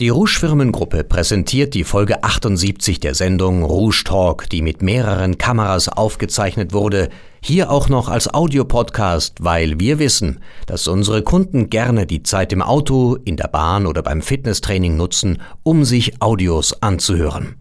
Die 0.00 0.08
Rouge 0.08 0.38
Firmengruppe 0.38 1.04
präsentiert 1.04 1.74
die 1.74 1.84
Folge 1.84 2.24
78 2.24 3.00
der 3.00 3.14
Sendung 3.14 3.62
Rouge 3.62 4.02
Talk, 4.02 4.48
die 4.48 4.62
mit 4.62 4.80
mehreren 4.80 5.36
Kameras 5.36 5.90
aufgezeichnet 5.90 6.72
wurde, 6.72 7.10
hier 7.42 7.70
auch 7.70 7.90
noch 7.90 8.08
als 8.08 8.32
Audiopodcast, 8.32 9.44
weil 9.44 9.78
wir 9.78 9.98
wissen, 9.98 10.40
dass 10.64 10.88
unsere 10.88 11.22
Kunden 11.22 11.68
gerne 11.68 12.06
die 12.06 12.22
Zeit 12.22 12.54
im 12.54 12.62
Auto, 12.62 13.18
in 13.26 13.36
der 13.36 13.48
Bahn 13.48 13.86
oder 13.86 14.00
beim 14.00 14.22
Fitnesstraining 14.22 14.96
nutzen, 14.96 15.42
um 15.64 15.84
sich 15.84 16.22
Audios 16.22 16.82
anzuhören. 16.82 17.56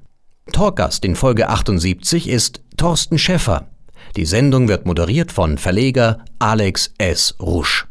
Talkgast 0.54 1.04
in 1.04 1.18
Folge 1.18 1.50
78 1.50 2.30
ist 2.30 2.62
Thorsten 2.78 3.18
Schäffer. 3.18 3.68
Die 4.16 4.26
Sendung 4.26 4.70
wird 4.70 4.86
moderiert 4.86 5.34
von 5.34 5.58
Verleger 5.58 6.20
Alex 6.40 6.94
S. 7.00 7.36
Rusch. 7.42 7.86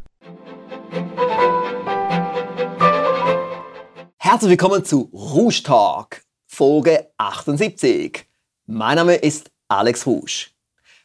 Herzlich 4.30 4.50
willkommen 4.50 4.84
zu 4.84 5.08
Rouge 5.10 5.62
Talk, 5.62 6.20
Folge 6.46 7.08
78. 7.16 8.26
Mein 8.66 8.96
Name 8.96 9.14
ist 9.14 9.50
Alex 9.68 10.06
Rouge. 10.06 10.50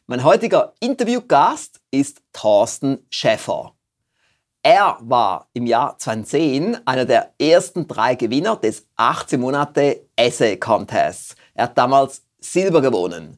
Mein 0.07 0.25
heutiger 0.25 0.73
Interviewgast 0.81 1.79
ist 1.89 2.21
Thorsten 2.33 2.97
Schäffer. 3.09 3.75
Er 4.61 4.97
war 4.99 5.47
im 5.53 5.67
Jahr 5.67 5.97
2010 5.97 6.85
einer 6.85 7.05
der 7.05 7.33
ersten 7.39 7.87
drei 7.87 8.15
Gewinner 8.15 8.57
des 8.57 8.87
18 8.97 9.39
Monate 9.39 10.01
Essay 10.17 10.57
Contests. 10.57 11.37
Er 11.53 11.63
hat 11.63 11.77
damals 11.77 12.23
Silber 12.41 12.81
gewonnen. 12.81 13.37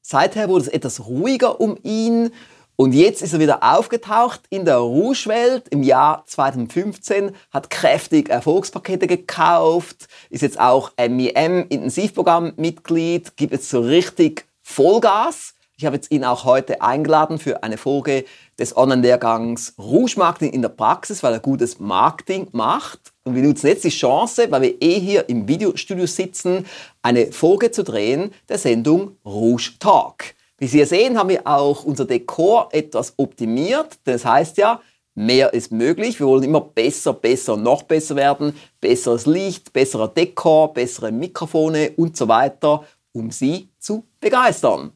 Seither 0.00 0.48
wurde 0.48 0.64
es 0.64 0.68
etwas 0.68 1.04
ruhiger 1.04 1.60
um 1.60 1.76
ihn 1.82 2.30
und 2.76 2.92
jetzt 2.92 3.22
ist 3.22 3.32
er 3.32 3.40
wieder 3.40 3.62
aufgetaucht 3.62 4.42
in 4.50 4.66
der 4.66 4.76
Rouge-Welt 4.76 5.68
im 5.70 5.82
Jahr 5.82 6.24
2015, 6.26 7.34
hat 7.50 7.70
kräftig 7.70 8.28
Erfolgspakete 8.28 9.06
gekauft, 9.06 10.08
ist 10.28 10.42
jetzt 10.42 10.60
auch 10.60 10.92
MEM-Intensivprogramm-Mitglied, 10.98 13.38
gibt 13.38 13.54
jetzt 13.54 13.70
so 13.70 13.80
richtig 13.80 14.44
Vollgas. 14.62 15.54
Ich 15.78 15.84
habe 15.86 15.96
jetzt 15.96 16.10
ihn 16.10 16.24
auch 16.24 16.44
heute 16.44 16.82
eingeladen 16.82 17.38
für 17.38 17.62
eine 17.62 17.78
Folge 17.78 18.26
des 18.58 18.76
Online-Lehrgangs 18.76 19.72
Rouge 19.78 20.18
Marketing 20.18 20.52
in 20.52 20.60
der 20.60 20.68
Praxis, 20.68 21.22
weil 21.22 21.32
er 21.32 21.40
gutes 21.40 21.80
Marketing 21.80 22.48
macht. 22.52 23.00
Und 23.24 23.34
wir 23.34 23.42
nutzen 23.42 23.68
jetzt 23.68 23.84
die 23.84 23.90
Chance, 23.90 24.50
weil 24.50 24.60
wir 24.62 24.82
eh 24.82 25.00
hier 25.00 25.30
im 25.30 25.48
Videostudio 25.48 26.04
sitzen, 26.06 26.66
eine 27.02 27.32
Folge 27.32 27.70
zu 27.70 27.84
drehen 27.84 28.34
der 28.50 28.58
Sendung 28.58 29.16
Rouge 29.24 29.78
Talk. 29.78 30.35
Wie 30.58 30.68
Sie 30.68 30.82
sehen, 30.84 31.18
haben 31.18 31.28
wir 31.28 31.46
auch 31.46 31.84
unser 31.84 32.06
Dekor 32.06 32.70
etwas 32.72 33.12
optimiert. 33.18 33.98
Das 34.04 34.24
heißt 34.24 34.56
ja, 34.56 34.80
mehr 35.14 35.52
ist 35.52 35.70
möglich. 35.70 36.18
Wir 36.18 36.26
wollen 36.26 36.44
immer 36.44 36.62
besser, 36.62 37.12
besser, 37.12 37.58
noch 37.58 37.82
besser 37.82 38.16
werden. 38.16 38.54
Besseres 38.80 39.26
Licht, 39.26 39.74
besserer 39.74 40.08
Dekor, 40.08 40.72
bessere 40.72 41.12
Mikrofone 41.12 41.92
und 41.96 42.16
so 42.16 42.26
weiter, 42.28 42.84
um 43.12 43.30
Sie 43.30 43.68
zu 43.78 44.04
begeistern. 44.18 44.92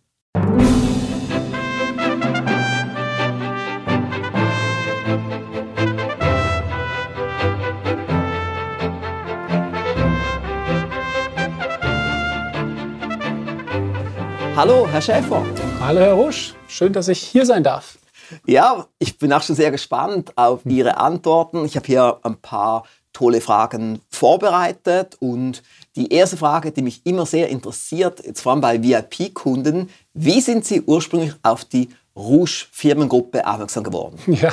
Hallo, 14.60 14.86
Herr 14.86 15.00
Schäfer. 15.00 15.42
Hallo, 15.80 16.00
Herr 16.00 16.12
Rusch. 16.12 16.52
Schön, 16.68 16.92
dass 16.92 17.08
ich 17.08 17.18
hier 17.18 17.46
sein 17.46 17.64
darf. 17.64 17.96
Ja, 18.44 18.88
ich 18.98 19.16
bin 19.16 19.32
auch 19.32 19.40
schon 19.40 19.56
sehr 19.56 19.70
gespannt 19.70 20.36
auf 20.36 20.66
Ihre 20.66 20.98
Antworten. 20.98 21.64
Ich 21.64 21.76
habe 21.76 21.86
hier 21.86 22.18
ein 22.24 22.36
paar 22.36 22.84
tolle 23.14 23.40
Fragen 23.40 24.02
vorbereitet 24.10 25.16
und 25.18 25.62
die 25.96 26.12
erste 26.12 26.36
Frage, 26.36 26.72
die 26.72 26.82
mich 26.82 27.06
immer 27.06 27.24
sehr 27.24 27.48
interessiert, 27.48 28.22
jetzt 28.22 28.42
vor 28.42 28.52
allem 28.52 28.60
bei 28.60 28.82
VIP-Kunden, 28.82 29.88
wie 30.12 30.42
sind 30.42 30.66
Sie 30.66 30.82
ursprünglich 30.82 31.32
auf 31.42 31.64
die 31.64 31.88
Rouge 32.14 32.66
Firmengruppe 32.70 33.46
aufmerksam 33.46 33.82
geworden? 33.82 34.18
Ja, 34.26 34.52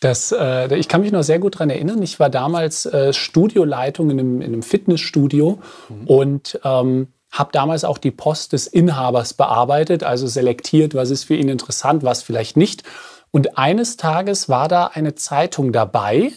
das, 0.00 0.34
äh, 0.36 0.76
ich 0.76 0.88
kann 0.88 1.02
mich 1.02 1.12
noch 1.12 1.22
sehr 1.22 1.38
gut 1.38 1.54
daran 1.54 1.70
erinnern. 1.70 2.02
Ich 2.02 2.18
war 2.18 2.28
damals 2.28 2.86
äh, 2.86 3.12
Studioleitung 3.12 4.10
in 4.10 4.18
einem, 4.18 4.40
in 4.40 4.52
einem 4.52 4.62
Fitnessstudio 4.64 5.60
mhm. 5.88 6.06
und 6.08 6.60
ähm, 6.64 7.06
habe 7.34 7.50
damals 7.52 7.84
auch 7.84 7.98
die 7.98 8.12
Post 8.12 8.52
des 8.52 8.68
Inhabers 8.68 9.34
bearbeitet, 9.34 10.04
also 10.04 10.26
selektiert, 10.28 10.94
was 10.94 11.10
ist 11.10 11.24
für 11.24 11.34
ihn 11.34 11.48
interessant, 11.48 12.04
was 12.04 12.22
vielleicht 12.22 12.56
nicht. 12.56 12.84
Und 13.32 13.58
eines 13.58 13.96
Tages 13.96 14.48
war 14.48 14.68
da 14.68 14.86
eine 14.86 15.16
Zeitung 15.16 15.72
dabei 15.72 16.32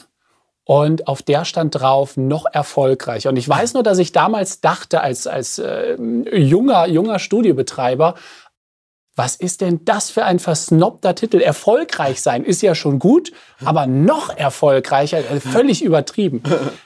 und 0.63 1.07
auf 1.07 1.21
der 1.21 1.45
stand 1.45 1.79
drauf 1.79 2.17
noch 2.17 2.47
erfolgreicher. 2.51 3.29
Und 3.29 3.37
ich 3.37 3.47
weiß 3.47 3.75
nur, 3.75 3.83
dass 3.83 3.99
ich 3.99 4.11
damals 4.11 4.59
dachte, 4.59 5.01
als, 5.01 5.27
als 5.27 5.59
äh, 5.59 5.95
junger, 6.35 6.87
junger 6.87 7.19
Studiobetreiber, 7.19 8.15
was 9.15 9.35
ist 9.35 9.61
denn 9.61 9.85
das 9.85 10.09
für 10.09 10.25
ein 10.25 10.39
versnobter 10.39 11.13
Titel? 11.13 11.39
Erfolgreich 11.41 12.21
sein 12.21 12.43
ist 12.43 12.63
ja 12.63 12.73
schon 12.73 12.97
gut, 12.97 13.31
aber 13.63 13.85
noch 13.85 14.35
erfolgreicher, 14.35 15.17
also 15.29 15.47
völlig 15.47 15.83
übertrieben. 15.83 16.41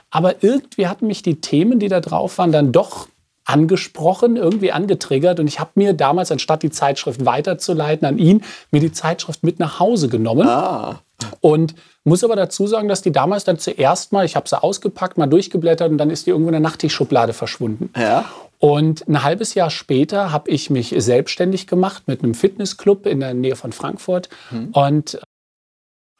Aber 0.09 0.43
irgendwie 0.43 0.87
hatten 0.87 1.07
mich 1.07 1.23
die 1.23 1.39
Themen, 1.39 1.79
die 1.79 1.87
da 1.87 2.01
drauf 2.01 2.37
waren, 2.37 2.51
dann 2.51 2.73
doch 2.73 3.07
angesprochen, 3.45 4.37
irgendwie 4.37 4.71
angetriggert. 4.71 5.39
Und 5.39 5.47
ich 5.47 5.59
habe 5.59 5.71
mir 5.75 5.93
damals, 5.93 6.31
anstatt 6.31 6.63
die 6.63 6.69
Zeitschrift 6.69 7.25
weiterzuleiten 7.25 8.07
an 8.07 8.17
ihn, 8.17 8.43
mir 8.71 8.81
die 8.81 8.91
Zeitschrift 8.91 9.43
mit 9.43 9.59
nach 9.59 9.79
Hause 9.79 10.09
genommen. 10.09 10.47
Ah. 10.47 11.01
Und 11.39 11.75
muss 12.03 12.23
aber 12.23 12.35
dazu 12.35 12.65
sagen, 12.67 12.87
dass 12.87 13.01
die 13.01 13.11
damals 13.11 13.43
dann 13.43 13.59
zuerst 13.59 14.11
mal, 14.11 14.25
ich 14.25 14.35
habe 14.35 14.49
sie 14.49 14.61
ausgepackt, 14.61 15.17
mal 15.17 15.27
durchgeblättert 15.27 15.91
und 15.91 15.97
dann 15.97 16.09
ist 16.09 16.25
die 16.25 16.31
irgendwo 16.31 16.49
in 16.49 16.53
der 16.53 16.61
Nachttischschublade 16.61 17.33
verschwunden. 17.33 17.91
Ja. 17.95 18.25
Und 18.57 19.07
ein 19.07 19.23
halbes 19.23 19.53
Jahr 19.55 19.69
später 19.69 20.31
habe 20.31 20.49
ich 20.49 20.69
mich 20.69 20.93
selbstständig 20.97 21.67
gemacht 21.67 22.03
mit 22.07 22.23
einem 22.23 22.35
Fitnessclub 22.35 23.05
in 23.07 23.19
der 23.19 23.33
Nähe 23.33 23.55
von 23.55 23.71
Frankfurt 23.71 24.29
hm. 24.49 24.69
und 24.69 25.19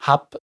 habe 0.00 0.38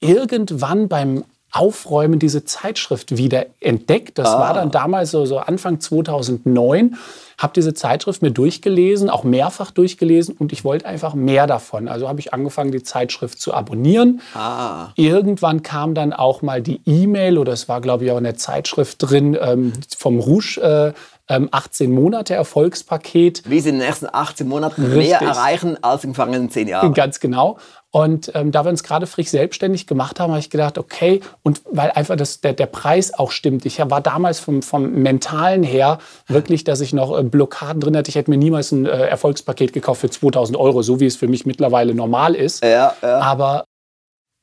irgendwann 0.00 0.88
beim 0.88 1.24
Aufräumen 1.52 2.18
diese 2.18 2.44
Zeitschrift 2.44 3.16
wieder 3.16 3.46
entdeckt. 3.60 4.18
Das 4.18 4.28
ah. 4.28 4.40
war 4.40 4.54
dann 4.54 4.70
damals 4.70 5.10
so, 5.10 5.24
so 5.24 5.38
Anfang 5.38 5.80
2009. 5.80 6.96
Habe 7.38 7.52
diese 7.54 7.72
Zeitschrift 7.72 8.20
mir 8.20 8.32
durchgelesen, 8.32 9.08
auch 9.08 9.22
mehrfach 9.22 9.70
durchgelesen 9.70 10.36
und 10.36 10.52
ich 10.52 10.64
wollte 10.64 10.86
einfach 10.86 11.14
mehr 11.14 11.46
davon. 11.46 11.88
Also 11.88 12.08
habe 12.08 12.20
ich 12.20 12.34
angefangen, 12.34 12.72
die 12.72 12.82
Zeitschrift 12.82 13.40
zu 13.40 13.54
abonnieren. 13.54 14.20
Ah. 14.34 14.88
Irgendwann 14.96 15.62
kam 15.62 15.94
dann 15.94 16.12
auch 16.12 16.42
mal 16.42 16.60
die 16.60 16.80
E-Mail 16.84 17.38
oder 17.38 17.52
es 17.52 17.68
war, 17.68 17.80
glaube 17.80 18.04
ich, 18.04 18.10
auch 18.10 18.18
in 18.18 18.24
der 18.24 18.36
Zeitschrift 18.36 18.96
drin 18.98 19.38
ähm, 19.40 19.72
vom 19.96 20.18
Rouge. 20.18 20.60
Äh, 20.60 20.92
18 21.28 21.88
ähm, 21.88 21.94
Monate 21.94 22.34
Erfolgspaket. 22.34 23.42
Wie 23.48 23.60
Sie 23.60 23.68
in 23.68 23.76
den 23.76 23.86
ersten 23.86 24.06
18 24.10 24.48
Monaten 24.48 24.82
Richtig. 24.84 25.20
mehr 25.20 25.20
erreichen 25.20 25.82
als 25.82 26.04
im 26.04 26.14
vergangenen 26.14 26.50
10 26.50 26.68
Jahren. 26.68 26.94
Ganz 26.94 27.20
genau. 27.20 27.58
Und 27.90 28.32
ähm, 28.34 28.52
da 28.52 28.64
wir 28.64 28.70
uns 28.70 28.82
gerade 28.82 29.06
frisch 29.06 29.28
selbstständig 29.28 29.86
gemacht 29.86 30.20
haben, 30.20 30.30
habe 30.30 30.40
ich 30.40 30.50
gedacht, 30.50 30.76
okay, 30.76 31.20
und 31.42 31.62
weil 31.70 31.90
einfach 31.90 32.16
das, 32.16 32.42
der, 32.42 32.52
der 32.52 32.66
Preis 32.66 33.18
auch 33.18 33.30
stimmt. 33.30 33.64
Ich 33.64 33.78
war 33.78 34.00
damals 34.02 34.40
vom, 34.40 34.62
vom 34.62 34.90
Mentalen 34.92 35.62
her 35.62 35.98
wirklich, 36.26 36.64
dass 36.64 36.80
ich 36.80 36.92
noch 36.92 37.18
äh, 37.18 37.22
Blockaden 37.22 37.80
drin 37.80 37.96
hatte. 37.96 38.10
Ich 38.10 38.16
hätte 38.16 38.30
mir 38.30 38.36
niemals 38.36 38.72
ein 38.72 38.84
äh, 38.84 39.06
Erfolgspaket 39.06 39.72
gekauft 39.72 40.02
für 40.02 40.10
2000 40.10 40.58
Euro, 40.58 40.82
so 40.82 41.00
wie 41.00 41.06
es 41.06 41.16
für 41.16 41.28
mich 41.28 41.46
mittlerweile 41.46 41.94
normal 41.94 42.34
ist. 42.34 42.62
Ja, 42.62 42.94
ja. 43.02 43.20
Aber 43.20 43.64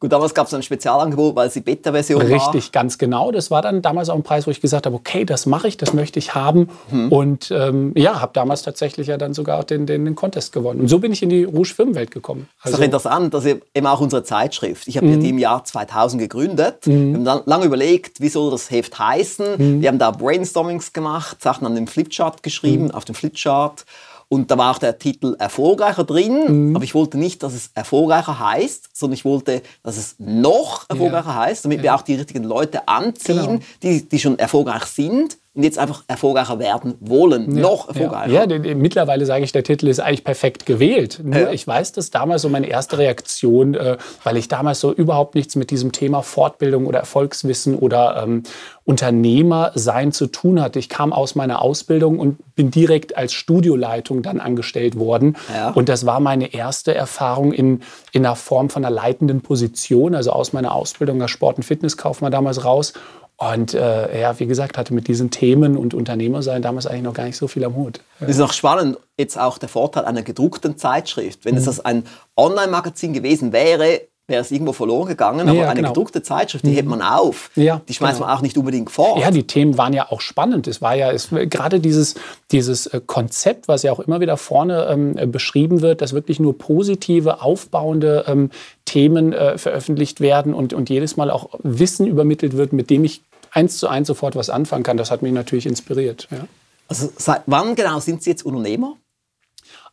Gut, 0.01 0.11
damals 0.11 0.33
gab 0.33 0.47
es 0.47 0.53
ein 0.53 0.61
Spezialangebot, 0.61 1.37
weil 1.37 1.47
es 1.47 1.53
die 1.53 1.61
Beta-Version 1.61 2.21
war. 2.21 2.27
Richtig, 2.29 2.73
ganz 2.73 2.97
genau. 2.97 3.31
Das 3.31 3.49
war 3.49 3.61
dann 3.61 3.81
damals 3.81 4.09
auch 4.09 4.15
ein 4.15 4.23
Preis, 4.23 4.45
wo 4.45 4.51
ich 4.51 4.59
gesagt 4.59 4.85
habe, 4.85 4.95
okay, 4.95 5.23
das 5.23 5.45
mache 5.45 5.69
ich, 5.69 5.77
das 5.77 5.93
möchte 5.93 6.19
ich 6.19 6.35
haben. 6.35 6.69
Hm. 6.89 7.11
Und 7.13 7.49
ähm, 7.49 7.93
ja, 7.95 8.19
habe 8.19 8.33
damals 8.33 8.63
tatsächlich 8.63 9.07
ja 9.07 9.17
dann 9.17 9.33
sogar 9.33 9.63
den, 9.63 9.85
den, 9.85 10.03
den, 10.03 10.15
Contest 10.15 10.51
gewonnen. 10.51 10.81
Und 10.81 10.89
so 10.89 10.99
bin 10.99 11.13
ich 11.13 11.23
in 11.23 11.29
die 11.29 11.45
Rouge 11.45 11.73
Firmenwelt 11.73 12.11
gekommen. 12.11 12.49
Also, 12.61 12.77
das 12.77 12.87
ist 12.87 12.93
doch 12.93 13.09
also 13.09 13.19
interessant, 13.19 13.33
dass 13.33 13.61
eben 13.73 13.87
auch 13.87 14.01
unsere 14.01 14.23
Zeitschrift. 14.23 14.89
Ich 14.89 14.97
habe 14.97 15.07
mhm. 15.07 15.21
die 15.21 15.29
im 15.29 15.37
Jahr 15.37 15.63
2000 15.63 16.21
gegründet. 16.21 16.85
Mhm. 16.87 16.91
Wir 16.91 17.15
haben 17.15 17.25
dann 17.25 17.41
lange 17.45 17.65
überlegt, 17.65 18.19
wie 18.19 18.29
soll 18.29 18.51
das 18.51 18.69
Heft 18.69 18.99
heißen. 18.99 19.77
Mhm. 19.77 19.81
Wir 19.81 19.87
haben 19.87 19.99
da 19.99 20.11
Brainstormings 20.11 20.91
gemacht, 20.91 21.41
Sachen 21.41 21.65
an 21.65 21.73
dem 21.73 21.87
Flipchart 21.87 22.43
geschrieben, 22.43 22.85
mhm. 22.85 22.91
auf 22.91 23.05
dem 23.05 23.15
Flipchart. 23.15 23.85
Und 24.27 24.49
da 24.49 24.57
war 24.57 24.75
auch 24.75 24.79
der 24.79 24.97
Titel 24.97 25.35
erfolgreicher 25.37 26.03
drin, 26.03 26.69
mhm. 26.69 26.75
aber 26.75 26.83
ich 26.83 26.95
wollte 26.95 27.17
nicht, 27.17 27.43
dass 27.43 27.53
es 27.53 27.69
erfolgreicher 27.73 28.39
heißt, 28.39 28.89
sondern 28.93 29.13
ich 29.13 29.25
wollte, 29.25 29.61
dass 29.83 29.97
es 29.97 30.15
noch 30.17 30.89
erfolgreicher 30.89 31.29
ja. 31.29 31.35
heißt, 31.35 31.65
damit 31.65 31.77
ja. 31.77 31.83
wir 31.83 31.95
auch 31.95 32.01
die 32.01 32.15
richtigen 32.15 32.43
Leute 32.43 32.87
anziehen, 32.87 33.37
genau. 33.37 33.59
die, 33.83 34.07
die 34.07 34.19
schon 34.19 34.39
erfolgreich 34.39 34.85
sind 34.85 35.37
und 35.55 35.63
jetzt 35.63 35.79
einfach 35.79 36.03
erfolgreicher 36.07 36.59
werden 36.59 36.95
wollen, 36.99 37.55
ja, 37.55 37.61
noch 37.61 37.87
erfolgreicher. 37.87 38.31
Ja, 38.31 38.45
ja 38.45 38.75
mittlerweile 38.75 39.25
sage 39.25 39.45
ich, 39.45 39.53
der 39.53 39.63
Titel 39.63 39.87
ist 39.87 40.01
eigentlich 40.01 40.25
perfekt 40.25 40.65
gewählt. 40.65 41.21
Nur 41.23 41.39
ja. 41.39 41.51
ich 41.51 41.65
weiß, 41.65 41.93
dass 41.93 42.11
damals 42.11 42.41
so 42.41 42.49
meine 42.49 42.67
erste 42.67 42.97
Reaktion, 42.97 43.73
äh, 43.73 43.97
weil 44.25 44.35
ich 44.35 44.49
damals 44.49 44.81
so 44.81 44.91
überhaupt 44.91 45.33
nichts 45.33 45.55
mit 45.55 45.71
diesem 45.71 45.93
Thema 45.93 46.23
Fortbildung 46.23 46.85
oder 46.87 46.99
Erfolgswissen 46.99 47.75
oder 47.75 48.21
ähm, 48.21 48.43
Unternehmer 48.83 49.71
sein 49.75 50.11
zu 50.11 50.27
tun 50.27 50.61
hatte. 50.61 50.77
Ich 50.77 50.89
kam 50.89 51.13
aus 51.13 51.35
meiner 51.35 51.61
Ausbildung 51.61 52.19
und 52.19 52.37
bin 52.55 52.69
direkt 52.69 53.17
als 53.17 53.31
Studioleitung 53.31 54.23
dann 54.23 54.41
angestellt 54.41 54.99
worden. 54.99 55.37
Ja. 55.53 55.71
Und 55.71 55.87
das 55.87 56.05
war 56.05 56.19
meine 56.19 56.53
erste 56.53 56.93
Erfahrung 56.93 57.53
in, 57.53 57.81
in 58.11 58.25
einer 58.25 58.35
Form 58.35 58.69
von 58.69 58.83
einer 58.83 58.93
leitenden 58.93 59.39
Position, 59.39 60.15
also 60.15 60.31
aus 60.31 60.51
meiner 60.51 60.75
Ausbildung 60.75 61.21
als 61.21 61.31
Sport- 61.31 61.57
und 61.57 61.63
Fitnesskaufmann 61.63 62.31
damals 62.31 62.65
raus 62.65 62.91
Und 63.37 63.73
äh, 63.73 64.21
ja, 64.21 64.39
wie 64.39 64.45
gesagt, 64.45 64.77
hatte 64.77 64.93
mit 64.93 65.07
diesen 65.07 65.29
Themen 65.29 65.75
und 65.75 65.93
Unternehmer 65.93 66.41
sein 66.41 66.61
damals 66.61 66.87
eigentlich 66.87 67.03
noch 67.03 67.13
gar 67.13 67.25
nicht 67.25 67.35
so 67.35 67.47
viel 67.47 67.65
am 67.65 67.75
Hut. 67.75 67.99
Das 68.19 68.29
ist 68.29 68.37
noch 68.37 68.53
spannend, 68.53 68.97
jetzt 69.17 69.37
auch 69.37 69.57
der 69.57 69.67
Vorteil 69.67 70.05
einer 70.05 70.21
gedruckten 70.21 70.77
Zeitschrift. 70.77 71.43
Wenn 71.43 71.55
mhm. 71.55 71.59
es 71.59 71.65
das 71.65 71.81
ein 71.81 72.05
Online-Magazin 72.37 73.11
gewesen 73.13 73.51
wäre, 73.51 74.01
wäre 74.27 74.41
es 74.41 74.51
irgendwo 74.51 74.73
verloren 74.73 75.07
gegangen. 75.07 75.47
Aber 75.47 75.57
ja, 75.57 75.65
eine 75.65 75.75
genau. 75.75 75.89
gedruckte 75.89 76.23
Zeitschrift, 76.23 76.65
die 76.65 76.71
mhm. 76.71 76.75
hebt 76.75 76.87
man 76.87 77.01
auf. 77.01 77.51
Ja, 77.55 77.81
die 77.87 77.93
schmeißt 77.93 78.17
genau. 78.17 78.27
man 78.27 78.37
auch 78.37 78.41
nicht 78.41 78.57
unbedingt 78.57 78.89
fort. 78.89 79.19
Ja, 79.19 79.29
die 79.31 79.45
Themen 79.45 79.77
waren 79.77 79.93
ja 79.93 80.11
auch 80.11 80.21
spannend. 80.21 80.67
Es 80.67 80.81
war 80.81 80.95
ja 80.95 81.11
es, 81.11 81.29
gerade 81.29 81.79
dieses, 81.79 82.15
dieses 82.51 82.87
äh, 82.87 83.01
Konzept, 83.05 83.67
was 83.67 83.83
ja 83.83 83.91
auch 83.91 83.99
immer 83.99 84.19
wieder 84.21 84.37
vorne 84.37 84.87
ähm, 84.89 85.17
äh, 85.17 85.27
beschrieben 85.27 85.81
wird, 85.81 86.01
dass 86.01 86.13
wirklich 86.13 86.39
nur 86.39 86.57
positive, 86.57 87.41
aufbauende 87.41 88.25
ähm, 88.27 88.49
Themen 88.85 89.33
äh, 89.33 89.57
veröffentlicht 89.57 90.21
werden 90.21 90.53
und, 90.53 90.73
und 90.73 90.89
jedes 90.89 91.17
Mal 91.17 91.29
auch 91.29 91.49
Wissen 91.61 92.07
übermittelt 92.07 92.57
wird, 92.57 92.73
mit 92.73 92.89
dem 92.89 93.03
ich 93.03 93.21
eins 93.51 93.77
zu 93.77 93.87
eins 93.87 94.07
sofort 94.07 94.35
was 94.35 94.49
anfangen 94.49 94.83
kann. 94.83 94.97
Das 94.97 95.11
hat 95.11 95.21
mich 95.21 95.33
natürlich 95.33 95.65
inspiriert. 95.65 96.27
Ja. 96.31 96.47
Also 96.87 97.09
seit 97.17 97.43
wann 97.45 97.75
genau 97.75 97.99
sind 97.99 98.23
Sie 98.23 98.29
jetzt 98.31 98.45
Unternehmer? 98.45 98.95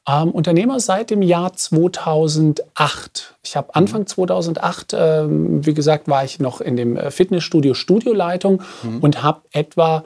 Ähm, 0.09 0.31
Unternehmer 0.33 0.81
seit 0.81 1.11
dem 1.11 1.23
Jahr 1.23 1.53
2008. 1.53 3.37
Ich 3.45 3.57
habe 3.57 3.75
Anfang 3.75 4.07
2008, 4.07 4.95
ähm, 4.99 5.65
wie 5.65 5.75
gesagt, 5.75 6.09
war 6.09 6.25
ich 6.25 6.41
noch 6.41 6.61
in 6.61 6.77
dem 6.77 6.97
äh, 6.97 7.11
Fitnessstudio 7.13 7.75
Studioleitung 7.75 8.63
mhm. 8.83 8.99
und 8.99 9.23
habe 9.23 9.43
etwa 9.53 10.03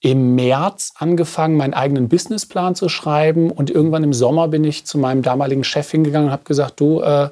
im 0.00 0.34
März 0.34 0.94
angefangen, 0.96 1.56
meinen 1.56 1.74
eigenen 1.74 2.08
Businessplan 2.08 2.74
zu 2.74 2.88
schreiben. 2.88 3.50
Und 3.50 3.70
irgendwann 3.70 4.02
im 4.02 4.14
Sommer 4.14 4.48
bin 4.48 4.64
ich 4.64 4.86
zu 4.86 4.98
meinem 4.98 5.22
damaligen 5.22 5.62
Chef 5.62 5.90
hingegangen 5.90 6.28
und 6.28 6.32
habe 6.32 6.44
gesagt, 6.44 6.80
du, 6.80 7.00
äh, 7.00 7.28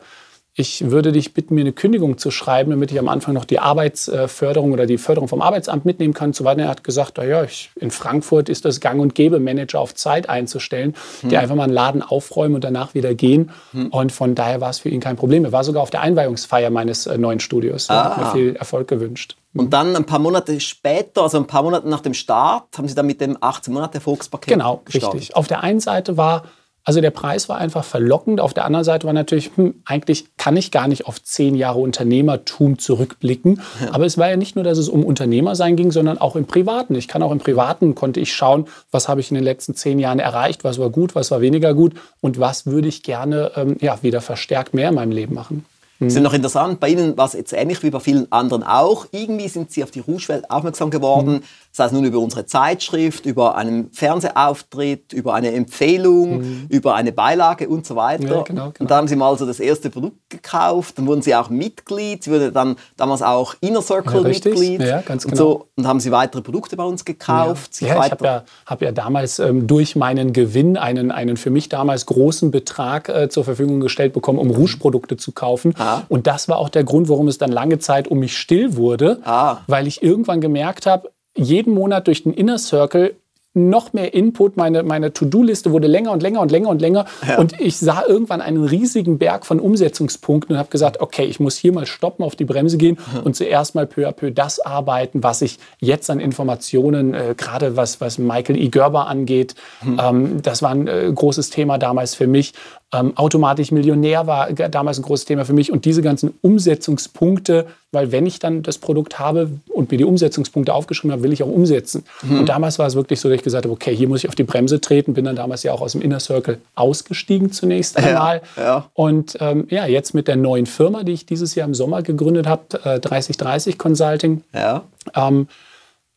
ich 0.59 0.91
würde 0.91 1.13
dich 1.13 1.35
bitten, 1.35 1.55
mir 1.55 1.61
eine 1.61 1.73
Kündigung 1.73 2.19
zu 2.19 2.33
schreiben, 2.33 2.73
damit 2.73 2.91
ich 2.91 2.99
am 2.99 3.09
Anfang 3.09 3.33
noch 3.33 3.45
die 3.45 3.61
Arbeitsförderung 3.61 4.73
oder 4.73 4.87
die 4.87 4.99
Förderung 4.99 5.29
vom 5.29 5.41
Arbeitsamt 5.41 5.85
mitnehmen 5.85 6.15
kann. 6.15 6.33
So 6.33 6.43
weiter. 6.43 6.63
Er 6.63 6.69
hat 6.69 6.83
gesagt, 6.83 7.19
ja, 7.19 7.45
ich, 7.45 7.71
in 7.77 7.93
Frankfurt 7.93 8.49
ist 8.49 8.65
das 8.65 8.81
gang 8.81 9.01
und 9.01 9.15
gäbe, 9.15 9.39
Manager 9.39 9.79
auf 9.79 9.95
Zeit 9.95 10.29
einzustellen, 10.29 10.97
hm. 11.21 11.29
die 11.29 11.37
einfach 11.37 11.55
mal 11.55 11.63
einen 11.63 11.73
Laden 11.73 12.03
aufräumen 12.03 12.57
und 12.57 12.65
danach 12.65 12.95
wieder 12.95 13.15
gehen. 13.15 13.53
Hm. 13.71 13.87
Und 13.91 14.11
von 14.11 14.35
daher 14.35 14.61
war 14.61 14.71
es 14.71 14.81
für 14.81 14.89
ihn 14.89 15.01
kein 15.01 15.15
Problem. 15.15 15.45
Er 15.45 15.53
war 15.53 15.63
sogar 15.63 15.81
auf 15.81 15.91
der 15.91 16.01
Einweihungsfeier 16.01 16.71
meines 16.71 17.07
äh, 17.07 17.17
neuen 17.19 17.39
Studios. 17.39 17.89
Ah. 17.89 18.17
Hat 18.17 18.19
mir 18.19 18.33
viel 18.33 18.57
Erfolg 18.57 18.89
gewünscht. 18.89 19.37
Und 19.55 19.73
dann 19.73 19.95
ein 19.95 20.07
paar 20.07 20.19
Monate 20.19 20.59
später, 20.59 21.23
also 21.23 21.39
ein 21.39 21.47
paar 21.47 21.63
Monate 21.63 21.89
nach 21.89 22.01
dem 22.01 22.15
Start, 22.15 22.65
haben 22.77 22.89
Sie 22.89 22.97
dann 22.97 23.07
mit 23.07 23.21
dem 23.21 23.39
18 23.41 23.73
Monate 23.73 23.95
Erfolgspaket 23.95 24.55
Genau, 24.55 24.83
gestartet. 24.85 25.21
richtig. 25.21 25.37
Auf 25.37 25.47
der 25.47 25.63
einen 25.63 25.81
Seite 25.81 26.17
war 26.17 26.43
also 26.89 27.03
der 27.03 27.11
Preis 27.11 27.51
war 27.51 27.59
einfach 27.59 27.85
verlockend. 27.85 28.41
Auf 28.41 28.55
der 28.55 28.65
anderen 28.65 28.83
Seite 28.83 29.07
war 29.07 29.13
natürlich, 29.13 29.51
hm, 29.57 29.75
eigentlich 29.85 30.25
kann 30.39 30.57
ich 30.57 30.71
gar 30.71 30.89
nicht 30.89 31.05
auf 31.05 31.23
zehn 31.23 31.55
Jahre 31.55 31.81
Unternehmertum 31.81 32.79
zurückblicken. 32.79 33.61
Ja. 33.85 33.93
Aber 33.93 34.07
es 34.07 34.17
war 34.17 34.31
ja 34.31 34.39
nicht 34.39 34.55
nur, 34.55 34.65
dass 34.65 34.79
es 34.79 34.89
um 34.89 35.05
Unternehmersein 35.05 35.77
ging, 35.77 35.93
sondern 35.93 36.17
auch 36.17 36.35
im 36.35 36.47
Privaten. 36.47 36.95
Ich 36.95 37.07
kann 37.07 37.23
auch 37.23 37.31
im 37.31 37.41
Privaten, 37.41 37.95
konnte 37.95 38.21
ich 38.21 38.33
schauen, 38.33 38.69
was 38.91 39.07
habe 39.07 39.21
ich 39.21 39.31
in 39.31 39.35
den 39.35 39.45
letzten 39.45 39.75
zehn 39.75 39.99
Jahren 39.99 40.19
erreicht, 40.19 40.65
was 40.65 40.79
war 40.79 40.89
gut, 40.89 41.15
was 41.15 41.31
war 41.31 41.43
weniger 41.43 41.75
gut 41.75 41.93
und 42.23 42.41
was 42.41 42.65
würde 42.65 42.89
ich 42.89 43.03
gerne 43.03 43.53
ähm, 43.57 43.77
ja, 43.83 44.03
wieder 44.03 44.23
verstärkt 44.23 44.73
mehr 44.73 44.89
in 44.89 44.95
meinem 44.95 45.13
Leben 45.13 45.35
machen. 45.35 45.67
Das 46.01 46.15
ist 46.15 46.23
noch 46.23 46.33
interessant, 46.33 46.79
bei 46.79 46.91
Ihnen 46.91 47.17
war 47.17 47.27
es 47.27 47.33
jetzt 47.33 47.53
ähnlich 47.53 47.83
wie 47.83 47.91
bei 47.91 47.99
vielen 47.99 48.31
anderen 48.31 48.63
auch. 48.63 49.07
Irgendwie 49.11 49.49
sind 49.49 49.73
Sie 49.73 49.83
auf 49.83 49.91
die 49.91 49.99
Rouge-Welt 49.99 50.49
aufmerksam 50.49 50.91
geworden, 50.91 51.33
mhm. 51.33 51.43
Sei 51.79 51.87
es 51.87 51.93
nun 51.93 52.05
über 52.05 52.19
unsere 52.19 52.45
Zeitschrift, 52.45 53.25
über 53.25 53.55
einen 53.55 53.91
Fernsehauftritt, 53.93 55.13
über 55.13 55.35
eine 55.35 55.53
Empfehlung, 55.53 56.41
mhm. 56.41 56.67
über 56.69 56.97
eine 56.97 57.13
Beilage 57.13 57.69
und 57.69 57.87
so 57.87 57.95
weiter. 57.95 58.25
Ja, 58.25 58.43
genau, 58.43 58.45
genau. 58.45 58.73
Und 58.81 58.91
da 58.91 58.97
haben 58.97 59.07
Sie 59.07 59.15
mal 59.15 59.39
so 59.39 59.47
das 59.47 59.61
erste 59.61 59.89
Produkt 59.89 60.29
gekauft, 60.29 60.99
dann 60.99 61.07
wurden 61.07 61.23
Sie 61.23 61.37
auch 61.37 61.51
Mitglied, 61.51 62.25
Sie 62.25 62.33
wurden 62.33 62.53
dann 62.53 62.77
damals 62.97 63.23
auch 63.23 63.55
Inner 63.61 63.81
Circle 63.81 64.23
ja, 64.23 64.29
Mitglied. 64.29 64.83
Ja, 64.83 65.03
ganz 65.03 65.23
genau. 65.23 65.33
Und, 65.33 65.39
so, 65.39 65.69
und 65.77 65.87
haben 65.87 66.01
Sie 66.01 66.11
weitere 66.11 66.43
Produkte 66.43 66.77
bei 66.77 66.83
uns 66.83 67.05
gekauft. 67.05 67.81
Ja, 67.81 67.89
ja 67.89 68.05
ich 68.05 68.11
habe 68.11 68.25
ja, 68.25 68.45
hab 68.67 68.83
ja 68.83 68.91
damals 68.91 69.39
ähm, 69.39 69.69
durch 69.69 69.95
meinen 69.95 70.33
Gewinn 70.33 70.77
einen, 70.77 71.13
einen 71.13 71.37
für 71.37 71.51
mich 71.51 71.69
damals 71.69 72.07
großen 72.07 72.51
Betrag 72.51 73.09
äh, 73.09 73.29
zur 73.29 73.45
Verfügung 73.45 73.79
gestellt 73.79 74.15
bekommen, 74.15 74.41
um 74.41 74.51
Rouge-Produkte 74.51 75.17
zu 75.17 75.31
kaufen. 75.31 75.75
Ah. 75.79 76.03
Und 76.09 76.27
das 76.27 76.49
war 76.49 76.59
auch 76.59 76.71
der 76.71 76.83
Grund, 76.83 77.09
warum 77.09 77.29
es 77.29 77.39
dann 77.39 77.53
lange 77.53 77.79
Zeit 77.79 78.09
um 78.09 78.19
mich 78.19 78.37
still 78.37 78.75
wurde, 78.75 79.21
ah. 79.25 79.59
weil 79.69 79.87
ich 79.87 80.03
irgendwann 80.03 80.41
gemerkt 80.41 80.87
habe, 80.87 81.11
jeden 81.39 81.75
Monat 81.75 82.07
durch 82.07 82.25
den 82.25 82.33
Inner 82.33 82.59
Circle 82.59 83.15
noch 83.55 83.93
mehr 83.93 84.15
Input. 84.15 84.57
Meine, 84.57 84.83
meine 84.83 85.13
To-Do-Liste 85.13 85.73
wurde 85.73 85.89
länger 85.89 86.13
und 86.13 86.23
länger 86.23 86.41
und 86.41 86.51
länger 86.51 86.69
und 86.69 86.81
länger. 86.81 87.07
Ja. 87.27 87.39
Und 87.39 87.61
ich 87.61 87.77
sah 87.77 88.05
irgendwann 88.07 88.41
einen 88.41 88.65
riesigen 88.65 89.19
Berg 89.19 89.47
von 89.47 89.59
Umsetzungspunkten 89.59 90.55
und 90.55 90.59
habe 90.59 90.69
gesagt, 90.71 91.01
okay, 91.01 91.25
ich 91.25 91.41
muss 91.41 91.57
hier 91.57 91.73
mal 91.73 91.87
stoppen, 91.87 92.25
auf 92.25 92.37
die 92.37 92.45
Bremse 92.45 92.79
gehen 92.79 92.99
mhm. 93.13 93.21
und 93.21 93.37
zuerst 93.37 93.75
mal 93.75 93.87
peu 93.87 94.07
à 94.07 94.13
peu 94.13 94.31
das 94.31 94.61
arbeiten, 94.61 95.23
was 95.23 95.43
ich 95.43 95.59
jetzt 95.81 96.11
an 96.11 96.21
Informationen, 96.21 97.15
äh, 97.15 97.35
gerade 97.37 97.77
was, 97.77 98.01
was 98.01 98.19
Michael 98.19 98.59
E. 98.59 98.69
Gerber 98.69 99.09
angeht, 99.09 99.55
mhm. 99.83 100.01
ähm, 100.01 100.43
das 100.43 100.63
war 100.63 100.71
ein 100.71 100.87
äh, 100.87 101.11
großes 101.13 101.51
Thema 101.51 101.79
damals 101.79 102.15
für 102.15 102.27
mich. 102.27 102.53
Ähm, 102.91 103.15
automatisch 103.19 103.71
Millionär 103.71 104.27
war 104.27 104.51
damals 104.51 104.99
ein 104.99 105.03
großes 105.03 105.27
Thema 105.27 105.45
für 105.45 105.53
mich 105.53 105.71
und 105.71 105.85
diese 105.85 106.01
ganzen 106.01 106.33
Umsetzungspunkte, 106.41 107.67
weil 107.93 108.13
wenn 108.13 108.25
ich 108.25 108.39
dann 108.39 108.63
das 108.63 108.79
Produkt 108.79 109.19
habe 109.19 109.51
und 109.69 109.91
mir 109.91 109.99
die 109.99 110.05
Umsetzungspunkte 110.05 110.73
aufgeschrieben 110.73 111.13
habe, 111.13 111.23
will 111.23 111.35
ich 111.35 111.43
auch 111.43 111.49
umsetzen. 111.49 112.05
Mhm. 112.23 112.41
Und 112.41 112.49
damals 112.49 112.79
war 112.79 112.87
es 112.87 112.95
wirklich 112.95 113.21
so, 113.21 113.29
dass 113.29 113.37
ich 113.37 113.43
gesagt 113.43 113.67
habe, 113.67 113.75
okay, 113.75 113.95
hier 113.95 114.09
muss 114.09 114.21
ich 114.21 114.29
auf 114.29 114.35
die 114.35 114.45
Bremse 114.45 114.81
treten, 114.81 115.13
bin 115.13 115.27
dann 115.27 115.37
damals 115.37 115.65
ja 115.65 115.73
auch 115.73 115.83
aus 115.83 115.93
dem 115.93 116.01
Inner 116.01 116.19
Circle 116.19 116.59
ausgestiegen 116.77 117.53
zunächst 117.53 117.99
einmal. 117.99 118.41
Ja, 118.57 118.63
ja. 118.63 118.91
Und 118.95 119.37
ähm, 119.41 119.67
ja, 119.69 119.85
jetzt 119.85 120.15
mit 120.15 120.27
der 120.27 120.37
neuen 120.37 120.65
Firma, 120.65 121.03
die 121.03 121.13
ich 121.13 121.27
dieses 121.27 121.55
Jahr 121.55 121.69
im 121.69 121.75
Sommer 121.75 122.01
gegründet 122.01 122.47
habe, 122.47 122.63
äh, 122.85 123.01
3030 123.01 123.77
Consulting. 123.77 124.45
Ja. 124.55 124.85
Ähm, 125.15 125.47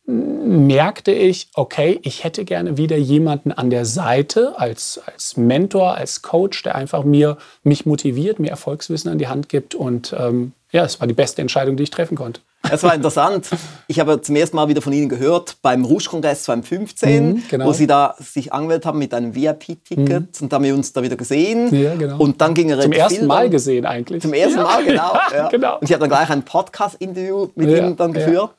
merkte 0.04 1.12
ich, 1.12 1.48
okay, 1.54 2.00
ich 2.02 2.24
hätte 2.24 2.44
gerne 2.44 2.76
wieder 2.76 2.96
jemanden 2.96 3.52
an 3.52 3.70
der 3.70 3.84
Seite 3.84 4.58
als, 4.58 5.00
als 5.06 5.36
Mentor, 5.36 5.94
als 5.94 6.22
Coach, 6.22 6.62
der 6.64 6.74
einfach 6.74 7.04
mir 7.04 7.38
mich 7.62 7.86
motiviert, 7.86 8.40
mir 8.40 8.50
Erfolgswissen 8.50 9.10
an 9.10 9.18
die 9.18 9.28
Hand 9.28 9.48
gibt. 9.48 9.74
Und 9.74 10.14
ähm, 10.18 10.52
ja, 10.72 10.84
es 10.84 11.00
war 11.00 11.06
die 11.06 11.14
beste 11.14 11.40
Entscheidung, 11.40 11.76
die 11.76 11.84
ich 11.84 11.90
treffen 11.90 12.16
konnte. 12.16 12.40
Es 12.70 12.82
war 12.84 12.94
interessant. 12.94 13.48
Ich 13.88 13.98
habe 13.98 14.20
zum 14.20 14.36
ersten 14.36 14.56
Mal 14.56 14.68
wieder 14.68 14.82
von 14.82 14.92
Ihnen 14.92 15.08
gehört 15.08 15.56
beim 15.62 15.84
Rouge-Kongress 15.84 16.44
2015, 16.44 17.26
mhm, 17.26 17.42
genau. 17.50 17.66
wo 17.66 17.72
Sie 17.72 17.86
da 17.86 18.14
sich 18.20 18.52
angemeldet 18.52 18.86
haben 18.86 18.98
mit 18.98 19.12
einem 19.14 19.34
VIP-Ticket 19.34 20.08
mhm. 20.08 20.28
und 20.40 20.52
da 20.52 20.56
haben 20.56 20.64
wir 20.64 20.74
uns 20.74 20.92
da 20.92 21.02
wieder 21.02 21.16
gesehen. 21.16 21.74
Ja, 21.74 21.94
genau. 21.96 22.18
Und 22.18 22.40
dann 22.40 22.54
ging 22.54 22.70
er 22.70 22.80
Zum 22.80 22.92
ersten 22.92 23.26
Mal 23.26 23.50
gesehen 23.50 23.84
eigentlich. 23.84 24.22
Zum 24.22 24.32
ersten 24.32 24.58
ja. 24.58 24.64
Mal, 24.64 24.84
genau. 24.86 25.12
Ja, 25.34 25.48
genau. 25.48 25.78
Und 25.78 25.84
ich 25.84 25.92
habe 25.92 26.00
dann 26.00 26.08
gleich 26.08 26.30
ein 26.30 26.44
Podcast-Interview 26.44 27.48
mit 27.56 27.68
Ihnen 27.68 27.96
dann 27.96 28.12
geführt. 28.12 28.52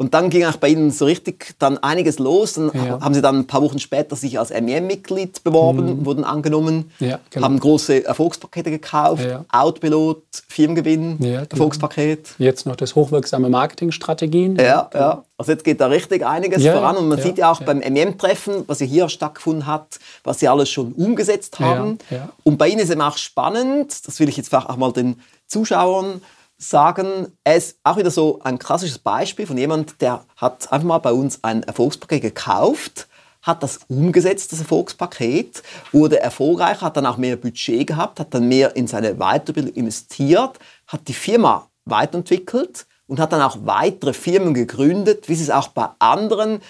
Und 0.00 0.14
dann 0.14 0.30
ging 0.30 0.46
auch 0.46 0.56
bei 0.56 0.68
Ihnen 0.68 0.90
so 0.90 1.04
richtig 1.04 1.56
dann 1.58 1.76
einiges 1.76 2.18
los. 2.18 2.54
Dann 2.54 2.70
ja. 2.72 3.02
haben 3.02 3.12
Sie 3.12 3.20
dann 3.20 3.40
ein 3.40 3.46
paar 3.46 3.60
Wochen 3.60 3.78
später 3.78 4.16
sich 4.16 4.38
als 4.38 4.48
MEM-Mitglied 4.48 5.44
beworben, 5.44 5.98
mhm. 5.98 6.06
wurden 6.06 6.24
angenommen, 6.24 6.90
ja, 7.00 7.18
genau. 7.28 7.44
haben 7.44 7.60
große 7.60 8.06
Erfolgspakete 8.06 8.70
gekauft, 8.70 9.22
ja. 9.22 9.44
Outpilot, 9.52 10.22
Firmengewinn, 10.48 11.18
genau. 11.18 11.42
Erfolgspaket. 11.50 12.30
Jetzt 12.38 12.64
noch 12.64 12.76
das 12.76 12.94
hochwirksame 12.94 13.50
Marketingstrategien. 13.50 14.56
Ja, 14.56 14.88
ja. 14.94 15.24
Also 15.36 15.52
jetzt 15.52 15.64
geht 15.64 15.82
da 15.82 15.88
richtig 15.88 16.24
einiges 16.24 16.64
voran 16.64 16.96
und 16.96 17.06
man 17.06 17.20
sieht 17.20 17.36
ja 17.36 17.52
auch 17.52 17.60
beim 17.60 17.80
MEM-Treffen, 17.80 18.64
was 18.68 18.80
ja 18.80 18.86
hier 18.86 19.10
stattgefunden 19.10 19.66
hat, 19.66 19.98
was 20.24 20.38
Sie 20.38 20.48
alles 20.48 20.70
schon 20.70 20.92
umgesetzt 20.92 21.60
haben. 21.60 21.98
Und 22.42 22.56
bei 22.56 22.68
Ihnen 22.68 22.80
ist 22.80 22.88
es 22.88 22.98
auch 22.98 23.18
spannend, 23.18 24.06
das 24.06 24.18
will 24.18 24.30
ich 24.30 24.38
jetzt 24.38 24.54
auch 24.54 24.76
mal 24.78 24.94
den 24.94 25.20
Zuschauern 25.46 26.22
sagen, 26.60 27.32
ist 27.44 27.78
auch 27.82 27.96
wieder 27.96 28.10
so 28.10 28.40
ein 28.44 28.58
klassisches 28.58 28.98
Beispiel 28.98 29.46
von 29.46 29.56
jemand, 29.56 30.00
der 30.02 30.24
hat 30.36 30.70
einfach 30.70 30.86
mal 30.86 30.98
bei 30.98 31.12
uns 31.12 31.42
ein 31.42 31.62
Erfolgspaket 31.62 32.20
gekauft, 32.20 33.08
hat 33.42 33.62
das 33.62 33.80
umgesetzt, 33.88 34.52
das 34.52 34.60
Erfolgspaket, 34.60 35.62
wurde 35.90 36.20
erfolgreich, 36.20 36.82
hat 36.82 36.98
dann 36.98 37.06
auch 37.06 37.16
mehr 37.16 37.36
Budget 37.36 37.86
gehabt, 37.86 38.20
hat 38.20 38.34
dann 38.34 38.46
mehr 38.46 38.76
in 38.76 38.86
seine 38.86 39.14
Weiterbildung 39.14 39.72
investiert, 39.72 40.58
hat 40.86 41.08
die 41.08 41.14
Firma 41.14 41.66
weiterentwickelt 41.86 42.86
und 43.06 43.18
hat 43.18 43.32
dann 43.32 43.40
auch 43.40 43.56
weitere 43.64 44.12
Firmen 44.12 44.52
gegründet, 44.52 45.30
wie 45.30 45.34
sie 45.34 45.44
es 45.44 45.50
auch 45.50 45.68
bei 45.68 45.88
anderen 45.98 46.60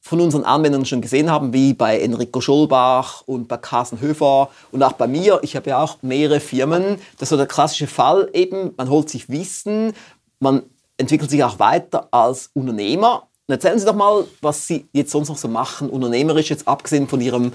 von 0.00 0.20
unseren 0.20 0.44
Anwendern 0.44 0.84
schon 0.84 1.00
gesehen 1.00 1.30
haben, 1.30 1.52
wie 1.52 1.74
bei 1.74 2.00
Enrico 2.00 2.40
Scholbach 2.40 3.22
und 3.26 3.48
bei 3.48 3.56
Carsten 3.56 4.00
Höfer 4.00 4.48
und 4.72 4.82
auch 4.82 4.92
bei 4.92 5.06
mir. 5.06 5.40
Ich 5.42 5.56
habe 5.56 5.70
ja 5.70 5.82
auch 5.82 5.98
mehrere 6.02 6.40
Firmen. 6.40 6.98
Das 7.18 7.26
ist 7.26 7.30
so 7.30 7.36
der 7.36 7.46
klassische 7.46 7.86
Fall 7.86 8.30
eben, 8.32 8.72
man 8.76 8.88
holt 8.88 9.10
sich 9.10 9.28
Wissen, 9.28 9.92
man 10.40 10.62
entwickelt 10.96 11.30
sich 11.30 11.42
auch 11.44 11.58
weiter 11.58 12.08
als 12.10 12.50
Unternehmer. 12.54 13.28
Und 13.46 13.54
erzählen 13.54 13.78
Sie 13.78 13.86
doch 13.86 13.94
mal, 13.94 14.24
was 14.40 14.66
Sie 14.66 14.86
jetzt 14.92 15.10
sonst 15.10 15.28
noch 15.28 15.38
so 15.38 15.48
machen, 15.48 15.90
unternehmerisch 15.90 16.50
jetzt 16.50 16.68
abgesehen 16.68 17.08
von 17.08 17.20
Ihrem 17.20 17.52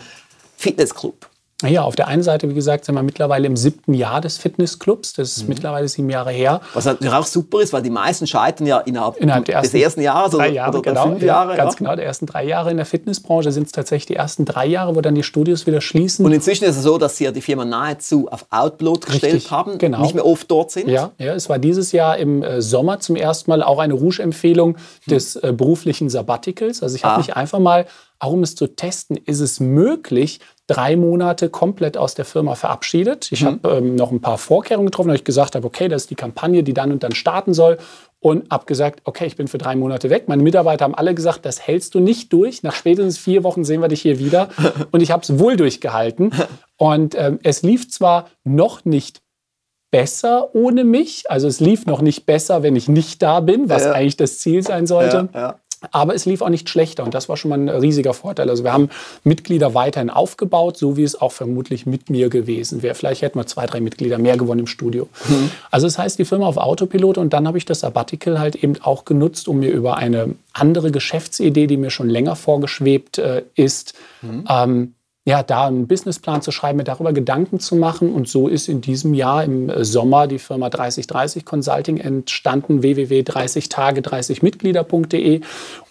Fitnessclub. 0.58 1.30
Ja, 1.70 1.84
auf 1.84 1.96
der 1.96 2.08
einen 2.08 2.24
Seite, 2.24 2.50
wie 2.50 2.54
gesagt, 2.54 2.86
sind 2.86 2.96
wir 2.96 3.04
mittlerweile 3.04 3.48
im 3.48 3.56
siebten 3.56 3.94
Jahr 3.94 4.20
des 4.20 4.38
Fitnessclubs. 4.38 5.14
Das 5.14 5.38
ist 5.38 5.44
mhm. 5.44 5.50
mittlerweile 5.50 5.88
sieben 5.88 6.10
Jahre 6.10 6.32
her. 6.32 6.62
Was 6.74 6.86
natürlich 6.86 7.14
auch 7.14 7.26
super 7.26 7.62
ist, 7.62 7.72
weil 7.72 7.82
die 7.82 7.90
meisten 7.90 8.28
scheitern 8.28 8.68
ja 8.68 8.80
innerhalb, 8.80 9.18
innerhalb 9.18 9.46
des 9.46 9.56
ersten, 9.56 9.78
ersten 9.78 10.02
Jahres 10.02 10.36
oder, 10.36 10.48
Jahre, 10.48 10.80
oder 10.80 10.82
genau, 10.82 11.10
fünf 11.10 11.24
Jahre. 11.24 11.52
Ja, 11.52 11.58
ganz 11.58 11.74
ja. 11.74 11.78
genau, 11.78 11.96
der 11.96 12.06
ersten 12.06 12.26
drei 12.26 12.46
Jahre 12.46 12.72
in 12.72 12.78
der 12.78 12.86
Fitnessbranche 12.86 13.52
sind 13.52 13.68
es 13.68 13.72
tatsächlich 13.72 14.08
die 14.08 14.16
ersten 14.16 14.46
drei 14.46 14.66
Jahre, 14.66 14.96
wo 14.96 15.02
dann 15.02 15.16
die 15.16 15.24
Studios 15.24 15.66
wieder 15.66 15.80
schließen. 15.80 16.26
Und 16.26 16.34
inzwischen 16.34 16.66
ist 16.66 16.76
es 16.76 16.84
so, 16.84 16.98
dass 16.98 17.18
Sie 17.18 17.24
ja 17.24 17.32
die 17.32 17.42
Firma 17.42 17.64
nahezu 17.64 18.28
auf 18.30 18.46
Outload 18.50 19.06
gestellt 19.06 19.34
Richtig, 19.36 19.52
haben, 19.52 19.78
genau. 19.78 20.02
nicht 20.02 20.16
mehr 20.16 20.26
oft 20.26 20.52
dort 20.52 20.72
sind. 20.72 20.90
Ja, 20.90 21.12
ja, 21.18 21.34
es 21.34 21.48
war 21.48 21.60
dieses 21.60 21.94
Jahr 21.94 22.18
im 22.18 22.44
äh, 22.44 22.62
Sommer 22.62 23.00
zum 23.00 23.16
ersten 23.16 23.50
Mal 23.50 23.64
auch 23.64 23.80
eine 23.80 23.94
Rouge-Empfehlung 23.94 24.78
des 25.08 25.38
äh, 25.38 25.54
beruflichen 25.56 26.10
Sabbaticals. 26.10 26.84
Also 26.84 26.96
ich 26.96 27.06
habe 27.06 27.16
ah. 27.16 27.18
mich 27.20 27.36
einfach 27.36 27.60
mal 27.60 27.86
auch 28.24 28.32
um 28.32 28.44
es 28.44 28.56
zu 28.56 28.68
testen, 28.68 29.18
ist 29.18 29.42
es 29.42 29.60
möglich, 29.60 30.40
drei 30.68 30.96
Monate 30.96 31.50
komplett 31.50 31.98
aus 31.98 32.16
der 32.16 32.26
Firma 32.26 32.56
verabschiedet. 32.56 33.32
Ich 33.32 33.42
mhm. 33.42 33.48
habe 33.48 33.70
ähm, 33.78 33.96
noch 33.96 34.12
ein 34.12 34.22
paar 34.22 34.38
Vorkehrungen 34.38 34.88
getroffen, 34.88 35.10
weil 35.10 35.18
ich 35.18 35.24
gesagt 35.24 35.56
habe, 35.56 35.68
okay, 35.68 35.88
das 35.88 36.04
ist 36.04 36.10
die 36.10 36.16
Kampagne, 36.16 36.64
die 36.64 36.74
dann 36.74 36.92
und 36.92 37.04
dann 37.04 37.14
starten 37.14 37.54
soll. 37.54 37.78
Und 38.20 38.50
habe 38.52 38.66
gesagt, 38.66 39.02
okay, 39.04 39.26
ich 39.26 39.36
bin 39.36 39.50
für 39.50 39.58
drei 39.58 39.76
Monate 39.76 40.10
weg. 40.10 40.30
Meine 40.30 40.42
Mitarbeiter 40.42 40.86
haben 40.86 40.96
alle 40.96 41.14
gesagt, 41.14 41.46
das 41.46 41.68
hältst 41.68 41.94
du 41.94 42.00
nicht 42.00 42.32
durch. 42.32 42.64
Nach 42.64 42.74
spätestens 42.74 43.18
vier 43.18 43.44
Wochen 43.44 43.66
sehen 43.66 43.82
wir 43.82 43.90
dich 43.90 44.02
hier 44.02 44.18
wieder. 44.18 44.48
Und 44.92 45.02
ich 45.02 45.12
habe 45.12 45.24
es 45.24 45.40
wohl 45.40 45.58
durchgehalten. 45.58 46.32
Und 46.78 47.16
ähm, 47.16 47.40
es 47.44 47.64
lief 47.64 47.90
zwar 47.90 48.30
noch 48.46 48.86
nicht 48.86 49.22
besser 49.92 50.56
ohne 50.56 50.86
mich. 50.86 51.30
Also 51.30 51.48
es 51.48 51.60
lief 51.60 51.86
noch 51.86 52.02
nicht 52.02 52.26
besser, 52.26 52.64
wenn 52.64 52.76
ich 52.76 52.88
nicht 52.88 53.22
da 53.22 53.42
bin, 53.42 53.70
was 53.70 53.84
ja. 53.84 53.92
eigentlich 53.92 54.18
das 54.18 54.40
Ziel 54.40 54.64
sein 54.64 54.88
sollte. 54.88 55.30
Ja, 55.34 55.40
ja. 55.40 55.60
Aber 55.92 56.16
es 56.16 56.26
lief 56.26 56.42
auch 56.42 56.50
nicht 56.50 56.70
schlechter 56.70 57.04
und 57.04 57.14
das 57.14 57.30
war 57.30 57.38
schon 57.38 57.50
mal 57.50 57.60
ein 57.60 57.70
riesiger 57.70 58.14
Vorteil. 58.14 58.50
Also 58.50 58.64
wir 58.64 58.74
haben 58.74 58.90
Mitglieder 59.24 59.74
weiterhin 59.74 60.10
aufgebaut, 60.10 60.78
so 60.78 60.98
wie 60.98 61.04
es 61.04 61.20
auch 61.20 61.32
vermutlich 61.32 61.86
mit 61.86 62.10
mir 62.10 62.30
gewesen 62.30 62.82
wäre. 62.82 62.96
Vielleicht 62.96 63.22
hätten 63.22 63.40
wir 63.40 63.48
zwei, 63.48 63.66
drei 63.66 63.82
Mitglieder 63.82 64.18
mehr 64.18 64.38
gewonnen 64.38 64.62
im 64.62 64.68
Studio. 64.68 65.08
Mhm. 65.28 65.52
Also 65.72 65.88
das 65.88 65.98
heißt, 65.98 66.20
die 66.20 66.26
Firma 66.26 66.48
auf 66.48 66.58
Autopilot 66.58 67.18
und 67.18 67.34
dann 67.34 67.48
habe 67.48 67.58
ich 67.58 67.66
das 67.66 67.82
Sabbatical 67.82 68.40
halt 68.40 68.56
eben 68.56 68.76
auch 68.82 69.06
genutzt, 69.06 69.48
um 69.48 69.60
mir 69.60 69.72
über 69.72 69.98
eine 69.98 70.36
andere 70.54 70.92
Geschäftsidee, 70.92 71.68
die 71.68 71.78
mir 71.78 71.90
schon 71.90 72.10
länger 72.10 72.36
vorgeschwebt 72.36 73.18
äh, 73.18 73.44
ist, 73.56 73.94
mhm. 74.22 74.46
ähm, 74.50 74.94
ja, 75.26 75.42
da 75.42 75.68
einen 75.68 75.88
Businessplan 75.88 76.42
zu 76.42 76.52
schreiben, 76.52 76.76
mir 76.78 76.84
darüber 76.84 77.14
Gedanken 77.14 77.58
zu 77.60 77.78
machen. 77.78 78.14
Und 78.14 78.28
so 78.28 78.50
ist 78.50 78.68
in 78.68 78.82
diesem 78.82 79.14
Jahr 79.14 79.42
im 79.44 79.70
äh, 79.70 79.86
Sommer 79.86 80.26
die 80.28 80.40
Firma 80.40 80.70
3030 80.70 81.46
Consulting 81.46 81.98
entstanden, 81.98 82.84
www.30tage30mitglieder.de. 82.84 85.40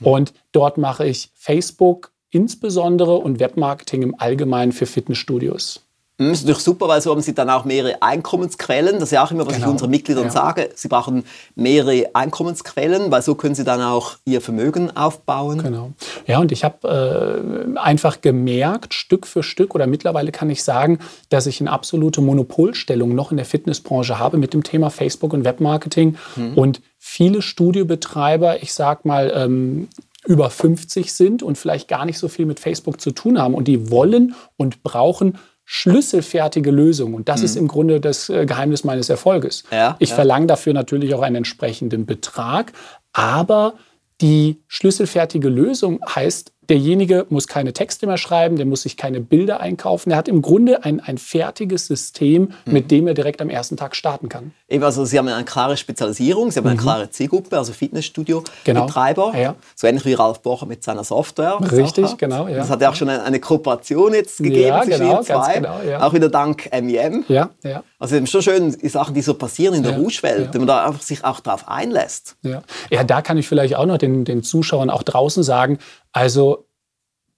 Und 0.01 0.35
dort 0.53 0.77
mache 0.77 1.07
ich 1.07 1.31
Facebook 1.35 2.13
insbesondere 2.31 3.17
und 3.17 3.41
Webmarketing 3.41 4.03
im 4.03 4.15
Allgemeinen 4.19 4.73
für 4.73 4.85
Fitnessstudios. 4.87 5.81
Das 6.19 6.27
hm, 6.27 6.33
ist 6.33 6.43
natürlich 6.43 6.63
super, 6.63 6.89
weil 6.89 7.01
so 7.01 7.11
haben 7.11 7.23
sie 7.23 7.35
dann 7.35 7.49
auch 7.49 7.65
mehrere 7.65 8.03
Einkommensquellen. 8.03 8.95
Das 8.95 9.05
ist 9.05 9.13
ja 9.13 9.25
auch 9.25 9.31
immer, 9.31 9.47
was 9.47 9.55
genau. 9.55 9.67
ich 9.67 9.73
unseren 9.73 9.91
Mitgliedern 9.91 10.25
ja. 10.25 10.31
sage. 10.31 10.71
Sie 10.75 10.89
brauchen 10.89 11.25
mehrere 11.55 12.11
Einkommensquellen, 12.13 13.11
weil 13.11 13.23
so 13.23 13.35
können 13.35 13.55
sie 13.55 13.65
dann 13.65 13.81
auch 13.81 14.17
ihr 14.27 14.43
Vermögen 14.43 14.95
aufbauen. 14.95 15.63
Genau. 15.63 15.93
Ja, 16.27 16.39
und 16.39 16.53
ich 16.53 16.65
habe 16.65 17.73
äh, 17.75 17.79
einfach 17.79 18.21
gemerkt, 18.21 18.93
Stück 18.93 19.27
für 19.27 19.43
Stück, 19.43 19.75
oder 19.75 19.87
mittlerweile 19.87 20.33
kann 20.33 20.51
ich 20.51 20.63
sagen, 20.63 20.99
dass 21.31 21.47
ich 21.47 21.61
eine 21.61 21.71
absolute 21.71 22.21
Monopolstellung 22.21 23.15
noch 23.15 23.31
in 23.31 23.39
der 23.39 23.47
Fitnessbranche 23.47 24.19
habe 24.19 24.37
mit 24.37 24.53
dem 24.53 24.63
Thema 24.63 24.91
Facebook 24.91 25.33
und 25.33 25.45
Webmarketing. 25.45 26.17
Mhm. 26.37 26.55
Und 26.55 26.83
viele 26.99 27.41
Studiobetreiber, 27.41 28.63
ich 28.63 28.75
sag 28.75 29.07
mal, 29.07 29.33
ähm, 29.35 29.89
über 30.25 30.51
50 30.51 31.13
sind 31.13 31.43
und 31.43 31.59
vielleicht 31.59 31.89
gar 31.89 32.05
nicht 32.05 32.19
so 32.19 32.29
viel 32.29 32.47
mit 32.47 32.61
Facebook 32.61 33.01
zu 33.01 33.11
tun 33.11 33.41
haben. 33.41 33.55
Und 33.55 33.67
die 33.67 33.91
wollen 33.91 34.35
und 34.57 34.83
brauchen 34.83 35.39
schlüsselfertige 35.65 36.71
Lösung. 36.71 37.15
Und 37.15 37.29
das 37.29 37.41
mhm. 37.41 37.45
ist 37.47 37.57
im 37.57 37.69
Grunde 37.69 38.01
das 38.01 38.29
äh, 38.29 38.47
Geheimnis 38.47 38.85
meines 38.85 39.09
Erfolges. 39.09 39.65
Ja, 39.71 39.97
ich 39.99 40.11
ja. 40.11 40.17
verlange 40.17 40.47
dafür 40.47 40.73
natürlich 40.73 41.15
auch 41.15 41.23
einen 41.23 41.37
entsprechenden 41.37 42.07
Betrag, 42.07 42.73
aber 43.13 43.75
die 44.21 44.63
schlüsselfertige 44.69 45.49
Lösung 45.49 46.01
heißt, 46.15 46.53
derjenige 46.73 47.27
muss 47.29 47.49
keine 47.49 47.75
Texte 47.75 48.07
mehr 48.07 48.17
schreiben, 48.17 48.57
der 48.57 48.65
muss 48.65 48.83
sich 48.83 48.97
keine 48.97 49.21
Bilder 49.21 49.61
einkaufen. 49.61 50.11
Er 50.11 50.17
hat 50.17 50.27
im 50.27 50.41
Grunde 50.41 50.85
ein, 50.85 51.01
ein 51.01 51.19
fertiges 51.19 51.87
System, 51.87 52.55
mhm. 52.65 52.73
mit 52.73 52.91
dem 52.91 53.07
er 53.07 53.13
direkt 53.13 53.43
am 53.43 53.51
ersten 53.51 53.77
Tag 53.77 53.95
starten 53.95 54.31
kann. 54.31 54.53
Eben, 54.71 54.83
also 54.83 55.05
Sie 55.05 55.19
haben 55.19 55.29
eine 55.29 55.45
klare 55.45 55.77
Spezialisierung, 55.77 56.51
Sie 56.51 56.59
haben 56.59 56.67
eine 56.67 56.77
mhm. 56.77 56.83
klare 56.83 57.11
Zielgruppe, 57.11 57.59
also 57.59 57.75
Fitnessstudio-Betreiber. 57.75 59.33
Genau. 59.33 59.43
Ja. 59.43 59.55
So 59.77 59.87
ähnlich 59.87 60.07
wie 60.07 60.15
Ralf 60.15 60.41
Bocher 60.41 60.65
mit 60.65 60.83
seiner 60.83 61.05
Software. 61.05 61.59
Richtig, 61.61 62.17
genau. 62.17 62.49
Ja. 62.49 62.57
Das 62.57 62.71
hat 62.71 62.81
ja 62.81 62.89
auch 62.89 62.95
schon 62.95 63.11
eine, 63.11 63.23
eine 63.23 63.39
Kooperation 63.39 64.15
jetzt 64.15 64.39
gegeben 64.39 64.69
ja, 64.69 64.83
zwischen 64.83 65.01
genau, 65.01 65.23
zwei. 65.23 65.55
Genau, 65.57 65.81
ja. 65.87 66.03
Auch 66.03 66.15
wieder 66.15 66.31
dank 66.31 66.71
MEM. 66.73 67.25
Ja, 67.29 67.51
ja. 67.63 67.83
Also 67.99 68.17
es 68.17 68.23
ist 68.23 68.31
schon 68.31 68.43
schön, 68.43 68.77
die 68.81 68.89
Sachen, 68.89 69.15
die 69.15 69.21
so 69.21 69.35
passieren 69.35 69.75
in 69.75 69.83
der 69.83 69.93
ja, 69.93 69.99
Rouge-Welt, 69.99 70.47
ja. 70.47 70.55
wenn 70.55 70.63
man 70.63 70.69
da 70.69 70.87
einfach 70.87 71.03
sich 71.03 71.23
auch 71.23 71.41
darauf 71.41 71.69
einlässt. 71.69 72.37
Ja. 72.41 72.63
ja, 72.91 73.05
da 73.05 73.21
kann 73.21 73.37
ich 73.37 73.47
vielleicht 73.47 73.77
auch 73.77 73.87
noch 73.87 73.99
den, 73.99 74.25
den 74.25 74.43
Zuschauern 74.43 74.89
auch 74.89 75.03
draußen 75.03 75.43
sagen, 75.43 75.79
also 76.13 76.67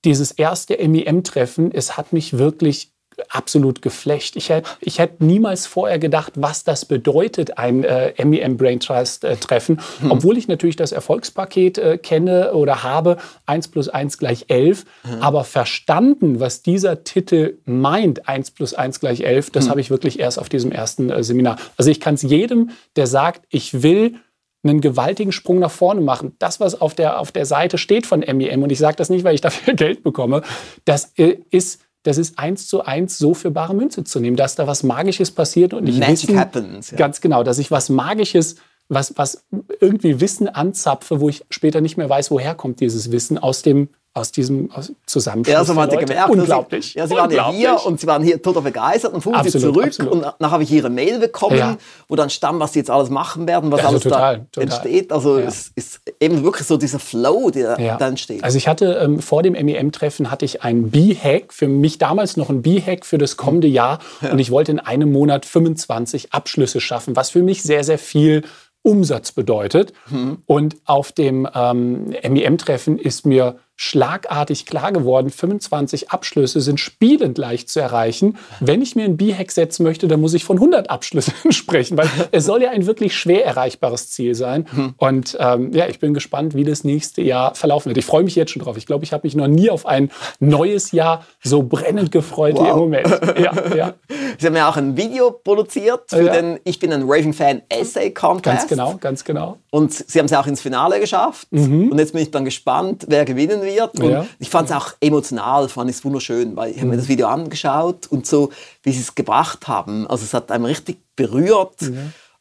dieses 0.04 0.32
erste 0.32 0.76
MEM-Treffen, 0.76 1.72
es 1.72 1.96
hat 1.96 2.12
mich 2.12 2.36
wirklich 2.36 2.94
absolut 3.28 3.82
geflecht. 3.82 4.36
Ich 4.36 4.48
hätte, 4.48 4.68
ich 4.80 4.98
hätte 4.98 5.24
niemals 5.24 5.66
vorher 5.66 5.98
gedacht, 5.98 6.32
was 6.36 6.64
das 6.64 6.84
bedeutet, 6.84 7.58
ein 7.58 7.84
äh, 7.84 8.12
MEM 8.24 8.56
Brain 8.56 8.80
Trust 8.80 9.24
äh, 9.24 9.36
Treffen, 9.36 9.80
hm. 10.00 10.10
obwohl 10.10 10.36
ich 10.36 10.48
natürlich 10.48 10.76
das 10.76 10.92
Erfolgspaket 10.92 11.78
äh, 11.78 11.98
kenne 11.98 12.52
oder 12.54 12.82
habe, 12.82 13.18
1 13.46 13.68
plus 13.68 13.88
1 13.88 14.18
gleich 14.18 14.46
11, 14.48 14.84
hm. 15.02 15.22
aber 15.22 15.44
verstanden, 15.44 16.40
was 16.40 16.62
dieser 16.62 17.04
Titel 17.04 17.58
meint, 17.64 18.28
1 18.28 18.50
plus 18.52 18.74
1 18.74 19.00
gleich 19.00 19.20
11, 19.20 19.50
das 19.50 19.64
hm. 19.64 19.70
habe 19.70 19.80
ich 19.80 19.90
wirklich 19.90 20.18
erst 20.18 20.38
auf 20.38 20.48
diesem 20.48 20.72
ersten 20.72 21.10
äh, 21.10 21.22
Seminar. 21.22 21.56
Also 21.76 21.90
ich 21.90 22.00
kann 22.00 22.14
es 22.14 22.22
jedem, 22.22 22.70
der 22.96 23.06
sagt, 23.06 23.46
ich 23.48 23.82
will 23.82 24.16
einen 24.64 24.80
gewaltigen 24.80 25.32
Sprung 25.32 25.58
nach 25.58 25.70
vorne 25.70 26.00
machen. 26.00 26.34
Das, 26.38 26.60
was 26.60 26.80
auf 26.80 26.94
der, 26.94 27.20
auf 27.20 27.32
der 27.32 27.46
Seite 27.46 27.78
steht 27.78 28.06
von 28.06 28.20
MEM, 28.20 28.62
und 28.62 28.70
ich 28.70 28.78
sage 28.78 28.96
das 28.96 29.10
nicht, 29.10 29.24
weil 29.24 29.34
ich 29.34 29.40
dafür 29.40 29.74
Geld 29.74 30.02
bekomme, 30.02 30.42
das 30.84 31.12
äh, 31.16 31.38
ist 31.50 31.80
das 32.04 32.18
ist 32.18 32.38
eins 32.38 32.68
zu 32.68 32.84
eins 32.84 33.16
so 33.16 33.32
für 33.32 33.50
bare 33.50 33.74
Münze 33.74 34.04
zu 34.04 34.20
nehmen, 34.20 34.36
dass 34.36 34.56
da 34.56 34.66
was 34.66 34.82
Magisches 34.82 35.30
passiert 35.30 35.72
und 35.72 35.88
ich 35.88 35.98
Magic 35.98 36.28
wissen, 36.28 36.38
happens, 36.38 36.90
ja. 36.90 36.98
ganz 36.98 37.22
genau, 37.22 37.42
dass 37.42 37.58
ich 37.58 37.70
was 37.70 37.88
Magisches, 37.88 38.56
was, 38.88 39.16
was 39.16 39.46
irgendwie 39.80 40.20
Wissen 40.20 40.46
anzapfe, 40.46 41.20
wo 41.20 41.30
ich 41.30 41.46
später 41.48 41.80
nicht 41.80 41.96
mehr 41.96 42.10
weiß, 42.10 42.30
woher 42.30 42.54
kommt 42.54 42.80
dieses 42.80 43.10
Wissen 43.10 43.38
aus 43.38 43.62
dem 43.62 43.88
aus 44.14 44.30
diesem 44.30 44.70
Zusammenschluss. 45.06 45.52
Ja, 45.52 45.64
so 45.64 45.74
man 45.74 45.90
hat 45.90 45.98
gemerkt. 45.98 46.30
Unglaublich. 46.30 46.92
Sie, 46.92 46.98
ja, 46.98 47.08
Sie 47.08 47.16
waren 47.16 47.30
ja 47.32 47.50
hier 47.50 47.84
und 47.84 47.98
Sie 47.98 48.06
waren 48.06 48.22
hier 48.22 48.40
total 48.40 48.62
begeistert 48.62 49.12
und 49.12 49.22
fuhren 49.22 49.42
Sie 49.42 49.58
zurück 49.58 49.86
absolut. 49.86 50.12
und 50.12 50.20
nachher 50.22 50.52
habe 50.52 50.62
ich 50.62 50.70
Ihre 50.70 50.88
Mail 50.88 51.18
bekommen, 51.18 51.58
ja. 51.58 51.76
wo 52.06 52.14
dann 52.14 52.30
stand, 52.30 52.60
was 52.60 52.72
Sie 52.72 52.78
jetzt 52.78 52.90
alles 52.90 53.10
machen 53.10 53.48
werden, 53.48 53.72
was 53.72 53.80
ja, 53.80 53.88
alles 53.88 54.04
total, 54.04 54.38
da 54.38 54.44
total. 54.52 54.62
entsteht. 54.62 55.12
Also 55.12 55.38
ja. 55.38 55.46
es 55.46 55.72
ist 55.74 56.00
eben 56.20 56.44
wirklich 56.44 56.66
so 56.66 56.76
dieser 56.76 57.00
Flow, 57.00 57.50
der 57.50 57.76
da 57.98 58.06
entsteht. 58.06 58.44
Also 58.44 58.56
ich 58.56 58.68
hatte 58.68 59.00
ähm, 59.02 59.18
vor 59.18 59.42
dem 59.42 59.54
MEM-Treffen 59.54 60.30
hatte 60.30 60.44
ich 60.44 60.62
einen 60.62 60.90
B-Hack, 60.90 61.52
für 61.52 61.66
mich 61.66 61.98
damals 61.98 62.36
noch 62.36 62.50
ein 62.50 62.62
B-Hack 62.62 63.04
für 63.04 63.18
das 63.18 63.36
kommende 63.36 63.66
Jahr 63.66 63.98
und 64.30 64.38
ich 64.38 64.52
wollte 64.52 64.70
in 64.70 64.78
einem 64.78 65.10
Monat 65.10 65.44
25 65.44 66.32
Abschlüsse 66.32 66.80
schaffen, 66.80 67.16
was 67.16 67.30
für 67.30 67.42
mich 67.42 67.64
sehr, 67.64 67.82
sehr 67.82 67.98
viel 67.98 68.42
Umsatz 68.82 69.32
bedeutet. 69.32 69.92
Mhm. 70.10 70.38
Und 70.46 70.76
auf 70.84 71.10
dem 71.10 71.48
ähm, 71.52 72.14
MEM-Treffen 72.22 72.98
ist 72.98 73.26
mir 73.26 73.56
schlagartig 73.76 74.66
klar 74.66 74.92
geworden, 74.92 75.30
25 75.30 76.10
Abschlüsse 76.10 76.60
sind 76.60 76.78
spielend 76.78 77.38
leicht 77.38 77.68
zu 77.68 77.80
erreichen. 77.80 78.38
Wenn 78.60 78.82
ich 78.82 78.94
mir 78.94 79.04
ein 79.04 79.16
B-Hack 79.16 79.50
setzen 79.50 79.82
möchte, 79.82 80.06
dann 80.06 80.20
muss 80.20 80.34
ich 80.34 80.44
von 80.44 80.58
100 80.58 80.90
Abschlüssen 80.90 81.34
sprechen, 81.50 81.96
weil 81.96 82.08
es 82.30 82.44
soll 82.44 82.62
ja 82.62 82.70
ein 82.70 82.86
wirklich 82.86 83.16
schwer 83.16 83.44
erreichbares 83.44 84.10
Ziel 84.10 84.34
sein. 84.34 84.66
Mhm. 84.72 84.94
Und 84.96 85.36
ähm, 85.40 85.72
ja, 85.72 85.88
ich 85.88 85.98
bin 85.98 86.14
gespannt, 86.14 86.54
wie 86.54 86.64
das 86.64 86.84
nächste 86.84 87.22
Jahr 87.22 87.54
verlaufen 87.54 87.90
wird. 87.90 87.98
Ich 87.98 88.06
freue 88.06 88.22
mich 88.22 88.36
jetzt 88.36 88.52
schon 88.52 88.62
drauf. 88.62 88.76
Ich 88.76 88.86
glaube, 88.86 89.04
ich 89.04 89.12
habe 89.12 89.26
mich 89.26 89.34
noch 89.34 89.48
nie 89.48 89.70
auf 89.70 89.86
ein 89.86 90.10
neues 90.38 90.92
Jahr 90.92 91.24
so 91.42 91.62
brennend 91.62 92.12
gefreut 92.12 92.54
wow. 92.56 92.64
wie 92.64 92.70
im 92.70 92.76
Moment. 92.76 93.20
Ja, 93.38 93.52
ja. 93.76 93.94
Sie 94.38 94.46
haben 94.46 94.56
ja 94.56 94.68
auch 94.68 94.76
ein 94.76 94.96
Video 94.96 95.30
produziert 95.32 96.02
für 96.08 96.26
ja. 96.26 96.32
den 96.32 96.60
Ich 96.64 96.78
bin 96.78 96.92
ein 96.92 97.02
Raving-Fan 97.02 97.62
Essay 97.68 98.12
Contest. 98.12 98.44
Ganz 98.44 98.68
genau, 98.68 98.96
ganz 99.00 99.24
genau. 99.24 99.58
Und 99.70 99.92
Sie 99.92 100.18
haben 100.18 100.26
es 100.26 100.32
auch 100.32 100.46
ins 100.46 100.60
Finale 100.60 101.00
geschafft. 101.00 101.48
Mhm. 101.50 101.90
Und 101.90 101.98
jetzt 101.98 102.12
bin 102.12 102.22
ich 102.22 102.30
dann 102.30 102.44
gespannt, 102.44 103.06
wer 103.08 103.24
gewinnen 103.24 103.63
wird. 103.64 103.98
Und 104.00 104.10
ja. 104.10 104.26
ich 104.38 104.48
fand 104.48 104.70
es 104.70 104.76
auch 104.76 104.92
emotional, 105.00 105.68
fand 105.68 105.90
es 105.90 106.04
wunderschön, 106.04 106.56
weil 106.56 106.72
ich 106.72 106.78
habe 106.78 106.88
mir 106.88 106.96
das 106.96 107.08
Video 107.08 107.28
angeschaut 107.28 108.06
und 108.08 108.26
so, 108.26 108.50
wie 108.82 108.92
sie 108.92 109.00
es 109.00 109.14
gebracht 109.14 109.66
haben. 109.68 110.06
Also 110.06 110.24
es 110.24 110.34
hat 110.34 110.50
einem 110.50 110.64
richtig 110.64 110.98
berührt. 111.16 111.82
Ja. 111.82 111.90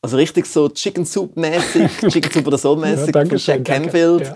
Also 0.02 0.18
richtig 0.18 0.46
so 0.48 0.68
Chicken 0.70 1.06
Soup 1.06 1.36
mäßig, 1.38 1.90
Chicken 2.10 2.32
Soup 2.32 2.48
oder 2.48 2.58
so 2.58 2.76
mäßig 2.76 3.16
ja, 3.16 3.26
von 3.26 3.38
Jack 3.38 3.66
Canfield. 3.66 4.36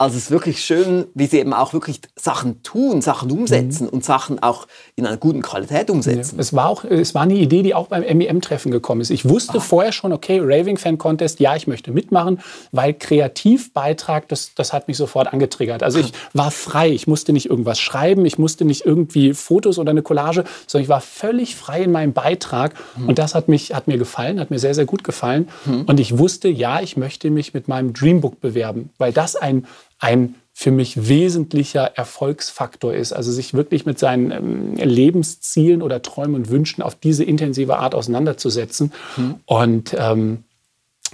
Also 0.00 0.16
es 0.16 0.26
ist 0.26 0.30
wirklich 0.30 0.64
schön, 0.64 1.06
wie 1.14 1.26
sie 1.26 1.40
eben 1.40 1.52
auch 1.52 1.72
wirklich 1.72 2.00
Sachen 2.14 2.62
tun, 2.62 3.02
Sachen 3.02 3.32
umsetzen 3.32 3.86
mhm. 3.86 3.90
und 3.90 4.04
Sachen 4.04 4.40
auch 4.40 4.68
in 4.94 5.04
einer 5.04 5.16
guten 5.16 5.42
Qualität 5.42 5.90
umsetzen. 5.90 6.36
Ja. 6.36 6.40
Es 6.40 6.54
war 6.54 6.68
auch, 6.68 6.84
es 6.84 7.16
war 7.16 7.22
eine 7.22 7.34
Idee, 7.34 7.64
die 7.64 7.74
auch 7.74 7.88
beim 7.88 8.02
MEM-Treffen 8.02 8.70
gekommen 8.70 9.00
ist. 9.00 9.10
Ich 9.10 9.28
wusste 9.28 9.58
ah. 9.58 9.60
vorher 9.60 9.90
schon, 9.90 10.12
okay, 10.12 10.38
Raving 10.40 10.76
Fan 10.76 10.98
Contest, 10.98 11.40
ja, 11.40 11.56
ich 11.56 11.66
möchte 11.66 11.90
mitmachen, 11.90 12.38
weil 12.70 12.94
Kreativbeitrag, 12.94 14.28
das, 14.28 14.54
das 14.54 14.72
hat 14.72 14.86
mich 14.86 14.96
sofort 14.96 15.32
angetriggert. 15.32 15.82
Also 15.82 15.98
ich 15.98 16.12
war 16.32 16.52
frei, 16.52 16.90
ich 16.90 17.08
musste 17.08 17.32
nicht 17.32 17.50
irgendwas 17.50 17.80
schreiben, 17.80 18.24
ich 18.24 18.38
musste 18.38 18.64
nicht 18.64 18.86
irgendwie 18.86 19.34
Fotos 19.34 19.80
oder 19.80 19.90
eine 19.90 20.02
Collage, 20.02 20.44
sondern 20.68 20.84
ich 20.84 20.88
war 20.88 21.00
völlig 21.00 21.56
frei 21.56 21.82
in 21.82 21.90
meinem 21.90 22.12
Beitrag 22.12 22.74
mhm. 22.96 23.08
und 23.08 23.18
das 23.18 23.34
hat 23.34 23.48
mich, 23.48 23.74
hat 23.74 23.88
mir 23.88 23.98
gefallen, 23.98 24.38
hat 24.38 24.52
mir 24.52 24.60
sehr, 24.60 24.74
sehr 24.74 24.86
gut 24.86 25.02
gefallen. 25.02 25.48
Mhm. 25.66 25.86
Und 25.86 25.98
ich 25.98 26.18
wusste, 26.18 26.46
ja, 26.46 26.80
ich 26.80 26.96
möchte 26.96 27.30
mich 27.30 27.52
mit 27.52 27.66
meinem 27.66 27.94
Dreambook 27.94 28.40
bewerben, 28.40 28.90
weil 28.98 29.12
das 29.12 29.34
ein 29.34 29.66
ein 29.98 30.34
für 30.58 30.72
mich 30.72 31.08
wesentlicher 31.08 31.92
Erfolgsfaktor 31.96 32.92
ist. 32.92 33.12
Also 33.12 33.30
sich 33.30 33.54
wirklich 33.54 33.86
mit 33.86 34.00
seinen 34.00 34.32
ähm, 34.32 34.74
Lebenszielen 34.74 35.82
oder 35.82 36.02
Träumen 36.02 36.34
und 36.34 36.50
Wünschen 36.50 36.82
auf 36.82 36.96
diese 36.96 37.22
intensive 37.22 37.78
Art 37.78 37.94
auseinanderzusetzen. 37.94 38.92
Mhm. 39.16 39.34
Und 39.46 39.96
ähm, 39.96 40.42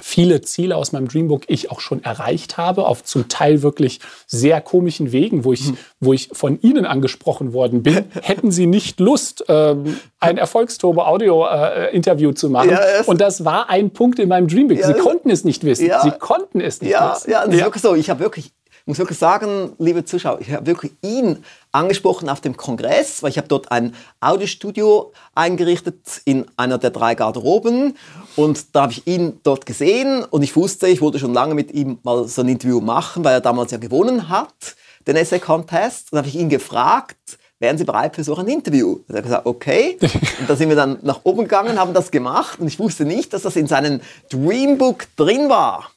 viele 0.01 0.41
Ziele 0.41 0.77
aus 0.77 0.93
meinem 0.93 1.09
Dreambook 1.09 1.43
ich 1.49 1.71
auch 1.71 1.81
schon 1.81 2.03
erreicht 2.03 2.57
habe, 2.57 2.87
auf 2.87 3.05
zum 3.05 3.29
Teil 3.29 3.63
wirklich 3.63 4.01
sehr 4.27 4.63
komischen 4.63 5.13
Wegen, 5.13 5.45
wo 5.45 5.53
ich, 5.53 5.69
mhm. 5.69 5.77
wo 6.01 6.15
ich 6.15 6.31
von 6.33 6.59
Ihnen 6.63 6.87
angesprochen 6.87 7.53
worden 7.53 7.83
bin. 7.83 8.07
Hätten 8.23 8.51
Sie 8.51 8.67
nicht 8.67 8.99
Lust, 8.99 9.45
ähm, 9.49 9.99
ein 10.21 10.39
Erfolgsturbo-Audio-Interview 10.39 12.31
äh, 12.31 12.35
zu 12.35 12.49
machen? 12.49 12.71
Ja, 12.71 12.81
und 13.05 13.21
das 13.21 13.45
war 13.45 13.69
ein 13.69 13.91
Punkt 13.91 14.19
in 14.19 14.31
meinem 14.31 14.49
Dreambook. 14.49 14.79
Ja, 14.79 14.87
Sie 14.87 14.95
konnten 14.95 15.29
es 15.29 15.45
nicht 15.45 15.65
wissen. 15.65 15.87
Ja, 15.87 16.01
Sie 16.03 16.13
konnten 16.13 16.63
es 16.63 16.81
nicht 16.81 16.93
wissen. 16.93 17.31
Ja, 17.31 17.45
das 17.45 17.55
ist 17.55 17.61
wirklich 17.61 17.83
so. 17.83 17.95
Ich 17.95 18.09
habe 18.09 18.21
wirklich 18.21 18.53
ich 18.85 18.89
muss 18.89 18.99
wirklich 18.99 19.19
sagen, 19.19 19.73
liebe 19.79 20.05
Zuschauer, 20.05 20.43
ich 20.43 20.53
habe 20.53 20.67
wirklich 20.67 20.93
ihn 21.01 21.43
angesprochen 21.73 22.29
auf 22.29 22.43
dem 22.43 22.55
Kongress, 22.55 23.23
weil 23.23 23.31
ich 23.31 23.39
habe 23.39 23.49
dort 23.49 23.73
ein 23.73 23.95
Audiostudio 24.21 25.15
eingerichtet 25.35 25.97
in 26.27 26.45
einer 26.59 26.77
der 26.77 26.91
drei 26.91 27.15
Garderoben 27.15 27.97
und 28.37 28.77
da 28.77 28.83
habe 28.83 28.93
ich 28.93 29.07
ihn 29.07 29.41
dort 29.43 29.65
gesehen 29.65 30.23
und 30.25 30.43
ich 30.43 30.55
wusste, 30.55 30.87
ich 30.87 31.01
wollte 31.01 31.19
schon 31.19 31.33
lange 31.33 31.55
mit 31.55 31.73
ihm 31.73 31.99
mal 32.03 32.29
so 32.29 32.43
ein 32.43 32.49
Interview 32.49 32.83
machen, 32.83 33.25
weil 33.25 33.33
er 33.33 33.41
damals 33.41 33.71
ja 33.71 33.79
gewonnen 33.79 34.29
hat, 34.29 34.77
den 35.07 35.17
Essay 35.17 35.39
Contest. 35.39 36.13
Und 36.13 36.17
da 36.17 36.19
habe 36.19 36.29
ich 36.29 36.37
ihn 36.37 36.51
gefragt, 36.51 37.39
wären 37.61 37.79
Sie 37.79 37.85
bereit 37.85 38.15
für 38.15 38.23
so 38.23 38.37
ein 38.37 38.49
Interview? 38.49 39.01
Und 39.09 39.11
er 39.11 39.17
hat 39.17 39.25
gesagt, 39.25 39.47
okay. 39.47 39.97
Und 40.41 40.51
da 40.51 40.57
sind 40.57 40.69
wir 40.69 40.77
dann 40.77 40.99
nach 41.01 41.21
oben 41.25 41.45
gegangen, 41.45 41.79
haben 41.79 41.95
das 41.95 42.11
gemacht 42.11 42.61
und 42.61 42.67
ich 42.67 42.79
wusste 42.79 43.07
nicht, 43.07 43.33
dass 43.33 43.43
das 43.43 43.57
in 43.57 43.67
seinem 43.67 44.03
Dreambook 44.29 45.07
drin 45.17 45.49
war. 45.49 45.91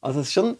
Also 0.00 0.18
das 0.18 0.28
ist 0.28 0.32
schon 0.32 0.56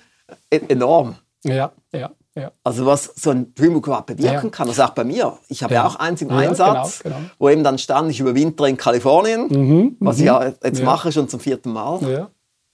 e-, 0.52 0.60
enorm. 0.68 1.16
Ja, 1.52 1.72
ja. 1.92 2.10
Ja. 2.34 2.52
Also 2.62 2.86
was 2.86 3.12
so 3.16 3.30
ein 3.30 3.52
Dreambook 3.54 3.88
überhaupt 3.88 4.06
bewirken 4.06 4.46
ja. 4.46 4.50
kann, 4.50 4.68
das 4.68 4.78
ist 4.78 4.84
auch 4.84 4.90
bei 4.90 5.02
mir. 5.02 5.36
Ich 5.48 5.64
habe 5.64 5.74
ja. 5.74 5.82
ja 5.82 5.88
auch 5.88 5.96
eins 5.96 6.22
im 6.22 6.30
Einsatz, 6.30 7.02
genau, 7.02 7.16
genau. 7.16 7.30
wo 7.40 7.48
eben 7.48 7.64
dann 7.64 7.78
stand, 7.78 8.12
ich 8.12 8.20
überwintere 8.20 8.68
in 8.68 8.76
Kalifornien, 8.76 9.48
mhm, 9.48 9.96
was 9.98 10.18
ich 10.18 10.22
mhm. 10.22 10.26
ja 10.26 10.52
jetzt 10.62 10.82
mache, 10.84 11.10
schon 11.10 11.28
zum 11.28 11.40
vierten 11.40 11.72
Mal. 11.72 12.28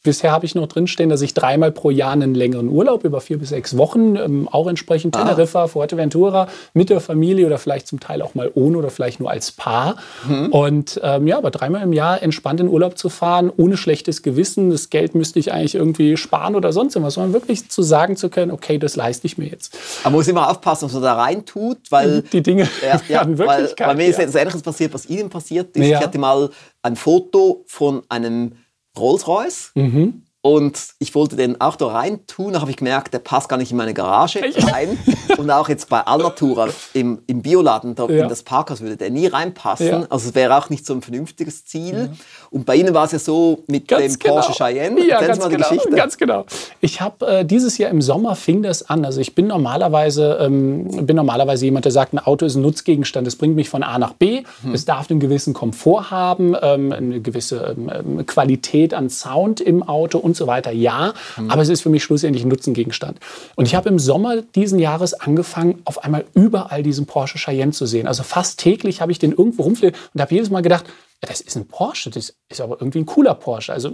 Bisher 0.05 0.33
habe 0.33 0.45
ich 0.45 0.55
noch 0.55 0.67
drinstehen, 0.67 1.09
dass 1.09 1.23
ich 1.23 1.33
dreimal 1.33 1.73
pro 1.73 1.91
Jahr 1.91 2.13
einen 2.13 2.35
längeren 2.35 2.69
Urlaub 2.69 3.05
über 3.05 3.23
vier 3.23 3.39
bis 3.39 3.49
sechs 3.49 3.79
Wochen, 3.79 4.17
ähm, 4.17 4.49
auch 4.53 4.69
entsprechend 4.69 5.17
ah. 5.17 5.21
Teneriffa, 5.21 5.67
Fuerteventura, 5.67 6.47
mit 6.75 6.91
der 6.91 7.01
Familie 7.01 7.47
oder 7.47 7.57
vielleicht 7.57 7.87
zum 7.87 8.01
Teil 8.01 8.21
auch 8.21 8.35
mal 8.35 8.51
ohne 8.55 8.77
oder 8.77 8.91
vielleicht 8.91 9.19
nur 9.19 9.31
als 9.31 9.51
Paar. 9.51 9.97
Mhm. 10.29 10.53
Und 10.53 11.01
ähm, 11.03 11.27
ja, 11.27 11.39
aber 11.39 11.51
dreimal 11.51 11.83
im 11.83 11.95
Jahr 11.95 12.23
entspannt 12.23 12.61
in 12.61 12.69
Urlaub 12.69 12.99
zu 12.99 13.09
fahren, 13.09 13.51
ohne 13.57 13.79
schlechtes 13.79 14.23
Gewissen, 14.23 14.71
das 14.71 14.91
Geld 14.91 15.15
müsste 15.15 15.39
ich 15.39 15.53
eigentlich 15.53 15.75
irgendwie 15.75 16.19
sparen 16.19 16.55
oder 16.55 16.75
sonst 16.75 16.95
irgendwas, 16.95 17.15
sondern 17.15 17.33
wirklich 17.33 17.71
zu 17.71 17.83
sagen 17.83 18.17
zu 18.17 18.29
können, 18.29 18.51
okay, 18.51 18.79
das 18.79 18.97
leiste 18.97 19.27
ich 19.27 19.39
mir 19.39 19.49
jetzt. 19.49 19.75
Man 20.05 20.13
muss 20.13 20.29
immer 20.29 20.51
aufpassen, 20.51 20.85
was 20.85 20.93
man 20.93 21.03
da 21.03 21.15
rein 21.15 21.47
tut, 21.47 21.79
weil... 21.89 22.21
Die 22.21 22.43
Dinge 22.43 22.69
ja, 22.87 23.01
ja, 23.09 23.39
weil, 23.39 23.73
weil 23.79 23.97
mir 23.97 24.07
ist 24.07 24.19
ja. 24.19 24.25
etwas 24.25 24.35
Ähnliches 24.35 24.63
passiert, 24.63 24.93
was 24.93 25.09
Ihnen 25.09 25.31
passiert 25.31 25.75
ist. 25.75 25.87
Ja. 25.87 25.99
Ich 25.99 26.05
hatte 26.05 26.19
mal 26.19 26.51
ein 26.83 26.97
Foto 26.97 27.65
von 27.67 28.03
einem 28.11 28.53
Rolls-Royce. 28.97 29.73
Mhm. 29.77 30.24
Und 30.47 30.79
ich 30.99 31.15
wollte 31.15 31.37
den 31.37 31.59
auch 31.59 31.75
da 31.75 31.87
rein 31.87 32.27
tun, 32.27 32.53
da 32.53 32.61
habe 32.61 32.71
ich 32.71 32.77
gemerkt, 32.77 33.15
der 33.15 33.19
passt 33.19 33.49
gar 33.49 33.57
nicht 33.57 33.71
in 33.71 33.79
meine 33.79 33.95
Garage 33.95 34.43
rein. 34.43 34.99
und 35.39 35.51
auch 35.51 35.71
jetzt 35.71 35.89
bei 35.89 36.03
Alnatura 36.03 36.69
im, 36.93 37.23
im 37.27 37.41
Bioladen, 37.41 37.95
da 37.95 38.07
ja. 38.09 38.25
in 38.25 38.29
das 38.29 38.43
Parkhaus 38.43 38.83
würde 38.83 38.99
der 38.99 39.09
nie 39.09 39.27
reinpassen. 39.27 39.87
Ja. 39.87 40.07
Also 40.11 40.29
es 40.29 40.35
wäre 40.35 40.55
auch 40.55 40.69
nicht 40.69 40.85
so 40.85 40.93
ein 40.93 41.01
vernünftiges 41.01 41.65
Ziel. 41.65 41.95
Ja. 41.95 42.09
Und 42.51 42.67
bei 42.67 42.77
Ihnen 42.77 42.93
war 42.93 43.07
es 43.07 43.13
ja 43.13 43.21
so 43.21 43.65
mit 43.69 43.89
ganz 43.89 44.03
dem 44.03 44.19
genau. 44.19 44.35
Porsche 44.35 44.53
Cheyenne. 44.53 45.09
Ja, 45.09 45.19
ganz 45.23 45.49
genau, 45.49 45.57
Geschichte. 45.57 45.91
ganz 45.97 46.19
genau. 46.19 46.45
Ich 46.81 47.01
habe 47.01 47.27
äh, 47.27 47.45
dieses 47.47 47.79
Jahr 47.79 47.89
im 47.91 48.03
Sommer 48.03 48.37
fing 48.37 48.63
das 48.63 48.91
an. 48.91 49.07
Also 49.07 49.23
ich 49.23 49.35
bin 49.35 49.47
normalerweise, 49.47 50.41
ähm, 50.43 51.07
bin 51.07 51.17
normalerweise 51.17 51.65
jemand, 51.65 51.87
der 51.87 51.93
sagt, 51.93 52.13
ein 52.13 52.19
Auto 52.19 52.45
ist 52.45 52.57
ein 52.57 52.61
Nutzgegenstand. 52.61 53.27
Es 53.27 53.37
bringt 53.37 53.57
mich 53.57 53.71
von 53.71 53.83
A 53.83 53.99
nach 53.99 54.13
B. 54.13 54.43
Hm. 54.61 54.75
Es 54.75 54.85
darf 54.85 55.11
einen 55.11 55.21
gewissen 55.21 55.55
Komfort 55.55 56.11
haben, 56.11 56.55
ähm, 56.61 56.93
eine 56.93 57.21
gewisse 57.23 57.75
ähm, 57.79 58.27
Qualität 58.27 58.93
an 58.93 59.09
Sound 59.09 59.63
im 59.63 59.83
Auto 59.83 60.19
und 60.19 60.34
und 60.35 60.37
so 60.37 60.47
weiter, 60.49 60.73
ja, 60.73 61.15
mhm. 61.37 61.51
aber 61.51 61.63
es 61.63 61.69
ist 61.69 61.83
für 61.83 61.91
mich 61.91 62.03
schlussendlich 62.03 62.45
ein 62.45 62.49
Nutzengegenstand. 62.49 63.21
Und 63.55 63.67
ich 63.67 63.75
habe 63.75 63.89
im 63.89 64.01
Sommer 64.01 64.43
diesen 64.43 64.81
Jahres 64.81 65.15
angefangen, 65.15 65.81
auf 65.85 66.03
einmal 66.03 66.25
überall 66.35 66.83
diesen 66.83 67.07
Porsche 67.07 67.39
Cheyenne 67.39 67.73
zu 67.73 67.87
sehen. 67.87 68.09
Also 68.09 68.25
fast 68.25 68.59
täglich 68.59 69.01
habe 69.01 69.13
ich 69.13 69.21
den 69.21 69.31
irgendwo 69.31 69.63
rumfliegen 69.63 69.97
und 70.13 70.21
habe 70.21 70.35
jedes 70.35 70.51
Mal 70.51 70.63
gedacht, 70.63 70.85
das 71.21 71.41
ist 71.41 71.57
ein 71.57 71.67
Porsche, 71.67 72.11
das 72.11 72.35
ist 72.49 72.61
aber 72.61 72.77
irgendwie 72.81 72.99
ein 72.99 73.07
cooler 73.07 73.35
Porsche. 73.35 73.73
Also 73.73 73.93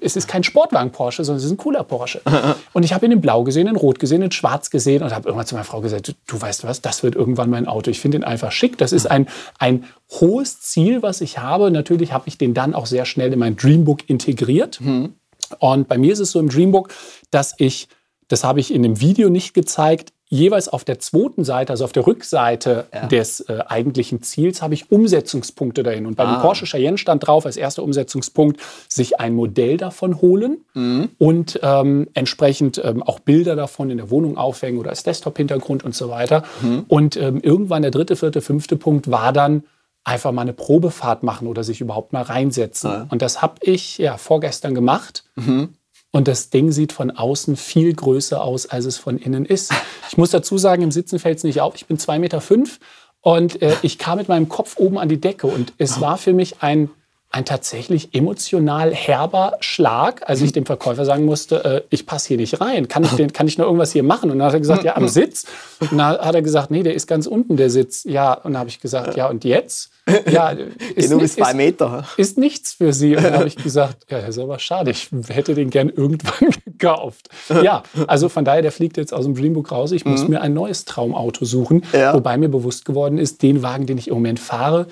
es 0.00 0.16
ist 0.16 0.28
kein 0.28 0.44
Sportwagen 0.44 0.92
Porsche, 0.92 1.24
sondern 1.24 1.38
es 1.38 1.44
ist 1.44 1.50
ein 1.50 1.56
cooler 1.56 1.84
Porsche. 1.84 2.20
Und 2.72 2.84
ich 2.84 2.92
habe 2.92 3.06
ihn 3.06 3.12
in 3.12 3.20
Blau 3.20 3.44
gesehen, 3.44 3.66
in 3.66 3.76
Rot 3.76 3.98
gesehen, 3.98 4.22
in 4.22 4.30
Schwarz 4.30 4.70
gesehen 4.70 5.02
und 5.02 5.14
habe 5.14 5.28
irgendwann 5.28 5.46
zu 5.46 5.54
meiner 5.54 5.64
Frau 5.64 5.80
gesagt, 5.80 6.08
du, 6.08 6.12
du 6.26 6.40
weißt 6.40 6.64
was, 6.64 6.80
das 6.80 7.02
wird 7.02 7.14
irgendwann 7.14 7.50
mein 7.50 7.66
Auto. 7.66 7.90
Ich 7.90 8.00
finde 8.00 8.18
ihn 8.18 8.24
einfach 8.24 8.52
schick. 8.52 8.78
Das 8.78 8.92
ist 8.92 9.10
ein, 9.10 9.26
ein 9.58 9.84
hohes 10.10 10.60
Ziel, 10.60 11.02
was 11.02 11.20
ich 11.20 11.38
habe. 11.38 11.70
Natürlich 11.70 12.12
habe 12.12 12.28
ich 12.28 12.38
den 12.38 12.54
dann 12.54 12.74
auch 12.74 12.86
sehr 12.86 13.04
schnell 13.04 13.32
in 13.32 13.38
mein 13.38 13.56
Dreambook 13.56 14.08
integriert. 14.08 14.80
Mhm. 14.80 15.14
Und 15.58 15.88
bei 15.88 15.98
mir 15.98 16.12
ist 16.12 16.20
es 16.20 16.30
so 16.30 16.40
im 16.40 16.48
Dreambook, 16.48 16.92
dass 17.30 17.54
ich, 17.58 17.88
das 18.28 18.44
habe 18.44 18.60
ich 18.60 18.72
in 18.72 18.82
dem 18.82 19.00
Video 19.00 19.28
nicht 19.28 19.54
gezeigt, 19.54 20.12
jeweils 20.30 20.68
auf 20.68 20.84
der 20.84 21.00
zweiten 21.00 21.44
Seite, 21.44 21.72
also 21.72 21.84
auf 21.84 21.92
der 21.92 22.06
Rückseite 22.06 22.86
ja. 22.94 23.06
des 23.06 23.40
äh, 23.40 23.58
eigentlichen 23.66 24.22
Ziels, 24.22 24.62
habe 24.62 24.74
ich 24.74 24.90
Umsetzungspunkte 24.90 25.82
dahin. 25.82 26.06
Und 26.06 26.14
bei 26.14 26.24
ah. 26.24 26.36
dem 26.36 26.40
Porsche 26.40 26.66
Cheyenne 26.66 26.98
stand 26.98 27.26
drauf 27.26 27.44
als 27.46 27.56
erster 27.56 27.82
Umsetzungspunkt, 27.82 28.60
sich 28.88 29.18
ein 29.18 29.34
Modell 29.34 29.76
davon 29.76 30.20
holen 30.20 30.64
mhm. 30.72 31.10
und 31.18 31.58
ähm, 31.62 32.08
entsprechend 32.14 32.80
ähm, 32.82 33.02
auch 33.02 33.18
Bilder 33.18 33.56
davon 33.56 33.90
in 33.90 33.96
der 33.96 34.10
Wohnung 34.10 34.38
aufhängen 34.38 34.78
oder 34.78 34.90
als 34.90 35.02
Desktop-Hintergrund 35.02 35.84
und 35.84 35.96
so 35.96 36.08
weiter. 36.08 36.44
Mhm. 36.62 36.84
Und 36.86 37.16
ähm, 37.16 37.40
irgendwann 37.42 37.82
der 37.82 37.90
dritte, 37.90 38.14
vierte, 38.14 38.40
fünfte 38.40 38.76
Punkt 38.76 39.10
war 39.10 39.32
dann, 39.32 39.64
einfach 40.04 40.32
mal 40.32 40.42
eine 40.42 40.52
Probefahrt 40.52 41.22
machen 41.22 41.46
oder 41.46 41.64
sich 41.64 41.80
überhaupt 41.80 42.12
mal 42.12 42.22
reinsetzen. 42.22 42.90
Ja. 42.90 43.06
Und 43.10 43.22
das 43.22 43.42
habe 43.42 43.54
ich 43.60 43.98
ja 43.98 44.16
vorgestern 44.16 44.74
gemacht. 44.74 45.24
Mhm. 45.36 45.74
Und 46.12 46.26
das 46.26 46.50
Ding 46.50 46.72
sieht 46.72 46.92
von 46.92 47.10
außen 47.12 47.56
viel 47.56 47.94
größer 47.94 48.42
aus, 48.42 48.66
als 48.66 48.84
es 48.84 48.98
von 48.98 49.18
innen 49.18 49.44
ist. 49.44 49.72
Ich 50.08 50.18
muss 50.18 50.30
dazu 50.30 50.58
sagen, 50.58 50.82
im 50.82 50.90
Sitzen 50.90 51.18
fällt 51.18 51.38
es 51.38 51.44
nicht 51.44 51.60
auf. 51.60 51.76
Ich 51.76 51.86
bin 51.86 51.98
2,5 51.98 52.18
Meter 52.18 52.40
fünf 52.40 52.80
und 53.20 53.62
äh, 53.62 53.76
ich 53.82 53.98
kam 53.98 54.18
mit 54.18 54.28
meinem 54.28 54.48
Kopf 54.48 54.76
oben 54.78 54.98
an 54.98 55.08
die 55.08 55.20
Decke. 55.20 55.46
Und 55.46 55.72
es 55.78 56.00
war 56.00 56.18
für 56.18 56.32
mich 56.32 56.62
ein 56.62 56.90
ein 57.32 57.44
tatsächlich 57.44 58.12
emotional 58.12 58.92
herber 58.92 59.56
Schlag, 59.60 60.28
als 60.28 60.42
ich 60.42 60.50
dem 60.50 60.66
Verkäufer 60.66 61.04
sagen 61.04 61.24
musste, 61.24 61.64
äh, 61.64 61.82
ich 61.88 62.04
passe 62.04 62.28
hier 62.28 62.36
nicht 62.36 62.60
rein, 62.60 62.88
kann 62.88 63.04
ich, 63.04 63.12
denn, 63.12 63.32
kann 63.32 63.46
ich 63.46 63.56
nur 63.56 63.68
irgendwas 63.68 63.92
hier 63.92 64.02
machen? 64.02 64.32
Und 64.32 64.38
dann 64.38 64.48
hat 64.48 64.54
er 64.54 64.60
gesagt, 64.60 64.82
ja, 64.82 64.96
am 64.96 65.06
Sitz. 65.06 65.46
Und 65.78 65.92
dann 65.92 66.18
hat 66.18 66.34
er 66.34 66.42
gesagt, 66.42 66.72
nee, 66.72 66.82
der 66.82 66.94
ist 66.94 67.06
ganz 67.06 67.28
unten, 67.28 67.56
der 67.56 67.70
Sitz. 67.70 68.02
Ja, 68.02 68.32
und 68.32 68.52
dann 68.52 68.58
habe 68.58 68.68
ich 68.68 68.80
gesagt, 68.80 69.16
ja, 69.16 69.28
und 69.28 69.44
jetzt? 69.44 69.90
Ja, 70.28 70.50
ist, 70.96 71.12
ist 71.12 71.34
zwei 71.36 71.54
Meter. 71.54 72.04
Ist, 72.16 72.30
ist 72.30 72.38
nichts 72.38 72.72
für 72.72 72.92
Sie. 72.92 73.14
Und 73.14 73.22
dann 73.22 73.34
habe 73.34 73.46
ich 73.46 73.56
gesagt, 73.62 74.06
ja, 74.10 74.20
das 74.20 74.30
ist 74.30 74.38
aber 74.38 74.58
schade, 74.58 74.90
ich 74.90 75.08
hätte 75.28 75.54
den 75.54 75.70
gern 75.70 75.88
irgendwann 75.88 76.50
gekauft. 76.64 77.28
Ja, 77.62 77.84
also 78.08 78.28
von 78.28 78.44
daher, 78.44 78.62
der 78.62 78.72
fliegt 78.72 78.96
jetzt 78.96 79.14
aus 79.14 79.24
dem 79.24 79.36
Dreambook 79.36 79.70
raus. 79.70 79.92
Ich 79.92 80.04
muss 80.04 80.24
mhm. 80.24 80.30
mir 80.30 80.40
ein 80.40 80.52
neues 80.52 80.84
Traumauto 80.84 81.44
suchen, 81.44 81.84
ja. 81.92 82.12
wobei 82.12 82.36
mir 82.38 82.48
bewusst 82.48 82.84
geworden 82.84 83.18
ist, 83.18 83.42
den 83.42 83.62
Wagen, 83.62 83.86
den 83.86 83.98
ich 83.98 84.08
im 84.08 84.14
Moment 84.14 84.40
fahre, 84.40 84.88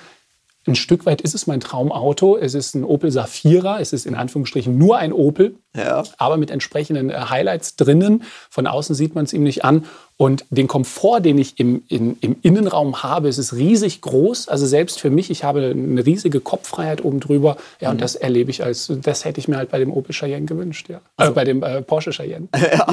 ein 0.69 0.75
Stück 0.75 1.07
weit 1.07 1.21
ist 1.21 1.35
es 1.35 1.47
mein 1.47 1.61
Traumauto. 1.61 2.37
Es 2.37 2.55
ist 2.55 2.75
ein 2.75 2.85
Opel 2.85 3.11
Safira. 3.11 3.81
Es 3.81 3.93
ist 3.93 4.07
in 4.07 4.15
Anführungsstrichen 4.15 4.77
nur 4.77 4.99
ein 4.99 5.13
Opel, 5.13 5.57
ja. 5.75 6.05
aber 6.19 6.37
mit 6.37 6.51
entsprechenden 6.51 7.11
äh, 7.11 7.15
Highlights 7.15 7.77
drinnen. 7.77 8.23
Von 8.51 8.67
außen 8.67 8.95
sieht 8.95 9.15
man 9.15 9.25
es 9.25 9.33
ihm 9.33 9.43
nicht 9.43 9.65
an. 9.65 9.87
Und 10.21 10.47
den 10.51 10.67
Komfort, 10.67 11.21
den 11.21 11.39
ich 11.39 11.61
im, 11.61 11.85
in, 11.87 12.19
im 12.21 12.35
Innenraum 12.43 13.05
habe, 13.05 13.29
es 13.29 13.39
ist 13.39 13.55
riesig 13.55 14.01
groß. 14.01 14.49
Also 14.49 14.67
selbst 14.67 14.99
für 14.99 15.11
mich, 15.11 15.31
ich 15.31 15.45
habe 15.45 15.71
eine 15.71 16.05
riesige 16.05 16.41
Kopffreiheit 16.41 17.05
oben 17.05 17.21
drüber. 17.21 17.57
Ja, 17.81 17.91
und 17.91 17.99
mhm. 17.99 18.01
das 18.01 18.17
erlebe 18.17 18.51
ich 18.51 18.65
als, 18.65 18.93
das 19.01 19.25
hätte 19.25 19.39
ich 19.39 19.47
mir 19.47 19.59
halt 19.59 19.71
bei 19.71 19.79
dem 19.79 19.93
Opel 19.93 20.13
Cheyenne 20.13 20.45
gewünscht, 20.45 20.89
ja. 20.89 21.01
Also, 21.17 21.31
äh, 21.31 21.35
bei 21.37 21.45
dem 21.45 21.63
äh, 21.63 21.83
Porsche 21.83 22.11
Cheyenne. 22.11 22.49
Ja. 22.59 22.87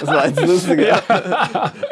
das 0.00 0.06
war 0.06 0.26
jetzt 0.26 0.40
lustig. 0.40 0.88
Ja. 0.88 1.02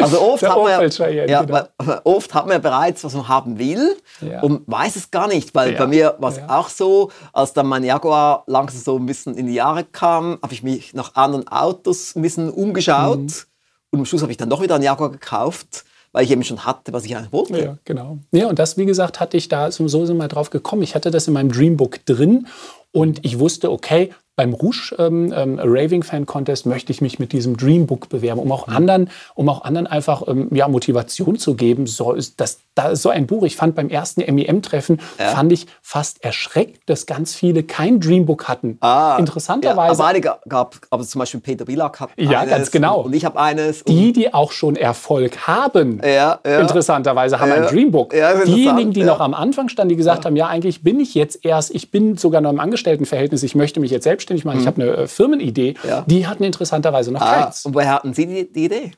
Also 0.01 0.21
oft 0.21 0.43
hat, 0.43 0.57
man 0.57 0.91
ja, 0.91 1.27
ja 1.27 1.43
genau. 1.43 2.01
oft 2.05 2.33
hat 2.35 2.47
man 2.47 2.55
ja 2.55 2.59
bereits, 2.59 3.05
was 3.05 3.15
man 3.15 3.29
haben 3.29 3.59
will 3.59 3.97
ja. 4.21 4.41
und 4.41 4.63
weiß 4.67 4.97
es 4.97 5.11
gar 5.11 5.29
nicht. 5.29 5.55
Weil 5.55 5.73
bei 5.73 5.87
mir 5.87 6.17
war 6.19 6.31
es 6.31 6.41
auch 6.49 6.69
so, 6.69 7.11
als 7.33 7.53
dann 7.53 7.67
mein 7.67 7.85
Jaguar 7.85 8.45
langsam 8.47 8.81
so 8.81 8.99
ein 8.99 9.07
bisschen 9.07 9.37
in 9.37 9.47
die 9.47 9.55
Jahre 9.55 9.85
kam, 9.85 10.39
habe 10.43 10.55
ich 10.55 10.63
mich 10.63 10.95
nach 10.95 11.15
anderen 11.15 11.47
Autos 11.49 12.17
ein 12.17 12.23
bisschen 12.23 12.51
umgeschaut. 12.51 13.21
Mhm 13.21 13.52
und 13.93 14.01
am 14.01 14.05
Schluss 14.07 14.23
habe 14.23 14.33
ich 14.33 14.39
dann 14.39 14.51
doch 14.51 14.63
wieder 14.63 14.75
einen 14.75 14.85
Jaguar 14.85 15.11
gekauft, 15.11 15.85
weil 16.13 16.25
ich 16.25 16.31
eben 16.31 16.43
schon 16.43 16.65
hatte, 16.65 16.93
was 16.93 17.05
ich 17.05 17.17
eigentlich 17.17 17.33
wollte. 17.33 17.63
Ja, 17.63 17.79
genau. 17.85 18.19
Ja, 18.33 18.49
und 18.49 18.59
das, 18.59 18.77
wie 18.77 18.87
gesagt, 18.87 19.21
hatte 19.21 19.37
ich 19.37 19.49
da, 19.49 19.71
so 19.71 19.87
wir 19.89 20.29
drauf 20.29 20.51
gekommen. 20.51 20.83
Ich 20.83 20.95
hatte 20.95 21.11
das 21.11 21.29
in 21.29 21.35
meinem 21.35 21.53
Dreambook 21.53 22.05
drin 22.07 22.47
und 22.91 23.25
ich 23.25 23.39
wusste, 23.39 23.71
okay, 23.71 24.11
beim 24.35 24.55
Rouge 24.55 24.95
ähm, 24.99 25.33
ähm, 25.37 25.61
Raving 25.63 26.03
Fan 26.03 26.25
Contest 26.25 26.65
möchte 26.65 26.91
ich 26.91 27.03
mich 27.03 27.19
mit 27.19 27.33
diesem 27.33 27.57
Dreambook 27.57 28.09
bewerben, 28.09 28.41
um 28.41 28.51
auch 28.51 28.67
anderen, 28.67 29.11
um 29.35 29.49
auch 29.51 29.65
anderen 29.65 29.87
einfach 29.87 30.27
ähm, 30.27 30.49
ja, 30.53 30.69
Motivation 30.69 31.37
zu 31.37 31.55
geben. 31.55 31.87
So 31.87 32.13
ist 32.13 32.41
das, 32.41 32.61
da 32.75 32.89
ist 32.89 33.03
so 33.03 33.11
ein 33.11 33.27
Buch. 33.27 33.43
Ich 33.45 33.57
fand 33.57 33.75
beim 33.75 33.91
ersten 33.91 34.23
MEM-Treffen 34.23 35.01
ja. 35.19 35.29
fand 35.29 35.53
ich 35.53 35.67
fast 35.83 36.25
erschreckt, 36.25 36.89
dass 36.89 37.05
ganz 37.05 37.35
viele 37.35 37.63
kein 37.63 38.01
Dreambook 38.01 38.49
hatten. 38.49 38.79
Ah, 38.81 39.17
Interessanterweise. 39.19 40.01
Ja, 40.01 40.09
aber 40.09 40.21
gab, 40.49 40.77
aber 40.89 41.05
zum 41.05 41.19
Beispiel 41.19 41.41
Peter 41.41 41.67
Billack 41.67 42.01
hat 42.01 42.11
ja, 42.17 42.41
eines. 42.41 42.51
ganz 42.51 42.71
genau. 42.71 43.03
Und 43.03 43.15
ich 43.15 43.27
habe 43.27 43.39
eines. 43.39 43.85
Die, 43.85 44.15
die 44.15 44.33
auch 44.33 44.53
schon 44.53 44.77
Erfolg 44.77 45.47
haben, 45.47 46.01
ja, 46.03 46.41
ja. 46.45 46.61
interessanterweise 46.61 47.39
haben 47.39 47.53
ein 47.53 47.67
Dreambook. 47.67 48.15
Diejenigen, 48.47 48.93
die 48.93 49.05
noch 49.05 49.21
am 49.21 49.35
Anfang 49.35 49.69
standen, 49.69 49.91
die 49.91 49.97
gesagt 49.97 50.25
haben, 50.25 50.37
ja, 50.37 50.47
eigentlich 50.47 50.83
bin 50.83 51.01
ich 51.01 51.15
jetzt 51.15 51.45
erst, 51.45 51.75
ich 51.75 51.91
bin 51.91 52.17
sogar 52.17 52.41
noch 52.41 52.51
im 52.51 52.61
Angestelltenverhältnis, 52.61 53.43
ich 53.43 53.55
möchte 53.55 53.79
mich 53.79 53.91
jetzt 53.91 54.05
selbst 54.05 54.22
selbstständig 54.23 54.45
machen, 54.45 54.57
mhm. 54.57 54.63
ich 54.63 54.67
habe 54.67 54.83
eine 54.83 54.97
äh, 54.97 55.07
Firmenidee, 55.07 55.75
ja. 55.87 56.05
die 56.07 56.27
hatten 56.27 56.45
interessanterweise 56.45 57.13
noch 57.13 57.21
ah, 57.21 57.43
keins. 57.43 57.65
Und 57.67 57.75
woher 57.75 57.91
hatten 57.91 58.15
Sie 58.15 58.27
die, 58.27 58.53
die 58.53 58.65
Idee? 58.65 58.93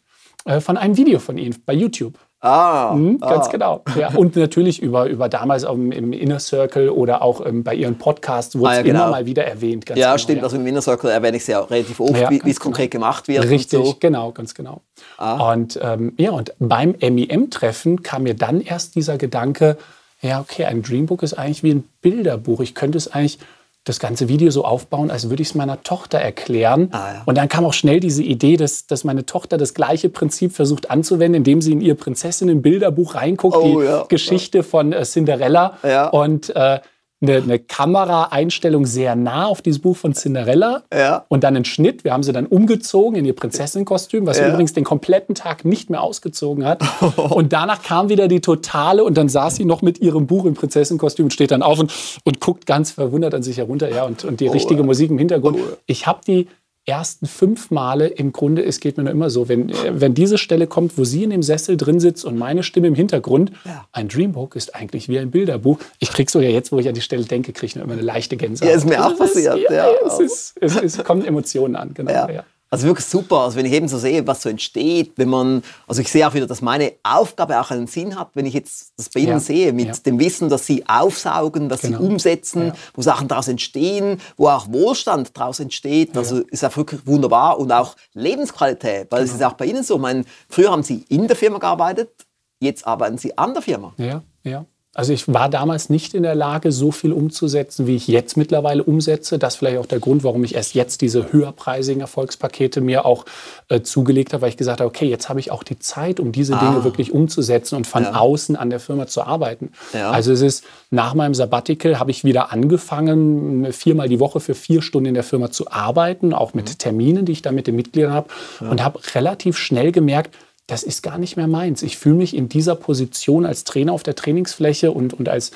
Äh, 0.45 0.61
von 0.61 0.77
einem 0.77 0.97
Video 0.97 1.19
von 1.19 1.39
Ihnen 1.39 1.57
bei 1.65 1.73
YouTube. 1.73 2.19
Ah, 2.41 2.93
mhm, 2.95 3.21
ganz 3.21 3.47
ah. 3.47 3.51
genau. 3.51 3.85
Ja, 3.99 4.09
und 4.15 4.37
natürlich 4.37 4.83
über, 4.83 5.07
über 5.07 5.31
damals 5.31 5.63
im, 5.63 5.91
im 5.93 6.13
Inner 6.13 6.39
Circle 6.39 6.91
oder 6.91 7.23
auch 7.23 7.45
ähm, 7.45 7.65
bei 7.65 7.75
Ihren 7.75 7.97
Podcasts 7.97 8.59
wurde 8.59 8.73
es 8.73 8.75
ah, 8.75 8.77
ja, 8.77 8.83
genau. 8.83 9.03
immer 9.05 9.11
mal 9.13 9.27
wieder 9.27 9.47
erwähnt. 9.47 9.89
ja, 9.89 9.95
genau, 9.95 10.19
stimmt. 10.19 10.39
Ja. 10.39 10.45
Also 10.45 10.57
im 10.57 10.67
Inner 10.67 10.83
Circle 10.83 11.11
erwähne 11.11 11.39
ich 11.39 11.45
es 11.45 11.47
ja 11.47 11.61
auch 11.61 11.71
relativ 11.71 12.01
oft, 12.01 12.21
ja, 12.21 12.29
wie 12.31 12.51
es 12.51 12.61
konkret 12.61 12.91
genau. 12.91 13.07
gemacht 13.07 13.29
wird. 13.29 13.49
Richtig, 13.49 13.87
so. 13.87 13.97
genau, 13.99 14.33
ganz 14.33 14.55
genau. 14.55 14.83
Ah. 15.17 15.53
Und 15.53 15.81
ähm, 15.83 16.13
ja, 16.19 16.33
und 16.33 16.53
beim 16.59 16.95
MEM-Treffen 17.01 18.03
kam 18.03 18.25
mir 18.25 18.35
dann 18.35 18.61
erst 18.61 18.95
dieser 18.95 19.17
Gedanke, 19.17 19.79
ja, 20.21 20.41
okay, 20.41 20.67
ein 20.67 20.83
Dreambook 20.83 21.23
ist 21.23 21.33
eigentlich 21.33 21.63
wie 21.63 21.73
ein 21.73 21.85
Bilderbuch. 22.03 22.61
Ich 22.61 22.75
könnte 22.75 22.99
es 22.99 23.11
eigentlich 23.11 23.39
das 23.85 24.01
ganze 24.01 24.29
Video 24.29 24.51
so 24.51 24.65
aufbauen, 24.65 25.11
als 25.11 25.29
würde 25.29 25.43
ich 25.43 25.51
es 25.51 25.55
meiner 25.55 25.83
Tochter 25.83 26.19
erklären. 26.19 26.89
Ah, 26.91 27.13
ja. 27.13 27.23
Und 27.27 27.37
dann 27.37 27.49
kam 27.49 27.67
auch 27.67 27.75
schnell 27.75 28.01
diese 28.01 28.23
Idee, 28.23 28.57
dass, 28.57 28.87
dass 28.87 29.05
meine 29.05 29.27
Tochter 29.27 29.59
das 29.59 29.75
gleiche 29.75 30.09
Prinzip 30.09 30.53
versucht 30.53 30.91
anzuwenden, 30.91 31.35
indem 31.35 31.61
sie 31.61 31.73
in 31.73 31.83
ihr 31.83 31.95
Prinzessinnen-Bilderbuch 31.95 33.15
reinguckt, 33.15 33.57
oh, 33.57 33.81
die 33.81 33.87
ja, 33.87 34.05
Geschichte 34.09 34.59
ja. 34.59 34.65
von 34.65 34.93
äh, 34.93 35.05
Cinderella. 35.05 35.77
Und 36.13 36.55
äh, 36.57 36.81
eine, 37.29 37.43
eine 37.43 37.59
Kameraeinstellung 37.59 38.87
sehr 38.87 39.17
nah 39.17 39.47
auf 39.47 39.63
dieses 39.63 39.81
Buch 39.81 39.97
von 39.97 40.15
Cinderella 40.15 40.83
ja. 40.93 41.25
und 41.29 41.45
dann 41.45 41.57
einen 41.57 41.65
Schnitt. 41.65 42.05
Wir 42.05 42.13
haben 42.13 42.23
sie 42.23 42.33
dann 42.33 42.47
umgezogen 42.47 43.17
in 43.17 43.25
ihr 43.25 43.35
Prinzessinnenkostüm, 43.35 44.27
was 44.27 44.39
ja. 44.39 44.45
sie 44.45 44.51
übrigens 44.51 44.73
den 44.73 44.85
kompletten 44.85 45.35
Tag 45.35 45.65
nicht 45.65 45.91
mehr 45.91 46.03
ausgezogen 46.03 46.65
hat. 46.65 46.83
Und 47.17 47.53
danach 47.53 47.83
kam 47.83 48.09
wieder 48.09 48.29
die 48.29 48.41
totale 48.41 49.05
und 49.05 49.17
dann 49.17 49.29
saß 49.29 49.57
sie 49.57 49.65
noch 49.65 49.83
mit 49.83 49.99
ihrem 50.01 50.27
Buch 50.27 50.45
im 50.45 50.55
Prinzessinnenkostüm 50.55 51.27
und 51.27 51.31
steht 51.33 51.51
dann 51.51 51.63
auf 51.63 51.79
und, 51.79 51.93
und 52.25 52.41
guckt 52.41 52.67
ganz 52.67 52.91
verwundert 52.91 53.35
an 53.35 53.43
sich 53.43 53.59
herunter. 53.59 53.91
Ja, 53.91 54.05
und, 54.05 54.25
und 54.25 54.41
die 54.41 54.49
oh, 54.49 54.53
richtige 54.53 54.83
Musik 54.83 55.11
im 55.11 55.19
Hintergrund. 55.19 55.59
Oh, 55.59 55.77
ich 55.87 56.07
habe 56.07 56.21
die 56.27 56.49
ersten 56.87 57.27
fünf 57.27 57.71
Male 57.71 58.09
im 58.09 58.33
Grunde, 58.33 58.63
es 58.63 58.81
geht 58.81 58.97
mir 58.97 59.05
nur 59.05 59.13
immer 59.13 59.31
so, 59.31 59.49
wenn, 59.49 59.71
äh, 59.71 59.75
wenn 60.01 60.15
diese 60.15 60.37
Stelle 60.39 60.67
kommt, 60.67 60.99
wo 60.99 61.05
sie 61.05 61.25
in 61.25 61.31
dem 61.31 61.43
Sessel 61.43 61.77
drin 61.77 62.01
sitzt 62.01 62.25
und 62.25 62.37
meine 62.37 62.63
Stimme 62.63 62.89
im 62.89 62.95
Hintergrund, 62.95 63.53
ja. 63.65 63.87
ein 63.93 64.09
Dreambook 64.09 64.55
ist 64.57 64.75
eigentlich 64.75 65.09
wie 65.09 65.19
ein 65.19 65.31
Bilderbuch. 65.31 65.79
Ich 65.99 66.11
kriege 66.11 66.31
so 66.31 66.41
ja 66.41 66.51
jetzt, 66.51 66.73
wo 66.73 66.79
ich 66.79 66.89
an 66.89 66.95
die 66.95 67.01
Stelle 67.01 67.25
denke, 67.25 67.53
kriege 67.53 67.67
ich 67.67 67.77
nur 67.77 67.85
immer 67.85 67.95
eine 67.95 68.03
leichte 68.03 68.37
Gänsehaut. 68.37 68.71
Ja, 68.71 68.77
ist 68.77 68.87
mir 68.87 69.05
auch 69.05 69.17
passiert. 69.17 69.57
Ist, 69.57 69.71
ja, 69.71 69.73
ja, 69.73 69.95
es, 70.07 70.21
ist, 70.21 70.55
es, 70.61 70.77
es 70.77 71.05
kommen 71.05 71.25
Emotionen 71.25 71.77
an, 71.77 71.95
genau. 71.95 72.13
Ja. 72.13 72.45
Also 72.75 72.89
wirklich 72.89 73.07
super. 73.07 73.39
Also 73.43 73.57
wenn 73.57 73.67
ich 73.67 73.73
eben 73.73 73.87
so 73.87 73.99
sehe, 73.99 74.27
was 74.27 74.43
so 74.43 74.49
entsteht, 74.49 75.13
wenn 75.15 75.29
man, 75.29 75.63
also 75.87 76.01
ich 76.01 76.09
sehe 76.11 76.27
auch 76.27 76.35
wieder, 76.35 76.49
dass 76.49 76.61
meine 76.61 76.95
Aufgabe 77.05 77.61
auch 77.61 77.71
einen 77.71 77.87
Sinn 77.87 78.19
hat, 78.19 78.31
wenn 78.35 78.47
ich 78.47 78.55
jetzt 78.55 78.95
das 78.97 79.09
bei 79.11 79.21
Ihnen 79.21 79.31
ja. 79.31 79.41
sehe, 79.41 79.73
mit 79.73 79.87
ja. 79.87 79.93
dem 79.95 80.19
Wissen, 80.19 80.49
dass 80.49 80.67
Sie 80.67 80.85
aufsaugen, 80.89 81.69
dass 81.69 81.83
genau. 81.83 81.99
Sie 81.99 82.05
umsetzen, 82.05 82.67
ja. 82.67 82.75
wo 82.95 83.03
Sachen 83.03 83.29
daraus 83.29 83.47
entstehen, 83.47 84.21
wo 84.37 84.49
auch 84.49 84.67
Wohlstand 84.73 85.37
daraus 85.37 85.61
entsteht. 85.61 86.17
Also 86.17 86.39
ist 86.39 86.65
auch 86.65 86.77
wirklich 86.77 87.07
wunderbar 87.07 87.61
und 87.61 87.71
auch 87.71 87.95
Lebensqualität, 88.13 89.07
weil 89.11 89.23
es 89.23 89.31
genau. 89.31 89.47
ist 89.47 89.53
auch 89.53 89.57
bei 89.57 89.67
Ihnen 89.67 89.85
so. 89.85 89.95
Ich 89.95 90.01
meine, 90.01 90.25
früher 90.49 90.73
haben 90.73 90.83
Sie 90.83 91.05
in 91.09 91.29
der 91.29 91.37
Firma 91.37 91.59
gearbeitet, 91.59 92.11
jetzt 92.59 92.85
arbeiten 92.89 93.19
Sie 93.19 93.39
an 93.39 93.55
der 93.55 93.63
Firma. 93.63 93.95
Ja, 93.99 94.25
ja. 94.43 94.67
Also 94.95 95.13
ich 95.13 95.33
war 95.33 95.49
damals 95.49 95.91
nicht 95.91 96.15
in 96.15 96.23
der 96.23 96.37
Lage, 96.37 96.71
so 96.71 96.93
viel 96.93 97.13
umzusetzen, 97.13 97.89
wie 97.89 97.97
ich 97.97 98.07
jetzt 98.07 98.37
mittlerweile 98.37 98.85
umsetze. 98.85 99.41
Das 99.41 99.55
ist 99.55 99.59
vielleicht 99.59 99.79
auch 99.79 99.87
der 99.87 99.99
Grund, 99.99 100.23
warum 100.23 100.45
ich 100.45 100.55
erst 100.55 100.75
jetzt 100.75 101.01
diese 101.01 101.33
höherpreisigen 101.33 102.01
Erfolgspakete 102.01 102.81
mir 102.81 103.05
auch 103.05 103.25
äh, 103.69 103.81
zugelegt 103.83 104.33
habe, 104.33 104.43
weil 104.43 104.51
ich 104.51 104.57
gesagt 104.57 104.81
habe, 104.81 104.89
okay, 104.89 105.07
jetzt 105.07 105.29
habe 105.29 105.41
ich 105.41 105.51
auch 105.51 105.65
die 105.65 105.81
Zeit, 105.81 106.21
um 106.21 106.31
diese 106.31 106.53
Dinge 106.53 106.79
ah. 106.79 106.85
wirklich 106.85 107.13
umzusetzen 107.13 107.75
und 107.75 107.89
von 107.89 108.05
ja. 108.05 108.15
außen 108.15 108.55
an 108.55 108.71
der 108.71 108.79
Firma 108.79 109.09
zu 109.09 109.23
arbeiten. 109.23 109.73
Ja. 109.93 110.13
Also 110.13 110.33
es 110.33 110.41
ist 110.41 110.65
nach 110.91 111.15
meinem 111.15 111.35
Sabbatical 111.35 111.99
habe 111.99 112.13
ich 112.13 112.23
wieder 112.23 112.53
angefangen, 112.53 113.73
viermal 113.73 114.09
die 114.09 114.21
Woche 114.21 114.39
für 114.39 114.55
vier 114.55 114.81
Stunden 114.81 115.09
in 115.09 115.15
der 115.15 115.25
Firma 115.25 115.51
zu 115.51 115.73
arbeiten, 115.73 116.33
auch 116.33 116.55
mit 116.55 116.69
mhm. 116.69 116.79
Terminen, 116.79 117.25
die 117.25 117.33
ich 117.33 117.43
da 117.43 117.51
mit 117.51 117.67
den 117.67 117.75
Mitgliedern 117.75 118.13
habe 118.13 118.29
ja. 118.61 118.71
und 118.71 118.85
habe 118.85 119.01
relativ 119.15 119.59
schnell 119.59 119.91
gemerkt, 119.91 120.37
das 120.67 120.83
ist 120.83 121.03
gar 121.03 121.19
nicht 121.19 121.37
mehr 121.37 121.47
meins. 121.47 121.83
Ich 121.83 121.99
fühle 121.99 122.17
mich 122.17 122.35
in 122.35 122.49
dieser 122.49 122.75
Position 122.75 123.45
als 123.45 123.65
Trainer 123.65 123.93
auf 123.93 124.03
der 124.03 124.15
Trainingsfläche 124.15 124.93
und, 124.93 125.13
und 125.13 125.29
als, 125.29 125.53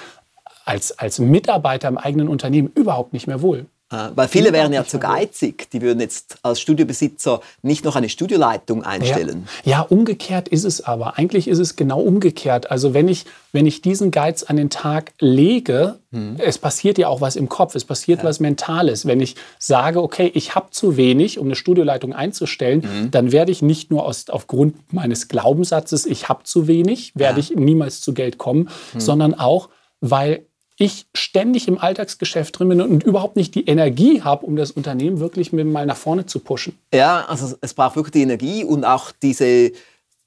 als, 0.64 0.98
als 0.98 1.18
Mitarbeiter 1.18 1.88
im 1.88 1.98
eigenen 1.98 2.28
Unternehmen 2.28 2.70
überhaupt 2.74 3.12
nicht 3.12 3.26
mehr 3.26 3.40
wohl. 3.40 3.66
Äh, 3.90 4.10
weil 4.14 4.28
viele 4.28 4.52
wären 4.52 4.74
ja 4.74 4.84
zu 4.84 4.98
geizig, 4.98 5.70
die 5.70 5.80
würden 5.80 6.00
jetzt 6.00 6.38
als 6.42 6.60
Studiobesitzer 6.60 7.40
nicht 7.62 7.86
noch 7.86 7.96
eine 7.96 8.10
Studioleitung 8.10 8.82
einstellen. 8.82 9.48
Ja. 9.64 9.70
ja, 9.70 9.80
umgekehrt 9.80 10.48
ist 10.48 10.64
es 10.64 10.82
aber. 10.84 11.16
Eigentlich 11.16 11.48
ist 11.48 11.58
es 11.58 11.74
genau 11.74 12.00
umgekehrt. 12.00 12.70
Also 12.70 12.92
wenn 12.92 13.08
ich, 13.08 13.24
wenn 13.52 13.66
ich 13.66 13.80
diesen 13.80 14.10
Geiz 14.10 14.42
an 14.42 14.56
den 14.56 14.68
Tag 14.68 15.12
lege, 15.20 16.00
hm. 16.12 16.36
es 16.36 16.58
passiert 16.58 16.98
ja 16.98 17.08
auch 17.08 17.22
was 17.22 17.34
im 17.34 17.48
Kopf, 17.48 17.74
es 17.74 17.86
passiert 17.86 18.18
ja. 18.18 18.24
was 18.26 18.40
Mentales. 18.40 19.06
Wenn 19.06 19.20
ich 19.20 19.36
sage, 19.58 20.02
okay, 20.02 20.30
ich 20.34 20.54
habe 20.54 20.70
zu 20.70 20.98
wenig, 20.98 21.38
um 21.38 21.46
eine 21.46 21.56
Studioleitung 21.56 22.12
einzustellen, 22.12 22.82
hm. 22.82 23.10
dann 23.10 23.32
werde 23.32 23.52
ich 23.52 23.62
nicht 23.62 23.90
nur 23.90 24.04
aus, 24.04 24.28
aufgrund 24.28 24.92
meines 24.92 25.28
Glaubenssatzes, 25.28 26.04
ich 26.04 26.28
habe 26.28 26.44
zu 26.44 26.66
wenig, 26.68 27.12
werde 27.14 27.40
ja. 27.40 27.46
ich 27.50 27.56
niemals 27.56 28.02
zu 28.02 28.12
Geld 28.12 28.36
kommen, 28.36 28.68
hm. 28.92 29.00
sondern 29.00 29.32
auch, 29.32 29.70
weil 30.00 30.44
ich 30.78 31.06
ständig 31.12 31.66
im 31.66 31.78
Alltagsgeschäft 31.78 32.58
drin 32.58 32.68
bin 32.68 32.80
und 32.80 33.02
überhaupt 33.02 33.34
nicht 33.34 33.54
die 33.56 33.66
Energie 33.66 34.22
habe, 34.22 34.46
um 34.46 34.54
das 34.54 34.70
Unternehmen 34.70 35.18
wirklich 35.18 35.52
mal 35.52 35.84
nach 35.84 35.96
vorne 35.96 36.26
zu 36.26 36.38
pushen. 36.38 36.78
Ja, 36.94 37.24
also 37.26 37.56
es 37.60 37.74
braucht 37.74 37.96
wirklich 37.96 38.12
die 38.12 38.22
Energie 38.22 38.64
und 38.64 38.84
auch 38.84 39.10
diese, 39.10 39.72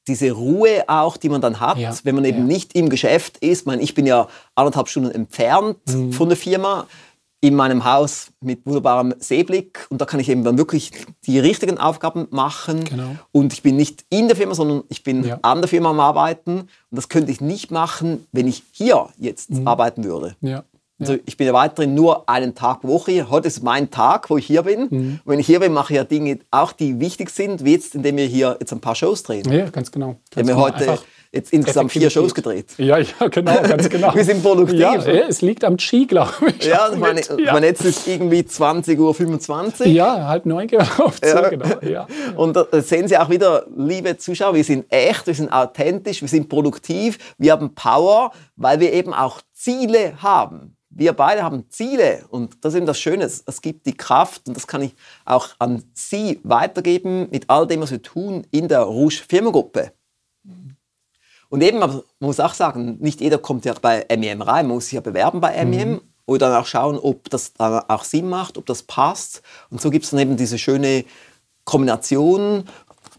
diese 0.07 0.31
Ruhe 0.31 0.83
auch, 0.87 1.15
die 1.15 1.29
man 1.29 1.39
dann 1.39 1.61
hat, 1.61 1.77
ja, 1.77 1.95
wenn 2.03 2.15
man 2.15 2.25
eben 2.25 2.39
ja. 2.39 2.43
nicht 2.43 2.75
im 2.75 2.89
Geschäft 2.89 3.37
ist. 3.37 3.61
Ich, 3.61 3.65
meine, 3.65 3.81
ich 3.81 3.93
bin 3.93 4.05
ja 4.05 4.27
anderthalb 4.53 4.89
Stunden 4.89 5.11
entfernt 5.11 5.77
mhm. 5.87 6.11
von 6.11 6.27
der 6.27 6.37
Firma 6.37 6.85
in 7.41 7.55
meinem 7.55 7.83
Haus 7.83 8.31
mit 8.39 8.65
wunderbarem 8.65 9.15
Seeblick 9.17 9.87
und 9.89 9.99
da 9.99 10.05
kann 10.05 10.19
ich 10.19 10.29
eben 10.29 10.43
dann 10.43 10.57
wirklich 10.57 10.91
die 11.25 11.39
richtigen 11.39 11.79
Aufgaben 11.79 12.27
machen 12.29 12.85
genau. 12.85 13.15
und 13.31 13.51
ich 13.51 13.63
bin 13.63 13.75
nicht 13.75 14.05
in 14.09 14.27
der 14.27 14.37
Firma, 14.37 14.53
sondern 14.53 14.83
ich 14.89 15.03
bin 15.03 15.23
ja. 15.23 15.39
an 15.41 15.59
der 15.59 15.67
Firma 15.67 15.89
am 15.89 15.99
Arbeiten 15.99 16.59
und 16.61 16.69
das 16.91 17.09
könnte 17.09 17.31
ich 17.31 17.41
nicht 17.41 17.71
machen, 17.71 18.27
wenn 18.31 18.47
ich 18.47 18.63
hier 18.71 19.09
jetzt 19.17 19.49
mhm. 19.49 19.67
arbeiten 19.67 20.03
würde. 20.03 20.35
Ja. 20.41 20.63
Also 20.99 21.17
ich 21.25 21.35
bin 21.35 21.47
ja 21.47 21.53
weiterhin 21.53 21.95
nur 21.95 22.29
einen 22.29 22.53
Tag 22.53 22.81
pro 22.81 22.89
Woche 22.89 23.11
hier. 23.11 23.29
Heute 23.31 23.47
ist 23.47 23.63
mein 23.63 23.89
Tag, 23.89 24.29
wo 24.29 24.37
ich 24.37 24.45
hier 24.45 24.61
bin. 24.61 24.81
Mhm. 24.81 25.19
Und 25.25 25.31
wenn 25.31 25.39
ich 25.39 25.47
hier 25.47 25.59
bin, 25.59 25.73
mache 25.73 25.93
ich 25.93 25.97
ja 25.97 26.03
Dinge 26.03 26.37
auch, 26.51 26.73
die 26.73 26.99
wichtig 26.99 27.31
sind, 27.31 27.65
wie 27.65 27.71
jetzt, 27.71 27.95
indem 27.95 28.17
wir 28.17 28.27
hier 28.27 28.57
jetzt 28.59 28.71
ein 28.71 28.81
paar 28.81 28.93
Shows 28.93 29.23
drehen. 29.23 29.51
Ja, 29.51 29.67
ganz 29.71 29.91
genau. 29.91 30.17
Ganz 30.29 30.47
wir 30.47 30.53
genau. 30.53 30.67
heute 30.67 30.91
Einfach 30.91 31.03
jetzt 31.31 31.53
insgesamt 31.53 31.91
vier 31.91 32.09
Shows 32.09 32.33
gedreht. 32.33 32.73
Ja, 32.77 32.97
ja, 32.97 33.27
genau, 33.29 33.61
ganz 33.61 33.89
genau. 33.89 34.13
Wir 34.13 34.23
sind 34.23 34.43
produktiv. 34.43 34.79
Ja, 34.79 34.95
es 34.95 35.41
liegt 35.41 35.63
am 35.63 35.77
Chi, 35.77 36.05
glaube 36.05 36.33
ich. 36.59 36.65
Ja, 36.65 36.89
ich 36.91 36.99
meine, 36.99 37.21
ja. 37.21 37.53
meine, 37.53 37.67
jetzt 37.67 37.85
ist 37.85 38.07
irgendwie 38.07 38.41
20.25 38.41 39.81
Uhr. 39.81 39.87
Ja, 39.87 40.27
halb 40.27 40.45
neun 40.45 40.67
gelaufen. 40.67 41.19
Ja. 41.23 41.49
genau. 41.49 41.79
Ja. 41.81 42.07
Und 42.35 42.55
da 42.55 42.65
sehen 42.81 43.07
Sie 43.07 43.17
auch 43.17 43.29
wieder, 43.29 43.65
liebe 43.75 44.17
Zuschauer, 44.17 44.53
wir 44.55 44.63
sind 44.63 44.85
echt, 44.89 45.27
wir 45.27 45.33
sind 45.33 45.51
authentisch, 45.51 46.21
wir 46.21 46.29
sind 46.29 46.49
produktiv, 46.49 47.17
wir 47.37 47.53
haben 47.53 47.73
Power, 47.73 48.31
weil 48.55 48.79
wir 48.79 48.91
eben 48.91 49.13
auch 49.13 49.41
Ziele 49.53 50.21
haben. 50.21 50.75
Wir 50.93 51.13
beide 51.13 51.41
haben 51.43 51.69
Ziele 51.69 52.25
und 52.27 52.65
das 52.65 52.73
ist 52.73 52.77
eben 52.77 52.85
das 52.85 52.99
Schöne. 52.99 53.23
Es 53.23 53.61
gibt 53.61 53.85
die 53.85 53.95
Kraft 53.95 54.49
und 54.49 54.57
das 54.57 54.67
kann 54.67 54.81
ich 54.81 54.93
auch 55.23 55.47
an 55.57 55.83
Sie 55.93 56.41
weitergeben 56.43 57.29
mit 57.31 57.49
all 57.49 57.65
dem, 57.65 57.79
was 57.79 57.91
wir 57.91 58.01
tun 58.01 58.45
in 58.51 58.67
der 58.67 58.81
Rouge 58.81 59.21
Firmengruppe. 59.25 59.93
Und 61.51 61.61
eben, 61.61 61.79
man 61.79 62.01
muss 62.21 62.39
auch 62.39 62.53
sagen, 62.53 62.95
nicht 63.01 63.19
jeder 63.19 63.37
kommt 63.37 63.65
ja 63.65 63.73
bei 63.73 64.05
MEM 64.09 64.41
rein, 64.41 64.67
man 64.67 64.75
muss 64.75 64.85
sich 64.85 64.93
ja 64.93 65.01
bewerben 65.01 65.41
bei 65.41 65.65
MEM 65.65 65.89
mhm. 65.91 66.01
oder 66.25 66.49
dann 66.49 66.61
auch 66.61 66.65
schauen, 66.65 66.97
ob 66.97 67.29
das 67.29 67.51
dann 67.51 67.83
auch 67.89 68.05
Sinn 68.05 68.29
macht, 68.29 68.57
ob 68.57 68.65
das 68.65 68.83
passt. 68.83 69.41
Und 69.69 69.81
so 69.81 69.89
gibt 69.89 70.05
es 70.05 70.11
dann 70.11 70.21
eben 70.21 70.37
diese 70.37 70.57
schöne 70.57 71.03
Kombination 71.65 72.63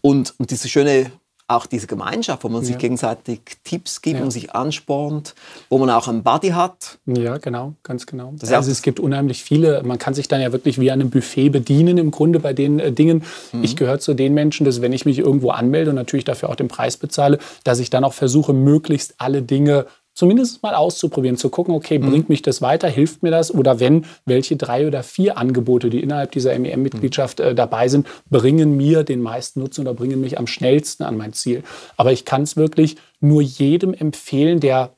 und, 0.01 0.33
und 0.39 0.49
diese 0.49 0.67
schöne 0.67 1.11
auch 1.55 1.65
diese 1.65 1.87
Gemeinschaft, 1.87 2.43
wo 2.43 2.49
man 2.49 2.61
ja. 2.61 2.67
sich 2.67 2.77
gegenseitig 2.77 3.41
Tipps 3.63 4.01
gibt 4.01 4.19
ja. 4.19 4.23
und 4.23 4.31
sich 4.31 4.53
anspornt, 4.53 5.35
wo 5.69 5.77
man 5.77 5.89
auch 5.89 6.07
einen 6.07 6.23
Buddy 6.23 6.49
hat. 6.49 6.99
Ja, 7.05 7.37
genau, 7.37 7.73
ganz 7.83 8.05
genau. 8.05 8.33
Das 8.37 8.51
also 8.51 8.71
es 8.71 8.81
gibt 8.81 8.99
unheimlich 8.99 9.43
viele, 9.43 9.83
man 9.83 9.97
kann 9.97 10.13
sich 10.13 10.27
dann 10.27 10.41
ja 10.41 10.51
wirklich 10.51 10.79
wie 10.79 10.91
an 10.91 10.99
einem 10.99 11.09
Buffet 11.09 11.49
bedienen 11.49 11.97
im 11.97 12.11
Grunde 12.11 12.39
bei 12.39 12.53
den 12.53 12.79
äh, 12.79 12.91
Dingen. 12.91 13.23
Mhm. 13.51 13.63
Ich 13.63 13.75
gehöre 13.75 13.99
zu 13.99 14.13
den 14.13 14.33
Menschen, 14.33 14.65
dass 14.65 14.81
wenn 14.81 14.93
ich 14.93 15.05
mich 15.05 15.19
irgendwo 15.19 15.51
anmelde 15.51 15.89
und 15.91 15.95
natürlich 15.95 16.25
dafür 16.25 16.49
auch 16.49 16.55
den 16.55 16.67
Preis 16.67 16.97
bezahle, 16.97 17.39
dass 17.63 17.79
ich 17.79 17.89
dann 17.89 18.03
auch 18.03 18.13
versuche, 18.13 18.53
möglichst 18.53 19.15
alle 19.17 19.41
Dinge 19.41 19.85
zumindest 20.13 20.61
mal 20.63 20.75
auszuprobieren, 20.75 21.37
zu 21.37 21.49
gucken, 21.49 21.73
okay, 21.73 21.99
mhm. 21.99 22.09
bringt 22.09 22.29
mich 22.29 22.41
das 22.41 22.61
weiter, 22.61 22.87
hilft 22.87 23.23
mir 23.23 23.31
das 23.31 23.53
oder 23.53 23.79
wenn, 23.79 24.05
welche 24.25 24.55
drei 24.55 24.87
oder 24.87 25.03
vier 25.03 25.37
Angebote, 25.37 25.89
die 25.89 26.01
innerhalb 26.01 26.31
dieser 26.31 26.57
MEM-Mitgliedschaft 26.57 27.39
äh, 27.39 27.55
dabei 27.55 27.87
sind, 27.87 28.07
bringen 28.29 28.77
mir 28.77 29.03
den 29.03 29.21
meisten 29.21 29.59
Nutzen 29.59 29.81
oder 29.81 29.93
bringen 29.93 30.21
mich 30.21 30.37
am 30.37 30.47
schnellsten 30.47 31.03
an 31.03 31.17
mein 31.17 31.33
Ziel. 31.33 31.63
Aber 31.97 32.11
ich 32.11 32.25
kann 32.25 32.43
es 32.43 32.55
wirklich 32.55 32.97
nur 33.19 33.41
jedem 33.41 33.93
empfehlen, 33.93 34.59
der 34.59 34.91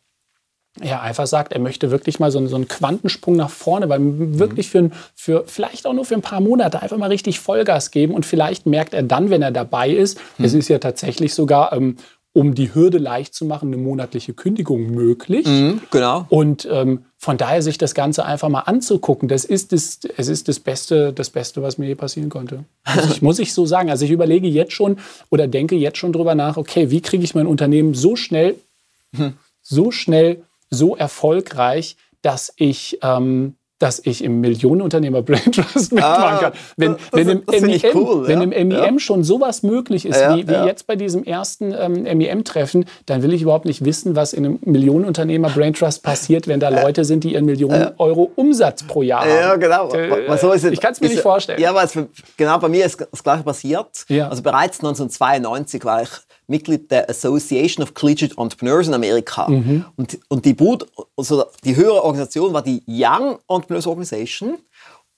ja, 0.83 0.99
einfach 0.99 1.25
sagt, 1.25 1.53
er 1.53 1.59
möchte 1.59 1.89
wirklich 1.89 2.19
mal 2.19 2.31
so, 2.31 2.45
so 2.47 2.55
einen 2.57 2.67
Quantensprung 2.67 3.37
nach 3.37 3.49
vorne, 3.49 3.87
weil 3.87 3.99
wirklich 4.39 4.69
für, 4.69 4.89
für 5.15 5.45
vielleicht 5.47 5.87
auch 5.87 5.93
nur 5.93 6.03
für 6.03 6.15
ein 6.15 6.21
paar 6.21 6.41
Monate 6.41 6.81
einfach 6.81 6.97
mal 6.97 7.07
richtig 7.07 7.39
Vollgas 7.39 7.91
geben 7.91 8.13
und 8.13 8.25
vielleicht 8.25 8.65
merkt 8.65 8.93
er 8.93 9.03
dann, 9.03 9.29
wenn 9.29 9.41
er 9.41 9.51
dabei 9.51 9.89
ist, 9.89 10.19
mhm. 10.37 10.45
es 10.45 10.53
ist 10.53 10.67
ja 10.67 10.79
tatsächlich 10.79 11.33
sogar 11.33 11.71
ähm, 11.71 11.95
um 12.35 12.53
die 12.53 12.75
Hürde 12.75 12.97
leicht 12.97 13.33
zu 13.33 13.45
machen, 13.45 13.73
eine 13.73 13.81
monatliche 13.81 14.33
Kündigung 14.33 14.87
möglich. 14.91 15.47
Mhm, 15.47 15.79
genau. 15.89 16.25
Und 16.27 16.67
ähm, 16.69 17.05
von 17.17 17.37
daher 17.37 17.61
sich 17.61 17.77
das 17.77 17.95
Ganze 17.95 18.25
einfach 18.25 18.49
mal 18.49 18.59
anzugucken, 18.59 19.29
das 19.29 19.45
ist 19.45 19.71
das, 19.71 19.99
es 20.17 20.27
ist 20.27 20.49
das 20.49 20.59
Beste, 20.59 21.13
das 21.13 21.29
Beste, 21.29 21.61
was 21.61 21.77
mir 21.77 21.87
je 21.87 21.95
passieren 21.95 22.29
konnte. 22.29 22.65
Also 22.83 23.09
ich, 23.09 23.21
muss 23.21 23.39
ich 23.39 23.53
so 23.53 23.65
sagen. 23.65 23.89
Also 23.89 24.03
ich 24.03 24.11
überlege 24.11 24.49
jetzt 24.49 24.73
schon 24.73 24.97
oder 25.29 25.47
denke 25.47 25.77
jetzt 25.77 25.97
schon 25.97 26.11
drüber 26.11 26.35
nach, 26.35 26.57
okay, 26.57 26.91
wie 26.91 26.99
kriege 26.99 27.23
ich 27.23 27.35
mein 27.35 27.47
Unternehmen 27.47 27.93
so 27.93 28.17
schnell, 28.17 28.55
mhm. 29.13 29.35
so 29.61 29.91
schnell, 29.91 30.43
so 30.69 30.97
erfolgreich, 30.97 31.95
dass 32.21 32.51
ich 32.57 32.99
ähm, 33.01 33.55
dass 33.79 34.01
ich 34.03 34.23
im 34.23 34.39
Millionenunternehmer 34.39 35.21
Brain 35.21 35.51
Trust 35.51 35.91
mitmachen 35.91 36.23
ah, 36.23 36.37
kann. 36.37 36.53
Wenn, 36.77 36.93
das, 36.93 37.01
wenn, 37.13 37.29
im, 37.29 37.43
MEM, 37.47 37.81
cool, 37.93 38.27
wenn 38.27 38.39
ja. 38.39 38.57
im 38.57 38.67
MEM 38.67 38.71
ja. 38.71 38.99
schon 38.99 39.23
sowas 39.23 39.63
möglich 39.63 40.05
ist, 40.05 40.19
ja, 40.19 40.35
wie, 40.35 40.47
wie 40.47 40.53
jetzt 40.65 40.87
bei 40.87 40.95
diesem 40.95 41.23
ersten 41.23 41.73
ähm, 41.77 42.03
MEM-Treffen, 42.17 42.85
dann 43.05 43.21
will 43.21 43.33
ich 43.33 43.41
überhaupt 43.41 43.65
nicht 43.65 43.83
wissen, 43.83 44.15
was 44.15 44.33
in 44.33 44.45
einem 44.45 44.59
Millionenunternehmer 44.61 45.49
Brain 45.49 45.73
Trust 45.73 46.03
passiert, 46.03 46.47
wenn 46.47 46.59
da 46.59 46.69
Leute 46.69 47.03
sind, 47.03 47.23
die 47.23 47.33
ihren 47.33 47.45
Millionen 47.45 47.91
Euro 47.97 48.31
Umsatz 48.35 48.83
pro 48.83 49.01
Jahr 49.01 49.21
haben. 49.21 49.29
Ja, 49.29 49.55
genau. 49.55 49.89
Äh, 49.93 50.37
so 50.37 50.53
ich 50.53 50.79
kann 50.79 50.93
es 50.93 51.01
mir 51.01 51.09
nicht 51.09 51.21
vorstellen. 51.21 51.59
Ja, 51.59 51.71
aber 51.71 51.83
es, 51.83 51.97
genau 52.37 52.57
bei 52.59 52.69
mir 52.69 52.85
ist 52.85 53.05
das 53.11 53.23
Gleiche 53.23 53.43
passiert. 53.43 54.05
Also 54.09 54.41
bereits 54.41 54.79
1992 54.79 55.83
war 55.83 56.03
ich 56.03 56.09
Mitglied 56.47 56.91
der 56.91 57.09
Association 57.09 57.83
of 57.83 57.93
Collegiate 57.93 58.35
Entrepreneurs 58.37 58.87
in 58.87 58.93
Amerika. 58.93 59.47
Mhm. 59.49 59.85
Und, 59.95 60.19
und 60.29 60.45
die, 60.45 60.53
Brut, 60.53 60.87
also 61.15 61.45
die 61.63 61.75
höhere 61.75 62.03
Organisation 62.03 62.53
war 62.53 62.61
die 62.61 62.83
Young 62.87 63.39
Entrepreneurs 63.47 63.87
Organization. 63.87 64.57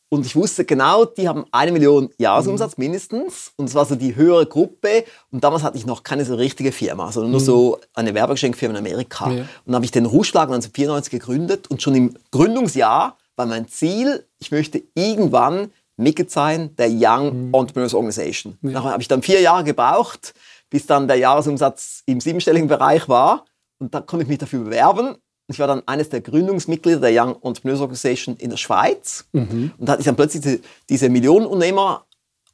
Und 0.09 0.25
ich 0.25 0.35
wusste 0.37 0.63
genau, 0.63 1.03
die 1.03 1.27
haben 1.27 1.45
eine 1.51 1.71
Million 1.73 2.09
Jahresumsatz 2.17 2.77
mhm. 2.77 2.85
mindestens. 2.85 3.51
Und 3.57 3.65
es 3.65 3.75
war 3.75 3.85
so 3.85 3.95
die 3.95 4.15
höhere 4.15 4.45
Gruppe. 4.45 5.03
Und 5.31 5.43
damals 5.43 5.63
hatte 5.63 5.77
ich 5.77 5.85
noch 5.85 6.03
keine 6.03 6.23
so 6.23 6.35
richtige 6.35 6.71
Firma, 6.71 7.11
sondern 7.11 7.31
nur 7.31 7.41
mhm. 7.41 7.45
so 7.45 7.79
eine 7.93 8.13
Werbegeschenkfirma 8.13 8.77
in 8.77 8.85
Amerika. 8.85 9.29
Ja. 9.29 9.41
Und 9.41 9.47
dann 9.65 9.75
habe 9.75 9.85
ich 9.85 9.91
den 9.91 10.05
Rouge 10.05 10.29
1994 10.29 11.11
gegründet. 11.11 11.69
Und 11.69 11.81
schon 11.81 11.95
im 11.95 12.15
Gründungsjahr 12.31 13.17
war 13.35 13.45
mein 13.45 13.67
Ziel, 13.67 14.25
ich 14.39 14.51
möchte 14.51 14.81
irgendwann 14.95 15.71
Mitglied 15.97 16.31
sein 16.31 16.75
der 16.77 16.89
Young 16.89 17.47
mhm. 17.47 17.53
Entrepreneurs 17.53 17.93
Organization. 17.93 18.57
Ja. 18.61 18.71
Nachher 18.71 18.91
habe 18.91 19.01
ich 19.01 19.07
dann 19.07 19.21
vier 19.21 19.41
Jahre 19.41 19.63
gebraucht, 19.63 20.33
bis 20.69 20.85
dann 20.85 21.07
der 21.07 21.17
Jahresumsatz 21.17 22.03
im 22.05 22.19
siebenstelligen 22.19 22.67
Bereich 22.67 23.07
war. 23.07 23.45
Und 23.79 23.93
da 23.93 24.01
konnte 24.01 24.23
ich 24.23 24.29
mich 24.29 24.39
dafür 24.39 24.63
bewerben. 24.63 25.15
Ich 25.49 25.59
war 25.59 25.67
dann 25.67 25.83
eines 25.85 26.09
der 26.09 26.21
Gründungsmitglieder 26.21 26.99
der 26.99 27.23
Young 27.23 27.35
Entrepreneurs 27.41 27.79
Organization 27.79 28.35
in 28.35 28.49
der 28.49 28.57
Schweiz. 28.57 29.25
Mhm. 29.31 29.71
Und 29.77 29.85
da 29.85 29.93
hatte 29.93 30.01
ich 30.01 30.05
dann 30.05 30.15
plötzlich 30.15 30.43
diese, 30.43 30.59
diese 30.89 31.09
Millionenunternehmer 31.09 32.05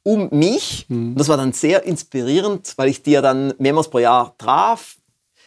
um 0.04 0.28
mich. 0.30 0.86
Mhm. 0.88 1.08
Und 1.08 1.18
das 1.18 1.28
war 1.28 1.36
dann 1.36 1.52
sehr 1.52 1.82
inspirierend, 1.84 2.74
weil 2.76 2.88
ich 2.88 3.02
die 3.02 3.12
ja 3.12 3.22
dann 3.22 3.54
mehrmals 3.58 3.88
pro 3.88 3.98
Jahr 3.98 4.36
traf 4.38 4.96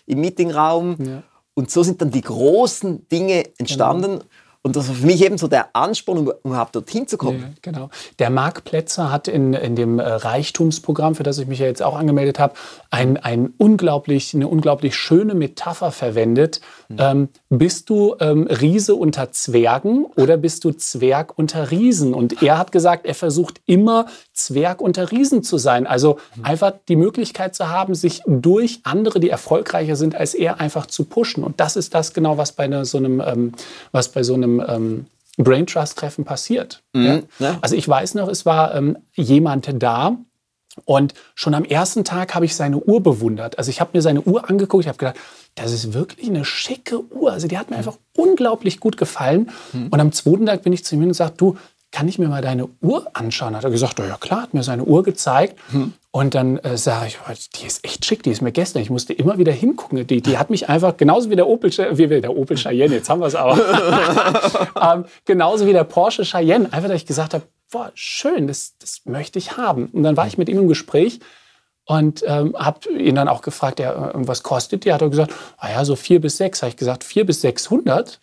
im 0.05 0.19
Meetingraum. 0.19 0.97
Ja. 0.99 1.23
Und 1.53 1.71
so 1.71 1.83
sind 1.83 2.01
dann 2.01 2.11
die 2.11 2.21
großen 2.21 3.07
Dinge 3.07 3.45
entstanden. 3.57 4.19
Genau. 4.19 4.25
Und 4.61 4.75
das 4.75 4.87
war 4.87 4.95
für 4.95 5.05
mich 5.05 5.23
eben 5.23 5.37
so 5.37 5.47
der 5.47 5.75
Ansporn, 5.75 6.17
um 6.17 6.31
überhaupt 6.43 6.75
dorthin 6.75 7.07
zu 7.07 7.17
kommen. 7.17 7.39
Ja, 7.39 7.47
genau. 7.61 7.89
Der 8.19 8.29
Marc 8.29 8.63
Plätzer 8.63 9.11
hat 9.11 9.27
in, 9.27 9.53
in 9.53 9.75
dem 9.75 9.99
äh, 9.99 10.03
Reichtumsprogramm, 10.03 11.15
für 11.15 11.23
das 11.23 11.37
ich 11.37 11.47
mich 11.47 11.59
ja 11.59 11.67
jetzt 11.67 11.81
auch 11.83 11.97
angemeldet 11.97 12.39
habe, 12.39 12.53
ein, 12.89 13.17
ein 13.17 13.53
unglaublich, 13.57 14.33
eine 14.33 14.47
unglaublich 14.47 14.95
schöne 14.95 15.35
Metapher 15.35 15.91
verwendet. 15.91 16.61
Mhm. 16.89 16.97
Ähm, 16.99 17.29
bist 17.49 17.89
du 17.89 18.15
ähm, 18.19 18.47
Riese 18.47 18.95
unter 18.95 19.31
Zwergen 19.31 20.05
oder 20.15 20.37
bist 20.37 20.65
du 20.65 20.71
Zwerg 20.71 21.37
unter 21.37 21.71
Riesen? 21.71 22.13
Und 22.13 22.43
er 22.43 22.57
hat 22.57 22.71
gesagt, 22.71 23.05
er 23.05 23.15
versucht 23.15 23.61
immer 23.65 24.07
Zwerg 24.33 24.81
unter 24.81 25.11
Riesen 25.11 25.43
zu 25.43 25.57
sein. 25.57 25.87
Also 25.87 26.17
mhm. 26.35 26.45
einfach 26.45 26.73
die 26.89 26.97
Möglichkeit 26.97 27.55
zu 27.55 27.69
haben, 27.69 27.95
sich 27.95 28.21
durch 28.27 28.81
andere, 28.83 29.19
die 29.19 29.29
erfolgreicher 29.29 29.95
sind 29.95 30.15
als 30.15 30.33
er, 30.33 30.59
einfach 30.59 30.87
zu 30.87 31.05
pushen. 31.05 31.43
Und 31.43 31.59
das 31.59 31.75
ist 31.75 31.93
das 31.93 32.13
genau, 32.13 32.37
was 32.37 32.51
bei 32.51 32.65
einer, 32.65 32.83
so 32.83 32.97
einem, 32.97 33.21
ähm, 33.25 33.53
was 33.91 34.09
bei 34.09 34.23
so 34.23 34.33
einem 34.33 34.61
ähm, 34.67 35.05
Brain 35.37 35.67
Trust 35.67 35.97
Treffen 35.97 36.25
passiert. 36.25 36.83
Mhm, 36.93 37.23
ja? 37.39 37.57
Also 37.61 37.75
ich 37.75 37.87
weiß 37.87 38.15
noch, 38.15 38.27
es 38.27 38.45
war 38.45 38.75
ähm, 38.75 38.97
jemand 39.13 39.69
da 39.81 40.17
und 40.85 41.13
schon 41.35 41.53
am 41.53 41.65
ersten 41.65 42.03
Tag 42.03 42.35
habe 42.35 42.45
ich 42.45 42.55
seine 42.55 42.79
Uhr 42.79 43.01
bewundert. 43.01 43.57
Also 43.57 43.69
ich 43.69 43.81
habe 43.81 43.91
mir 43.93 44.01
seine 44.01 44.21
Uhr 44.21 44.49
angeguckt, 44.49 44.83
ich 44.83 44.87
habe 44.87 44.97
gedacht, 44.97 45.17
das 45.55 45.71
ist 45.71 45.93
wirklich 45.93 46.29
eine 46.29 46.45
schicke 46.45 47.01
Uhr. 47.13 47.31
Also 47.31 47.47
die 47.47 47.57
hat 47.57 47.69
mir 47.69 47.75
mhm. 47.75 47.79
einfach 47.79 47.97
unglaublich 48.15 48.79
gut 48.79 48.97
gefallen. 48.97 49.49
Mhm. 49.73 49.87
Und 49.87 49.99
am 49.99 50.11
zweiten 50.11 50.45
Tag 50.45 50.63
bin 50.63 50.73
ich 50.73 50.85
zu 50.85 50.95
ihm 50.95 51.01
und 51.01 51.09
gesagt, 51.09 51.41
du, 51.41 51.57
kann 51.91 52.07
ich 52.07 52.19
mir 52.19 52.27
mal 52.27 52.41
deine 52.41 52.67
Uhr 52.81 53.07
anschauen? 53.13 53.55
Hat 53.55 53.63
er 53.63 53.69
gesagt, 53.69 53.97
ja 53.99 54.17
klar, 54.17 54.43
hat 54.43 54.53
mir 54.53 54.63
seine 54.63 54.83
Uhr 54.83 55.03
gezeigt. 55.03 55.57
Hm. 55.71 55.93
Und 56.11 56.35
dann 56.35 56.57
äh, 56.59 56.77
sage 56.77 57.07
ich, 57.07 57.49
die 57.51 57.65
ist 57.65 57.83
echt 57.85 58.05
schick, 58.05 58.23
die 58.23 58.31
ist 58.31 58.41
mir 58.41 58.51
gestern. 58.51 58.81
Ich 58.81 58.89
musste 58.89 59.13
immer 59.13 59.37
wieder 59.37 59.51
hingucken. 59.51 60.05
Die, 60.05 60.21
die 60.21 60.37
hat 60.37 60.49
mich 60.49 60.67
einfach, 60.67 60.97
genauso 60.97 61.29
wie 61.29 61.35
der 61.35 61.47
Opel, 61.47 61.71
wie 61.71 62.07
der 62.07 62.35
Opel 62.35 62.57
Cheyenne, 62.57 62.95
jetzt 62.95 63.09
haben 63.09 63.21
wir 63.21 63.27
es 63.27 63.35
aber, 63.35 63.57
ähm, 64.95 65.05
genauso 65.25 65.65
wie 65.65 65.73
der 65.73 65.85
Porsche 65.85 66.23
Cheyenne, 66.23 66.71
einfach, 66.73 66.89
dass 66.89 66.97
ich 66.97 67.05
gesagt 67.05 67.33
habe, 67.33 67.43
boah, 67.71 67.91
schön, 67.95 68.47
das, 68.47 68.75
das 68.79 69.01
möchte 69.05 69.39
ich 69.39 69.57
haben. 69.57 69.87
Und 69.87 70.03
dann 70.03 70.17
war 70.17 70.27
ich 70.27 70.37
mit 70.37 70.49
ihm 70.49 70.59
im 70.59 70.67
Gespräch 70.67 71.19
und 71.85 72.23
ähm, 72.25 72.55
habe 72.57 72.89
ihn 72.91 73.15
dann 73.15 73.27
auch 73.27 73.41
gefragt, 73.41 73.79
ja, 73.79 74.11
was 74.13 74.43
kostet 74.43 74.85
die? 74.85 74.93
Hat 74.93 75.01
er 75.01 75.09
gesagt, 75.09 75.33
ah 75.57 75.69
ja, 75.69 75.85
so 75.85 75.95
vier 75.95 76.19
bis 76.19 76.37
sechs. 76.37 76.61
Habe 76.61 76.69
ich 76.69 76.77
gesagt, 76.77 77.03
vier 77.03 77.25
bis 77.25 77.41
sechshundert? 77.41 78.19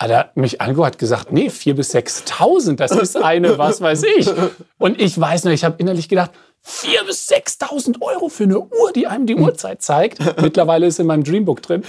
hat 0.00 0.10
er 0.10 0.30
mich 0.34 0.62
angeguckt, 0.62 0.86
hat 0.86 0.98
gesagt, 0.98 1.30
nee, 1.30 1.48
4.000 1.48 1.74
bis 1.74 1.94
6.000, 1.94 2.76
das 2.76 2.92
ist 2.92 3.18
eine, 3.18 3.58
was 3.58 3.82
weiß 3.82 4.02
ich. 4.18 4.30
Und 4.78 4.98
ich 4.98 5.20
weiß 5.20 5.44
noch, 5.44 5.52
ich 5.52 5.62
habe 5.62 5.74
innerlich 5.76 6.08
gedacht, 6.08 6.30
4.000 6.66 7.06
bis 7.06 7.28
6.000 7.30 8.02
Euro 8.02 8.28
für 8.28 8.44
eine 8.44 8.60
Uhr, 8.60 8.92
die 8.94 9.06
einem 9.06 9.26
die 9.26 9.34
Uhrzeit 9.34 9.82
zeigt. 9.82 10.18
Mittlerweile 10.40 10.86
ist 10.86 11.00
in 11.00 11.06
meinem 11.06 11.24
Dreambook 11.24 11.62
drin. 11.62 11.82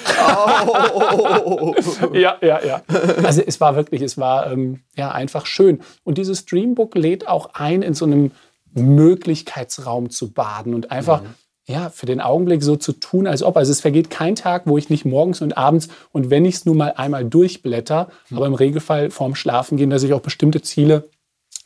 Oh. 1.45 1.75
ja, 2.13 2.37
ja, 2.41 2.63
ja. 2.63 2.81
Also 3.23 3.41
es 3.45 3.59
war 3.59 3.75
wirklich, 3.75 4.01
es 4.01 4.17
war 4.17 4.51
ähm, 4.51 4.81
ja 4.95 5.11
einfach 5.11 5.45
schön. 5.45 5.81
Und 6.03 6.17
dieses 6.17 6.45
Dreambook 6.45 6.95
lädt 6.95 7.27
auch 7.27 7.53
ein, 7.53 7.81
in 7.81 7.93
so 7.93 8.05
einem 8.05 8.31
Möglichkeitsraum 8.73 10.09
zu 10.09 10.31
baden 10.31 10.73
und 10.73 10.91
einfach 10.91 11.21
mhm 11.21 11.35
ja, 11.71 11.89
für 11.89 12.05
den 12.05 12.21
Augenblick 12.21 12.63
so 12.63 12.75
zu 12.75 12.93
tun, 12.93 13.27
als 13.27 13.43
ob. 13.43 13.57
Also 13.57 13.71
es 13.71 13.81
vergeht 13.81 14.09
kein 14.09 14.35
Tag, 14.35 14.63
wo 14.65 14.77
ich 14.77 14.89
nicht 14.89 15.05
morgens 15.05 15.41
und 15.41 15.57
abends 15.57 15.89
und 16.11 16.29
wenn 16.29 16.45
ich 16.45 16.55
es 16.55 16.65
nur 16.65 16.75
mal 16.75 16.93
einmal 16.97 17.25
durchblätter, 17.25 18.09
mhm. 18.29 18.37
aber 18.37 18.47
im 18.47 18.53
Regelfall 18.53 19.09
vorm 19.09 19.35
Schlafen 19.35 19.77
gehen, 19.77 19.89
dass 19.89 20.03
ich 20.03 20.13
auch 20.13 20.21
bestimmte 20.21 20.61
Ziele 20.61 21.09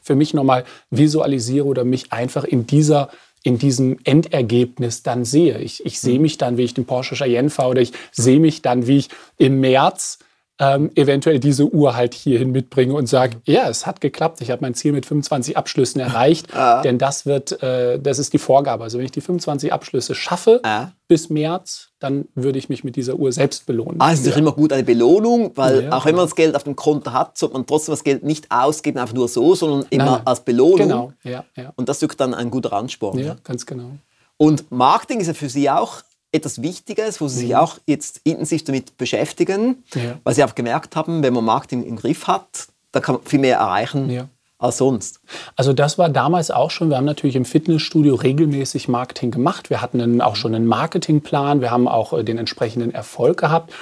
für 0.05 0.15
mich 0.15 0.33
nochmal 0.33 0.63
visualisiere 0.91 1.65
oder 1.65 1.83
mich 1.83 2.13
einfach 2.13 2.43
in 2.43 2.67
dieser 2.67 3.09
in 3.41 3.59
diesem 3.59 3.99
Endergebnis 4.05 5.03
dann 5.03 5.23
sehe. 5.23 5.59
Ich, 5.59 5.85
ich 5.85 5.99
sehe 5.99 6.15
hm. 6.15 6.23
mich 6.23 6.39
dann, 6.39 6.57
wie 6.57 6.63
ich 6.63 6.73
den 6.73 6.85
Porsche 6.85 7.15
Cayenne 7.15 7.51
fahre 7.51 7.69
oder 7.69 7.81
ich 7.81 7.91
sehe 8.11 8.39
mich 8.39 8.63
dann, 8.63 8.87
wie 8.87 8.97
ich 8.97 9.09
im 9.37 9.59
März 9.59 10.17
ähm, 10.57 10.89
eventuell 10.95 11.39
diese 11.39 11.65
Uhr 11.65 11.95
halt 11.95 12.13
hierhin 12.13 12.51
mitbringe 12.51 12.93
und 12.93 13.07
sage, 13.07 13.37
ja, 13.43 13.67
es 13.67 13.85
hat 13.85 13.99
geklappt, 13.99 14.39
ich 14.39 14.51
habe 14.51 14.61
mein 14.61 14.73
Ziel 14.73 14.93
mit 14.93 15.05
25 15.05 15.57
Abschlüssen 15.57 15.99
erreicht, 15.99 16.55
ah. 16.55 16.81
denn 16.81 16.97
das 16.97 17.25
wird, 17.25 17.61
äh, 17.61 17.99
das 17.99 18.19
ist 18.19 18.31
die 18.31 18.37
Vorgabe. 18.37 18.83
Also 18.83 18.97
wenn 18.97 19.05
ich 19.05 19.11
die 19.11 19.21
25 19.21 19.73
Abschlüsse 19.73 20.15
schaffe 20.15 20.61
ah. 20.63 20.91
bis 21.09 21.29
März, 21.29 21.89
dann 21.99 22.25
würde 22.35 22.57
ich 22.57 22.69
mich 22.69 22.85
mit 22.85 22.95
dieser 22.95 23.15
Uhr 23.15 23.33
selbst 23.33 23.65
belohnen. 23.65 23.97
Ah, 23.99 24.13
es 24.13 24.21
ist 24.21 24.27
ja. 24.27 24.37
immer 24.37 24.53
gut 24.53 24.71
eine 24.71 24.83
Belohnung, 24.83 25.51
weil 25.55 25.85
ja, 25.85 25.91
auch 25.91 26.05
wenn 26.05 26.15
man 26.15 26.25
das 26.25 26.35
Geld 26.35 26.55
auf 26.55 26.63
dem 26.63 26.77
Konto 26.77 27.11
hat, 27.11 27.37
sollte 27.37 27.53
man 27.53 27.65
trotzdem 27.65 27.91
das 27.91 28.05
Geld 28.05 28.23
nicht 28.23 28.49
ausgeben, 28.49 28.97
einfach 28.97 29.15
nur 29.15 29.27
so, 29.27 29.55
sondern 29.55 29.85
immer 29.89 30.05
nein, 30.05 30.21
als 30.25 30.39
Belohnung. 30.45 30.77
Genau, 30.77 31.13
ja, 31.23 31.43
ja. 31.57 31.73
Und 31.75 31.89
das 31.89 32.01
ist 32.01 32.19
dann 32.19 32.33
ein 32.33 32.49
guter 32.49 32.71
Ansporn. 32.71 33.19
Ja, 33.19 33.35
ganz 33.43 33.65
genau. 33.65 33.91
Und 34.37 34.71
Marketing 34.71 35.19
ist 35.19 35.27
ja 35.27 35.33
für 35.33 35.49
Sie 35.49 35.69
auch 35.69 36.01
etwas 36.35 36.61
Wichtiges, 36.61 37.21
wo 37.21 37.27
Sie 37.27 37.39
sich 37.39 37.49
mhm. 37.49 37.55
auch 37.55 37.77
jetzt 37.85 38.21
intensiv 38.23 38.63
damit 38.63 38.97
beschäftigen, 38.97 39.83
ja. 39.93 40.19
weil 40.23 40.35
Sie 40.35 40.43
auch 40.43 40.55
gemerkt 40.55 40.95
haben, 40.95 41.23
wenn 41.23 41.33
man 41.33 41.45
Marketing 41.45 41.83
im 41.83 41.95
Griff 41.95 42.27
hat, 42.27 42.67
da 42.91 42.99
kann 42.99 43.15
man 43.15 43.23
viel 43.23 43.39
mehr 43.39 43.57
erreichen. 43.57 44.09
Ja. 44.09 44.29
Als 44.57 44.77
sonst. 44.77 45.19
Also 45.57 45.73
das 45.73 45.97
war 45.97 46.07
damals 46.07 46.49
auch 46.49 46.71
schon, 46.71 46.89
wir 46.89 46.95
haben 46.95 47.03
natürlich 47.03 47.35
im 47.35 47.43
Fitnessstudio 47.43 48.15
regelmäßig 48.15 48.87
Marketing 48.87 49.29
gemacht. 49.29 49.69
Wir 49.69 49.81
hatten 49.81 49.99
dann 49.99 50.21
auch 50.21 50.37
schon 50.37 50.55
einen 50.55 50.65
Marketingplan, 50.65 51.59
wir 51.59 51.71
haben 51.71 51.89
auch 51.89 52.13
äh, 52.13 52.23
den 52.23 52.37
entsprechenden 52.37 52.93
Erfolg 52.93 53.37
gehabt. 53.37 53.73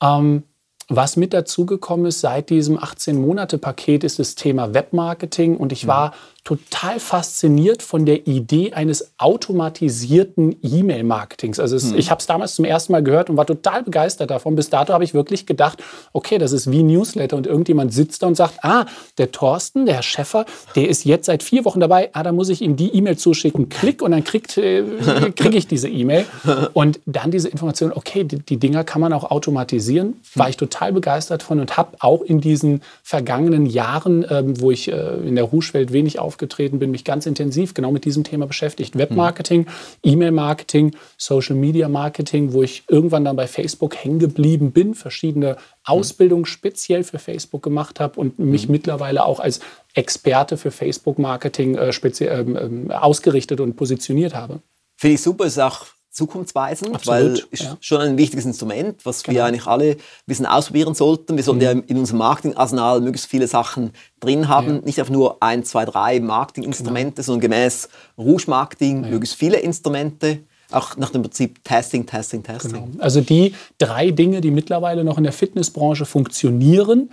Ähm, 0.00 0.44
was 0.88 1.16
mit 1.16 1.32
dazugekommen 1.32 2.06
ist 2.06 2.20
seit 2.20 2.50
diesem 2.50 2.78
18-Monate-Paket 2.78 4.02
ist 4.02 4.18
das 4.18 4.34
Thema 4.34 4.74
Webmarketing 4.74 5.56
und 5.56 5.72
ich 5.72 5.84
mhm. 5.84 5.88
war 5.88 6.14
total 6.44 7.00
fasziniert 7.00 7.82
von 7.82 8.06
der 8.06 8.26
Idee 8.26 8.72
eines 8.72 9.12
automatisierten 9.18 10.56
E-Mail-Marketings. 10.62 11.60
Also 11.60 11.76
es, 11.76 11.92
mhm. 11.92 11.98
ich 11.98 12.10
habe 12.10 12.20
es 12.20 12.26
damals 12.26 12.54
zum 12.54 12.64
ersten 12.64 12.92
Mal 12.92 13.02
gehört 13.02 13.30
und 13.30 13.36
war 13.36 13.46
total 13.46 13.82
begeistert 13.82 14.30
davon. 14.30 14.56
Bis 14.56 14.70
dato 14.70 14.92
habe 14.92 15.04
ich 15.04 15.14
wirklich 15.14 15.46
gedacht, 15.46 15.82
okay, 16.12 16.38
das 16.38 16.52
ist 16.52 16.70
wie 16.70 16.82
Newsletter 16.82 17.36
und 17.36 17.46
irgendjemand 17.46 17.92
sitzt 17.92 18.22
da 18.22 18.26
und 18.26 18.36
sagt, 18.36 18.64
ah, 18.64 18.86
der 19.18 19.32
Thorsten, 19.32 19.86
der 19.86 19.96
Herr 19.96 20.02
Schäffer, 20.02 20.46
der 20.76 20.88
ist 20.88 21.04
jetzt 21.04 21.26
seit 21.26 21.42
vier 21.42 21.64
Wochen 21.64 21.80
dabei, 21.80 22.10
ah, 22.14 22.22
da 22.22 22.32
muss 22.32 22.48
ich 22.48 22.62
ihm 22.62 22.76
die 22.76 22.94
E-Mail 22.94 23.18
zuschicken, 23.18 23.68
klick 23.68 24.02
und 24.02 24.12
dann 24.12 24.20
äh, 24.20 24.82
kriege 25.36 25.56
ich 25.56 25.66
diese 25.66 25.88
E-Mail. 25.88 26.24
Und 26.72 27.00
dann 27.06 27.30
diese 27.30 27.48
Information, 27.48 27.92
okay, 27.92 28.24
die, 28.24 28.38
die, 28.38 28.56
Dinger 28.56 28.84
kann 28.84 29.00
man 29.00 29.12
auch 29.12 29.30
automatisieren, 29.30 30.20
war 30.34 30.48
ich 30.48 30.56
total 30.56 30.92
begeistert 30.92 31.42
von 31.42 31.60
und 31.60 31.76
habe 31.76 31.96
auch 32.00 32.22
in 32.22 32.40
diesen 32.40 32.82
vergangenen 33.02 33.66
Jahren, 33.66 34.24
ähm, 34.28 34.60
wo 34.60 34.70
ich 34.70 34.90
äh, 34.90 35.16
in 35.26 35.34
der 35.34 35.44
Rouge-Welt 35.44 35.92
wenig 35.92 36.18
auf 36.18 36.29
aufgetreten 36.30 36.78
bin, 36.78 36.92
mich 36.92 37.04
ganz 37.04 37.26
intensiv 37.26 37.74
genau 37.74 37.90
mit 37.90 38.04
diesem 38.04 38.22
Thema 38.22 38.46
beschäftigt. 38.46 38.96
Webmarketing, 38.96 39.66
E-Mail-Marketing, 40.04 40.94
Social-Media-Marketing, 41.16 42.52
wo 42.52 42.62
ich 42.62 42.84
irgendwann 42.88 43.24
dann 43.24 43.34
bei 43.34 43.48
Facebook 43.48 43.96
hängen 43.96 44.20
geblieben 44.20 44.70
bin, 44.70 44.94
verschiedene 44.94 45.56
Ausbildungen 45.84 46.46
speziell 46.46 47.02
für 47.02 47.18
Facebook 47.18 47.64
gemacht 47.64 47.98
habe 47.98 48.20
und 48.20 48.38
mich 48.38 48.68
mhm. 48.68 48.72
mittlerweile 48.72 49.24
auch 49.24 49.40
als 49.40 49.58
Experte 49.94 50.56
für 50.56 50.70
Facebook-Marketing 50.70 51.74
äh, 51.74 51.90
äh, 51.90 52.92
ausgerichtet 52.92 53.58
und 53.60 53.74
positioniert 53.74 54.36
habe. 54.36 54.60
Finde 54.96 55.14
ich 55.14 55.22
super, 55.22 55.46
ist 55.46 55.58
auch 55.58 55.86
zukunftsweisend, 56.20 56.94
Absolut, 56.94 57.20
weil 57.20 57.44
es 57.50 57.60
ja. 57.60 57.76
schon 57.80 58.00
ein 58.02 58.18
wichtiges 58.18 58.44
Instrument, 58.44 59.04
was 59.04 59.22
genau. 59.22 59.36
wir 59.36 59.44
eigentlich 59.46 59.66
alle 59.66 59.92
ein 59.92 59.96
bisschen 60.26 60.44
ausprobieren 60.44 60.94
sollten. 60.94 61.36
Wir 61.36 61.44
sollten 61.44 61.60
mhm. 61.60 61.64
ja 61.64 61.70
in 61.86 61.96
unserem 61.96 62.18
Marketingarsenal 62.18 63.00
möglichst 63.00 63.26
viele 63.30 63.46
Sachen 63.46 63.92
drin 64.20 64.48
haben, 64.48 64.76
ja. 64.76 64.80
nicht 64.82 64.98
einfach 64.98 65.12
nur 65.12 65.42
ein, 65.42 65.64
zwei, 65.64 65.86
drei 65.86 66.20
Marketinginstrumente, 66.20 67.16
genau. 67.16 67.24
sondern 67.24 67.40
gemäß 67.40 67.88
Rouge 68.18 68.44
Marketing 68.48 69.04
ja. 69.04 69.10
möglichst 69.10 69.36
viele 69.36 69.58
Instrumente. 69.58 70.40
Auch 70.72 70.96
nach 70.96 71.10
dem 71.10 71.22
Prinzip 71.22 71.64
Testing, 71.64 72.06
Testing, 72.06 72.44
Testing. 72.44 72.72
Genau. 72.72 73.02
Also 73.02 73.22
die 73.22 73.54
drei 73.78 74.12
Dinge, 74.12 74.40
die 74.40 74.52
mittlerweile 74.52 75.02
noch 75.02 75.18
in 75.18 75.24
der 75.24 75.32
Fitnessbranche 75.32 76.04
funktionieren, 76.04 77.10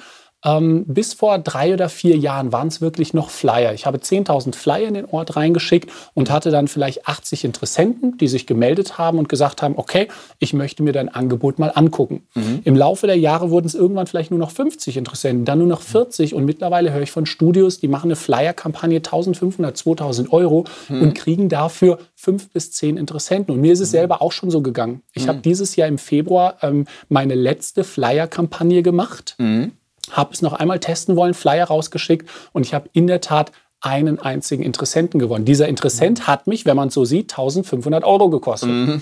ähm, 0.48 0.86
bis 0.88 1.14
vor 1.14 1.38
drei 1.40 1.74
oder 1.74 1.90
vier 1.90 2.18
Jahren 2.18 2.52
waren 2.54 2.70
es 2.70 2.80
wirklich 2.80 3.14
noch 3.14 3.30
Flyer. 3.30 3.74
Ich 3.74 3.86
habe 3.86 3.98
10.000 3.98 4.56
Flyer 4.56 4.88
in 4.88 4.94
den 4.94 5.06
Ort 5.06 5.36
reingeschickt 5.36 5.92
und 6.14 6.32
hatte 6.32 6.52
dann 6.52 6.68
vielleicht 6.68 7.08
80 7.08 7.44
Interessenten, 7.44 8.18
die 8.18 8.28
sich 8.28 8.48
gemeldet 8.48 8.98
haben 8.98 9.20
und 9.20 9.28
gesagt 9.28 9.62
haben, 9.62 9.78
okay, 9.78 10.08
ich 10.40 10.54
möchte 10.54 10.84
mir 10.84 10.94
dein 10.94 11.10
Angebot 11.10 11.60
mal 11.60 11.72
angucken. 11.76 12.24
Mhm. 12.34 12.62
Im 12.64 12.76
Laufe 12.76 13.08
der 13.08 13.18
Jahre 13.18 13.52
wurden 13.52 13.68
es 13.68 13.76
irgendwann 13.76 14.08
vielleicht 14.08 14.32
nur 14.32 14.40
noch 14.40 14.52
50 14.52 14.96
Interessenten, 14.96 15.44
dann 15.44 15.60
nur 15.60 15.68
noch 15.68 15.82
40 15.82 16.34
und 16.34 16.46
mittlerweile 16.46 16.94
höre 16.94 17.02
ich 17.02 17.12
von 17.12 17.26
Studios, 17.26 17.80
die 17.80 17.90
machen 17.90 18.08
eine 18.08 18.16
Flyer-Kampagne 18.16 19.00
1.500, 19.00 19.76
2.000 19.76 20.30
Euro 20.32 20.64
mhm. 20.88 21.02
und 21.02 21.14
kriegen 21.14 21.50
dafür 21.50 22.00
fünf 22.16 22.50
bis 22.50 22.72
zehn 22.72 22.96
Interessenten. 22.96 23.54
Und 23.54 23.62
mir 23.62 23.74
ist 23.74 23.82
es 23.82 23.90
mhm. 23.90 23.98
selber 23.98 24.22
auch 24.22 24.32
schon 24.32 24.50
so 24.50 24.62
gegangen. 24.62 25.02
Ich 25.14 25.26
mhm. 25.26 25.30
habe 25.30 25.40
dieses 25.40 25.76
Jahr 25.76 25.88
im 25.88 25.98
Februar 25.98 26.58
ähm, 26.62 26.86
meine 27.10 27.36
letzte 27.36 27.84
Flyer-Kampagne 27.84 28.82
gemacht. 28.82 29.36
Mhm 29.40 29.74
habe 30.12 30.34
es 30.34 30.42
noch 30.42 30.54
einmal 30.54 30.80
testen 30.80 31.16
wollen, 31.16 31.34
Flyer 31.34 31.66
rausgeschickt 31.66 32.30
und 32.54 32.66
ich 32.66 32.74
habe 32.74 32.90
in 32.94 33.08
der 33.08 33.22
Tat 33.22 33.52
einen 33.80 34.20
einzigen 34.20 34.64
Interessenten 34.64 35.20
gewonnen. 35.20 35.46
Dieser 35.46 35.68
Interessent 35.68 36.20
mhm. 36.20 36.28
hat 36.28 36.48
mich, 36.48 36.66
wenn 36.66 36.76
man 36.76 36.88
es 36.88 36.94
so 36.94 37.06
sieht, 37.06 37.32
1500 37.32 38.04
Euro 38.04 38.30
gekostet. 38.30 38.70
Mhm. 38.70 39.02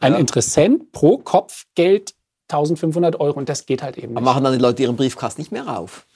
Ein 0.00 0.12
ja. 0.12 0.18
Interessent 0.18 0.92
pro 0.92 1.18
Kopf 1.18 1.64
Geld 1.74 2.14
1500 2.48 3.18
Euro 3.20 3.38
und 3.38 3.48
das 3.48 3.66
geht 3.66 3.82
halt 3.82 3.96
eben 3.96 4.08
nicht. 4.08 4.16
Aber 4.16 4.24
machen 4.24 4.44
dann 4.44 4.52
die 4.52 4.58
Leute 4.58 4.82
ihren 4.82 4.96
Briefkasten 4.96 5.40
nicht 5.40 5.52
mehr 5.52 5.78
auf? 5.78 6.06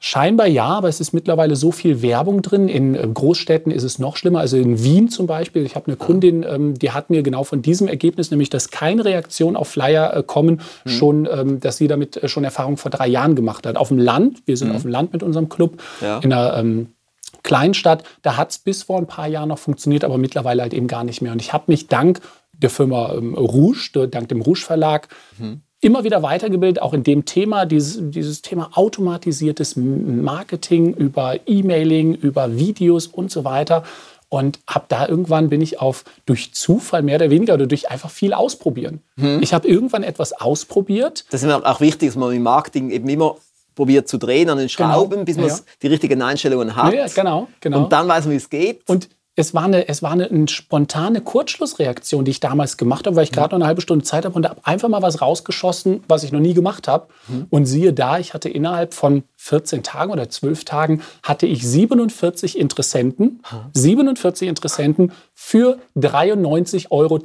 Scheinbar 0.00 0.46
ja, 0.46 0.66
aber 0.66 0.88
es 0.88 1.00
ist 1.00 1.12
mittlerweile 1.12 1.56
so 1.56 1.72
viel 1.72 2.02
Werbung 2.02 2.40
drin. 2.40 2.68
In 2.68 2.94
äh, 2.94 3.04
Großstädten 3.12 3.72
ist 3.72 3.82
es 3.82 3.98
noch 3.98 4.16
schlimmer. 4.16 4.38
Also 4.38 4.56
in 4.56 4.84
Wien 4.84 5.08
zum 5.08 5.26
Beispiel, 5.26 5.66
ich 5.66 5.74
habe 5.74 5.88
eine 5.88 5.96
Kundin, 5.96 6.44
ähm, 6.48 6.78
die 6.78 6.92
hat 6.92 7.10
mir 7.10 7.24
genau 7.24 7.42
von 7.42 7.62
diesem 7.62 7.88
Ergebnis, 7.88 8.30
nämlich 8.30 8.48
dass 8.48 8.70
keine 8.70 9.04
Reaktion 9.04 9.56
auf 9.56 9.68
Flyer 9.68 10.16
äh, 10.16 10.22
kommen, 10.22 10.60
mhm. 10.84 10.90
schon, 10.90 11.28
ähm, 11.30 11.58
dass 11.58 11.78
sie 11.78 11.88
damit 11.88 12.16
äh, 12.16 12.28
schon 12.28 12.44
Erfahrung 12.44 12.76
vor 12.76 12.92
drei 12.92 13.08
Jahren 13.08 13.34
gemacht 13.34 13.66
hat. 13.66 13.76
Auf 13.76 13.88
dem 13.88 13.98
Land, 13.98 14.42
wir 14.46 14.56
sind 14.56 14.68
mhm. 14.68 14.76
auf 14.76 14.82
dem 14.82 14.92
Land 14.92 15.12
mit 15.12 15.24
unserem 15.24 15.48
Club, 15.48 15.82
ja. 16.00 16.18
in 16.18 16.32
einer 16.32 16.56
ähm, 16.56 16.92
Kleinstadt, 17.42 18.04
da 18.22 18.36
hat 18.36 18.50
es 18.50 18.58
bis 18.58 18.84
vor 18.84 18.98
ein 18.98 19.06
paar 19.06 19.26
Jahren 19.26 19.48
noch 19.48 19.58
funktioniert, 19.58 20.04
aber 20.04 20.16
mittlerweile 20.16 20.62
halt 20.62 20.74
eben 20.74 20.86
gar 20.86 21.02
nicht 21.02 21.22
mehr. 21.22 21.32
Und 21.32 21.42
ich 21.42 21.52
habe 21.52 21.64
mich 21.66 21.88
dank 21.88 22.20
der 22.52 22.70
Firma 22.70 23.14
ähm, 23.14 23.34
Rouge, 23.34 24.06
dank 24.08 24.28
dem 24.28 24.42
Rouge 24.42 24.60
Verlag, 24.60 25.08
mhm 25.38 25.62
immer 25.80 26.04
wieder 26.04 26.22
weitergebildet, 26.22 26.82
auch 26.82 26.92
in 26.92 27.04
dem 27.04 27.24
Thema, 27.24 27.64
dieses, 27.64 27.98
dieses 28.00 28.42
Thema 28.42 28.70
automatisiertes 28.74 29.76
Marketing 29.76 30.94
über 30.94 31.36
E-Mailing, 31.46 32.14
über 32.14 32.56
Videos 32.56 33.06
und 33.06 33.30
so 33.30 33.44
weiter. 33.44 33.84
Und 34.30 34.58
ab 34.66 34.86
da 34.88 35.08
irgendwann 35.08 35.48
bin 35.48 35.62
ich 35.62 35.80
auf 35.80 36.04
durch 36.26 36.52
Zufall 36.52 37.02
mehr 37.02 37.16
oder 37.16 37.30
weniger 37.30 37.54
oder 37.54 37.66
durch 37.66 37.90
einfach 37.90 38.10
viel 38.10 38.34
ausprobieren. 38.34 39.00
Hm. 39.18 39.42
Ich 39.42 39.54
habe 39.54 39.66
irgendwann 39.66 40.02
etwas 40.02 40.32
ausprobiert. 40.32 41.24
Das 41.30 41.42
ist 41.42 41.50
auch 41.50 41.80
wichtig, 41.80 42.10
dass 42.10 42.16
man 42.16 42.34
im 42.34 42.42
Marketing 42.42 42.90
eben 42.90 43.08
immer 43.08 43.36
probiert 43.74 44.08
zu 44.08 44.18
drehen 44.18 44.50
an 44.50 44.58
den 44.58 44.66
genau. 44.66 44.90
Schrauben, 44.90 45.10
genau. 45.10 45.24
bis 45.24 45.36
man 45.36 45.46
ja. 45.46 45.58
die 45.80 45.86
richtigen 45.86 46.20
Einstellungen 46.20 46.74
hat. 46.74 46.92
Ja, 46.92 47.06
genau, 47.06 47.48
genau. 47.60 47.84
Und 47.84 47.92
dann 47.92 48.08
weiß 48.08 48.24
man, 48.24 48.32
wie 48.32 48.36
es 48.36 48.50
geht. 48.50 48.80
Und 48.88 49.08
es 49.38 49.54
war 49.54 49.64
eine, 49.64 49.86
es 49.86 50.02
war 50.02 50.10
eine, 50.10 50.28
eine, 50.28 50.48
spontane 50.48 51.20
Kurzschlussreaktion, 51.20 52.24
die 52.24 52.32
ich 52.32 52.40
damals 52.40 52.76
gemacht 52.76 53.06
habe, 53.06 53.14
weil 53.14 53.22
ich 53.22 53.30
gerade 53.30 53.50
noch 53.50 53.58
eine 53.60 53.66
halbe 53.66 53.80
Stunde 53.80 54.04
Zeit 54.04 54.24
habe 54.24 54.34
und 54.34 54.48
habe 54.48 54.60
einfach 54.64 54.88
mal 54.88 55.00
was 55.00 55.22
rausgeschossen, 55.22 56.02
was 56.08 56.24
ich 56.24 56.32
noch 56.32 56.40
nie 56.40 56.54
gemacht 56.54 56.88
habe. 56.88 57.06
Mhm. 57.28 57.46
Und 57.48 57.66
siehe 57.66 57.92
da, 57.92 58.18
ich 58.18 58.34
hatte 58.34 58.48
innerhalb 58.48 58.94
von 58.94 59.22
14 59.36 59.84
Tagen 59.84 60.10
oder 60.10 60.28
12 60.28 60.64
Tagen 60.64 61.02
hatte 61.22 61.46
ich 61.46 61.64
47 61.64 62.58
Interessenten, 62.58 63.40
mhm. 63.50 63.70
47 63.74 64.48
Interessenten 64.48 65.12
für 65.34 65.78
93,20 65.96 66.90
Euro. 66.90 67.18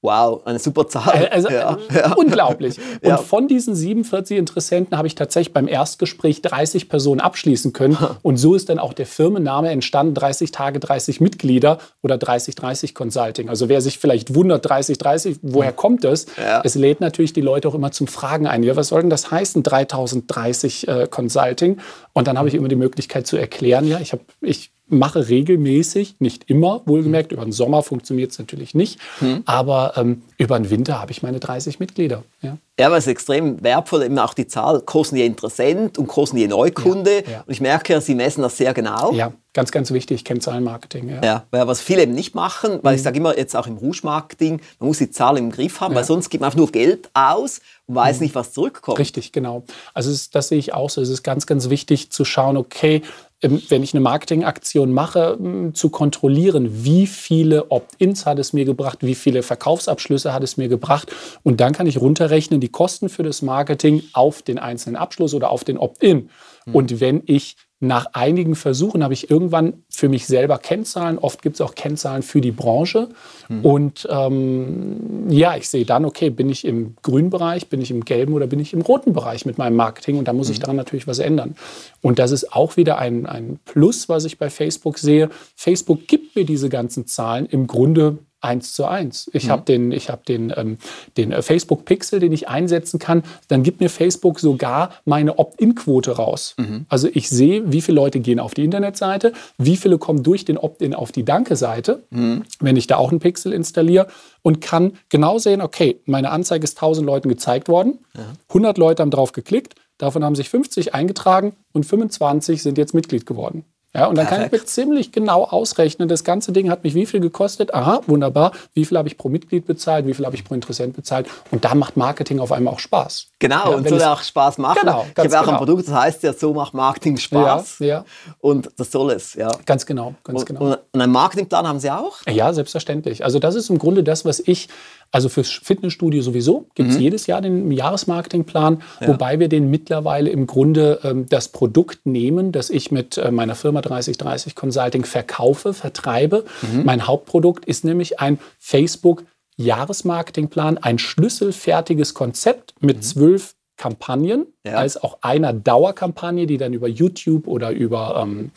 Wow, 0.00 0.42
eine 0.44 0.60
super 0.60 0.86
Zahl. 0.86 1.24
Äh, 1.24 1.28
also, 1.28 1.50
ja, 1.50 1.76
äh, 1.90 1.96
ja. 1.96 2.12
unglaublich. 2.14 2.78
Und 3.02 3.08
ja. 3.08 3.16
von 3.16 3.48
diesen 3.48 3.74
47 3.74 4.38
Interessenten 4.38 4.96
habe 4.96 5.08
ich 5.08 5.16
tatsächlich 5.16 5.52
beim 5.52 5.66
Erstgespräch 5.66 6.40
30 6.40 6.88
Personen 6.88 7.20
abschließen 7.20 7.72
können. 7.72 7.98
Und 8.22 8.36
so 8.36 8.54
ist 8.54 8.68
dann 8.68 8.78
auch 8.78 8.92
der 8.92 9.06
Firmenname 9.06 9.70
entstanden, 9.70 10.14
30 10.14 10.52
Tage, 10.52 10.78
30 10.78 11.20
Mitglieder 11.20 11.78
oder 12.02 12.14
30-30 12.14 12.94
Consulting. 12.94 13.48
Also 13.48 13.68
wer 13.68 13.80
sich 13.80 13.98
vielleicht 13.98 14.36
wundert, 14.36 14.64
30-30, 14.70 15.38
woher 15.42 15.72
kommt 15.72 16.04
das? 16.04 16.26
Es 16.62 16.76
lädt 16.76 17.00
natürlich 17.00 17.32
die 17.32 17.40
Leute 17.40 17.68
auch 17.68 17.74
immer 17.74 17.90
zum 17.90 18.06
Fragen 18.06 18.46
ein. 18.46 18.62
Ja, 18.62 18.76
was 18.76 18.88
soll 18.88 19.00
denn 19.00 19.10
das 19.10 19.32
heißen, 19.32 19.64
3030 19.64 20.86
äh, 20.86 21.08
Consulting? 21.10 21.78
Und 22.12 22.28
dann 22.28 22.38
habe 22.38 22.48
ich 22.48 22.54
immer 22.54 22.68
die 22.68 22.76
Möglichkeit 22.76 23.26
zu 23.26 23.36
erklären, 23.36 23.86
ja, 23.86 23.98
ich 24.00 24.12
habe, 24.12 24.22
ich 24.40 24.70
mache 24.88 25.28
regelmäßig, 25.28 26.16
nicht 26.18 26.48
immer, 26.48 26.82
wohlgemerkt, 26.86 27.32
über 27.32 27.44
den 27.44 27.52
Sommer 27.52 27.82
funktioniert 27.82 28.32
es 28.32 28.38
natürlich 28.38 28.74
nicht, 28.74 29.00
hm. 29.18 29.42
aber 29.44 29.94
ähm, 29.96 30.22
über 30.36 30.58
den 30.58 30.70
Winter 30.70 31.00
habe 31.00 31.12
ich 31.12 31.22
meine 31.22 31.40
30 31.40 31.80
Mitglieder. 31.80 32.24
Ja. 32.42 32.58
Ja, 32.78 32.86
aber 32.86 32.96
es 32.96 33.06
ist 33.06 33.10
extrem 33.10 33.62
wertvoll, 33.64 34.04
eben 34.04 34.18
auch 34.20 34.34
die 34.34 34.46
Zahl, 34.46 34.80
kosten 34.82 35.16
je 35.16 35.26
Interessent 35.26 35.98
und 35.98 36.06
kosten 36.06 36.36
je 36.36 36.46
Neukunde. 36.46 37.24
Ja, 37.24 37.30
ja. 37.30 37.40
Und 37.44 37.52
ich 37.52 37.60
merke, 37.60 38.00
Sie 38.00 38.14
messen 38.14 38.42
das 38.42 38.56
sehr 38.56 38.72
genau. 38.72 39.12
Ja, 39.12 39.32
ganz, 39.52 39.72
ganz 39.72 39.90
wichtig, 39.90 40.24
Kennzahlenmarketing. 40.24 41.08
Ja, 41.08 41.20
ja 41.22 41.44
weil 41.50 41.66
was 41.66 41.80
viele 41.80 42.02
eben 42.02 42.14
nicht 42.14 42.36
machen, 42.36 42.78
weil 42.82 42.92
mhm. 42.92 42.96
ich 42.96 43.02
sage 43.02 43.18
immer 43.18 43.36
jetzt 43.36 43.56
auch 43.56 43.66
im 43.66 43.78
Rouge-Marketing, 43.78 44.60
man 44.78 44.86
muss 44.86 44.98
die 44.98 45.10
Zahl 45.10 45.36
im 45.38 45.50
Griff 45.50 45.80
haben, 45.80 45.96
weil 45.96 46.04
sonst 46.04 46.30
gibt 46.30 46.40
man 46.40 46.46
einfach 46.48 46.58
nur 46.58 46.70
Geld 46.70 47.10
aus 47.14 47.60
und 47.86 47.96
weiß 47.96 48.18
mhm. 48.18 48.26
nicht, 48.26 48.34
was 48.36 48.52
zurückkommt. 48.52 49.00
Richtig, 49.00 49.32
genau. 49.32 49.64
Also 49.92 50.16
das 50.30 50.48
sehe 50.48 50.58
ich 50.58 50.72
auch 50.72 50.88
so. 50.88 51.02
Es 51.02 51.08
ist 51.08 51.24
ganz, 51.24 51.46
ganz 51.46 51.70
wichtig 51.70 52.12
zu 52.12 52.24
schauen, 52.24 52.56
okay, 52.56 53.02
wenn 53.40 53.84
ich 53.84 53.94
eine 53.94 54.00
Marketingaktion 54.00 54.92
mache, 54.92 55.38
zu 55.72 55.90
kontrollieren, 55.90 56.84
wie 56.84 57.06
viele 57.06 57.70
Opt-ins 57.70 58.26
hat 58.26 58.38
es 58.40 58.52
mir 58.52 58.64
gebracht, 58.64 58.98
wie 59.02 59.14
viele 59.14 59.44
Verkaufsabschlüsse 59.44 60.32
hat 60.32 60.42
es 60.42 60.56
mir 60.56 60.68
gebracht. 60.68 61.14
Und 61.44 61.60
dann 61.60 61.72
kann 61.72 61.86
ich 61.86 62.00
runterrechnen 62.00 62.60
die 62.60 62.70
Kosten 62.70 63.08
für 63.08 63.22
das 63.22 63.42
Marketing 63.42 64.02
auf 64.12 64.42
den 64.42 64.58
einzelnen 64.58 64.96
Abschluss 64.96 65.34
oder 65.34 65.50
auf 65.50 65.62
den 65.62 65.78
Opt-in. 65.78 66.30
Mhm. 66.66 66.74
Und 66.74 67.00
wenn 67.00 67.22
ich 67.26 67.56
nach 67.80 68.06
einigen 68.12 68.56
Versuchen 68.56 69.04
habe 69.04 69.14
ich 69.14 69.30
irgendwann 69.30 69.84
für 69.88 70.08
mich 70.08 70.26
selber 70.26 70.58
Kennzahlen. 70.58 71.16
Oft 71.16 71.42
gibt 71.42 71.56
es 71.56 71.60
auch 71.60 71.76
Kennzahlen 71.76 72.22
für 72.22 72.40
die 72.40 72.50
Branche. 72.50 73.08
Mhm. 73.48 73.64
Und 73.64 74.08
ähm, 74.10 75.30
ja, 75.30 75.56
ich 75.56 75.68
sehe 75.68 75.84
dann, 75.84 76.04
okay, 76.04 76.30
bin 76.30 76.48
ich 76.48 76.64
im 76.64 76.96
grünen 77.02 77.30
Bereich, 77.30 77.68
bin 77.68 77.80
ich 77.80 77.92
im 77.92 78.04
gelben 78.04 78.32
oder 78.32 78.48
bin 78.48 78.58
ich 78.58 78.72
im 78.72 78.80
roten 78.80 79.12
Bereich 79.12 79.46
mit 79.46 79.58
meinem 79.58 79.76
Marketing? 79.76 80.18
Und 80.18 80.26
da 80.26 80.32
muss 80.32 80.48
mhm. 80.48 80.54
ich 80.54 80.60
daran 80.60 80.76
natürlich 80.76 81.06
was 81.06 81.20
ändern. 81.20 81.54
Und 82.00 82.18
das 82.18 82.32
ist 82.32 82.52
auch 82.52 82.76
wieder 82.76 82.98
ein, 82.98 83.26
ein 83.26 83.60
Plus, 83.64 84.08
was 84.08 84.24
ich 84.24 84.38
bei 84.38 84.50
Facebook 84.50 84.98
sehe. 84.98 85.30
Facebook 85.54 86.08
gibt 86.08 86.34
mir 86.34 86.44
diese 86.44 86.68
ganzen 86.68 87.06
Zahlen 87.06 87.46
im 87.46 87.68
Grunde 87.68 88.18
eins 88.40 88.72
zu 88.72 88.84
eins. 88.84 89.28
Ich 89.32 89.46
mhm. 89.46 89.50
habe 89.50 89.62
den, 89.62 89.92
ich 89.92 90.10
hab 90.10 90.24
den, 90.24 90.52
ähm, 90.56 90.78
den 91.16 91.32
äh, 91.32 91.42
Facebook 91.42 91.84
Pixel, 91.84 92.20
den 92.20 92.32
ich 92.32 92.48
einsetzen 92.48 92.98
kann. 92.98 93.22
Dann 93.48 93.62
gibt 93.62 93.80
mir 93.80 93.90
Facebook 93.90 94.38
sogar 94.38 94.90
meine 95.04 95.38
Opt-in-Quote 95.38 96.12
raus. 96.12 96.54
Mhm. 96.56 96.86
Also 96.88 97.08
ich 97.12 97.28
sehe, 97.28 97.72
wie 97.72 97.80
viele 97.80 97.96
Leute 97.96 98.20
gehen 98.20 98.38
auf 98.38 98.54
die 98.54 98.64
Internetseite, 98.64 99.32
wie 99.58 99.76
viele 99.76 99.98
kommen 99.98 100.22
durch 100.22 100.44
den 100.44 100.56
Opt-in 100.56 100.94
auf 100.94 101.10
die 101.10 101.24
Danke-Seite, 101.24 102.04
mhm. 102.10 102.44
wenn 102.60 102.76
ich 102.76 102.86
da 102.86 102.96
auch 102.96 103.10
einen 103.10 103.20
Pixel 103.20 103.52
installiere 103.52 104.06
und 104.42 104.60
kann 104.60 104.92
genau 105.08 105.38
sehen, 105.38 105.60
okay, 105.60 106.00
meine 106.04 106.30
Anzeige 106.30 106.64
ist 106.64 106.76
1000 106.78 107.06
Leuten 107.06 107.28
gezeigt 107.28 107.68
worden, 107.68 107.98
ja. 108.16 108.24
100 108.48 108.78
Leute 108.78 109.02
haben 109.02 109.10
drauf 109.10 109.32
geklickt, 109.32 109.74
davon 109.98 110.22
haben 110.22 110.36
sich 110.36 110.48
50 110.48 110.94
eingetragen 110.94 111.54
und 111.72 111.84
25 111.84 112.62
sind 112.62 112.78
jetzt 112.78 112.94
Mitglied 112.94 113.26
geworden. 113.26 113.64
Ja, 113.94 114.04
und 114.04 114.18
dann 114.18 114.26
Perfekt. 114.26 114.50
kann 114.50 114.58
ich 114.58 114.62
mir 114.62 114.66
ziemlich 114.66 115.12
genau 115.12 115.44
ausrechnen, 115.44 116.08
das 116.08 116.22
ganze 116.22 116.52
Ding 116.52 116.68
hat 116.68 116.84
mich 116.84 116.94
wie 116.94 117.06
viel 117.06 117.20
gekostet? 117.20 117.72
Aha, 117.72 118.02
wunderbar. 118.06 118.52
Wie 118.74 118.84
viel 118.84 118.98
habe 118.98 119.08
ich 119.08 119.16
pro 119.16 119.30
Mitglied 119.30 119.66
bezahlt? 119.66 120.06
Wie 120.06 120.12
viel 120.12 120.26
habe 120.26 120.36
ich 120.36 120.44
pro 120.44 120.54
Interessent 120.54 120.94
bezahlt? 120.94 121.26
Und 121.50 121.64
da 121.64 121.74
macht 121.74 121.96
Marketing 121.96 122.38
auf 122.38 122.52
einmal 122.52 122.74
auch 122.74 122.80
Spaß. 122.80 123.28
Genau, 123.38 123.70
ja, 123.70 123.76
und 123.76 123.88
soll 123.88 124.02
auch 124.02 124.22
Spaß 124.22 124.58
machen. 124.58 124.80
Genau, 124.82 125.06
ich 125.10 125.18
habe 125.18 125.38
auch 125.38 125.40
genau. 125.40 125.52
ein 125.52 125.58
Produkt, 125.58 125.88
das 125.88 125.94
heißt 125.94 126.22
ja, 126.22 126.34
so 126.34 126.52
macht 126.52 126.74
Marketing 126.74 127.16
Spaß. 127.16 127.78
Ja, 127.78 127.86
ja. 127.86 128.04
Und 128.40 128.68
das 128.76 128.92
soll 128.92 129.10
es, 129.10 129.32
ja. 129.34 129.50
Ganz 129.64 129.86
genau, 129.86 130.14
ganz 130.22 130.40
und, 130.40 130.46
genau. 130.46 130.60
Und 130.60 130.78
einen 130.92 131.10
Marketingplan 131.10 131.66
haben 131.66 131.80
Sie 131.80 131.90
auch? 131.90 132.18
Ja, 132.28 132.52
selbstverständlich. 132.52 133.24
Also 133.24 133.38
das 133.38 133.54
ist 133.54 133.70
im 133.70 133.78
Grunde 133.78 134.04
das, 134.04 134.26
was 134.26 134.38
ich 134.40 134.68
also 135.10 135.28
fürs 135.28 135.50
Fitnessstudio 135.50 136.22
sowieso 136.22 136.66
gibt 136.74 136.90
es 136.90 136.96
mhm. 136.96 137.02
jedes 137.02 137.26
Jahr 137.26 137.40
den 137.40 137.70
Jahresmarketingplan, 137.72 138.82
ja. 139.00 139.08
wobei 139.08 139.40
wir 139.40 139.48
den 139.48 139.70
mittlerweile 139.70 140.30
im 140.30 140.46
Grunde 140.46 141.00
ähm, 141.02 141.26
das 141.28 141.48
Produkt 141.48 142.04
nehmen, 142.04 142.52
das 142.52 142.68
ich 142.68 142.90
mit 142.90 143.16
äh, 143.16 143.30
meiner 143.30 143.54
Firma 143.54 143.80
3030 143.80 144.54
Consulting 144.54 145.04
verkaufe, 145.04 145.72
vertreibe. 145.72 146.44
Mhm. 146.62 146.84
Mein 146.84 147.06
Hauptprodukt 147.06 147.64
ist 147.64 147.84
nämlich 147.84 148.20
ein 148.20 148.38
Facebook 148.58 149.24
Jahresmarketingplan, 149.56 150.78
ein 150.78 150.98
schlüsselfertiges 150.98 152.14
Konzept 152.14 152.74
mit 152.80 152.98
mhm. 152.98 153.02
zwölf 153.02 153.54
Kampagnen, 153.78 154.46
ja. 154.66 154.74
als 154.74 155.02
auch 155.02 155.18
einer 155.22 155.54
Dauerkampagne, 155.54 156.46
die 156.46 156.58
dann 156.58 156.74
über 156.74 156.88
YouTube 156.88 157.46
oder 157.46 157.70
über, 157.70 158.20
ähm, 158.22 158.50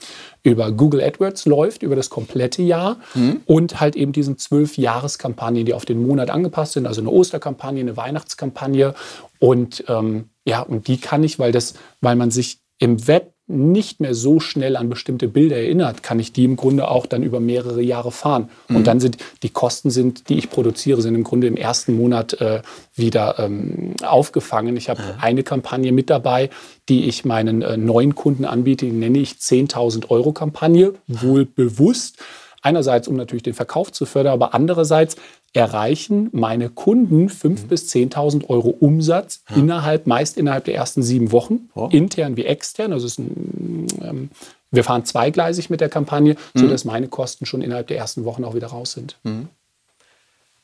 über 0.43 0.71
Google 0.71 1.01
AdWords 1.01 1.45
läuft, 1.45 1.83
über 1.83 1.95
das 1.95 2.09
komplette 2.09 2.61
Jahr. 2.61 2.97
Mhm. 3.13 3.41
Und 3.45 3.79
halt 3.79 3.95
eben 3.95 4.11
diesen 4.11 4.37
zwölf 4.37 4.77
Jahreskampagnen, 4.77 5.65
die 5.65 5.73
auf 5.73 5.85
den 5.85 6.05
Monat 6.05 6.29
angepasst 6.29 6.73
sind, 6.73 6.87
also 6.87 6.99
eine 6.99 7.11
Osterkampagne, 7.11 7.79
eine 7.79 7.95
Weihnachtskampagne. 7.95 8.95
Und 9.39 9.85
ähm, 9.87 10.29
ja, 10.43 10.61
und 10.61 10.87
die 10.87 10.97
kann 10.97 11.23
ich, 11.23 11.39
weil 11.39 11.53
das, 11.53 11.75
weil 12.01 12.17
man 12.17 12.31
sich 12.31 12.59
im 12.79 13.07
Web 13.07 13.30
nicht 13.51 13.99
mehr 13.99 14.15
so 14.15 14.39
schnell 14.39 14.75
an 14.75 14.89
bestimmte 14.89 15.27
Bilder 15.27 15.57
erinnert, 15.57 16.03
kann 16.03 16.19
ich 16.19 16.31
die 16.33 16.45
im 16.45 16.55
Grunde 16.55 16.89
auch 16.89 17.05
dann 17.05 17.23
über 17.23 17.39
mehrere 17.39 17.81
Jahre 17.81 18.11
fahren. 18.11 18.49
Mhm. 18.67 18.75
Und 18.77 18.87
dann 18.87 18.99
sind 18.99 19.17
die 19.43 19.49
Kosten, 19.49 19.89
sind, 19.89 20.29
die 20.29 20.37
ich 20.37 20.49
produziere, 20.49 21.01
sind 21.01 21.15
im 21.15 21.23
Grunde 21.23 21.47
im 21.47 21.57
ersten 21.57 21.95
Monat 21.95 22.39
äh, 22.41 22.61
wieder 22.95 23.39
ähm, 23.39 23.93
aufgefangen. 24.03 24.77
Ich 24.77 24.89
habe 24.89 25.01
ja. 25.01 25.17
eine 25.21 25.43
Kampagne 25.43 25.91
mit 25.91 26.09
dabei, 26.09 26.49
die 26.89 27.07
ich 27.07 27.25
meinen 27.25 27.61
äh, 27.61 27.77
neuen 27.77 28.15
Kunden 28.15 28.45
anbiete, 28.45 28.85
die 28.85 28.91
nenne 28.91 29.19
ich 29.19 29.33
10.000 29.33 30.09
Euro 30.09 30.31
Kampagne, 30.31 30.93
wohl 31.07 31.45
bewusst. 31.45 32.17
Einerseits, 32.61 33.07
um 33.07 33.15
natürlich 33.15 33.43
den 33.43 33.55
Verkauf 33.55 33.91
zu 33.91 34.05
fördern, 34.05 34.33
aber 34.33 34.53
andererseits 34.53 35.15
erreichen 35.53 36.29
meine 36.31 36.69
Kunden 36.69 37.27
5.000 37.27 37.49
mhm. 37.49 37.67
bis 37.67 37.91
10.000 37.91 38.49
Euro 38.49 38.69
Umsatz 38.69 39.43
ja. 39.49 39.57
innerhalb, 39.57 40.07
meist 40.07 40.37
innerhalb 40.37 40.65
der 40.65 40.75
ersten 40.75 41.01
sieben 41.01 41.31
Wochen, 41.31 41.69
oh. 41.73 41.89
intern 41.91 42.37
wie 42.37 42.45
extern. 42.45 42.93
Also 42.93 43.07
ein, 43.21 43.87
ähm, 44.01 44.29
wir 44.69 44.83
fahren 44.83 45.05
zweigleisig 45.05 45.69
mit 45.69 45.81
der 45.81 45.89
Kampagne, 45.89 46.35
mhm. 46.53 46.59
sodass 46.59 46.85
meine 46.85 47.07
Kosten 47.07 47.45
schon 47.45 47.61
innerhalb 47.61 47.87
der 47.87 47.97
ersten 47.97 48.25
Wochen 48.25 48.43
auch 48.43 48.53
wieder 48.53 48.67
raus 48.67 48.91
sind. 48.93 49.17
Mhm. 49.23 49.49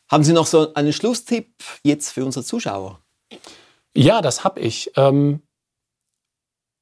Haben 0.09 0.23
Sie 0.23 0.33
noch 0.33 0.45
so 0.45 0.73
einen 0.73 0.93
Schlusstipp 0.93 1.49
jetzt 1.83 2.11
für 2.11 2.23
unsere 2.23 2.45
Zuschauer? 2.45 3.01
Ja, 3.93 4.21
das 4.21 4.43
habe 4.43 4.59
ich. 4.61 4.91
Ähm, 4.95 5.41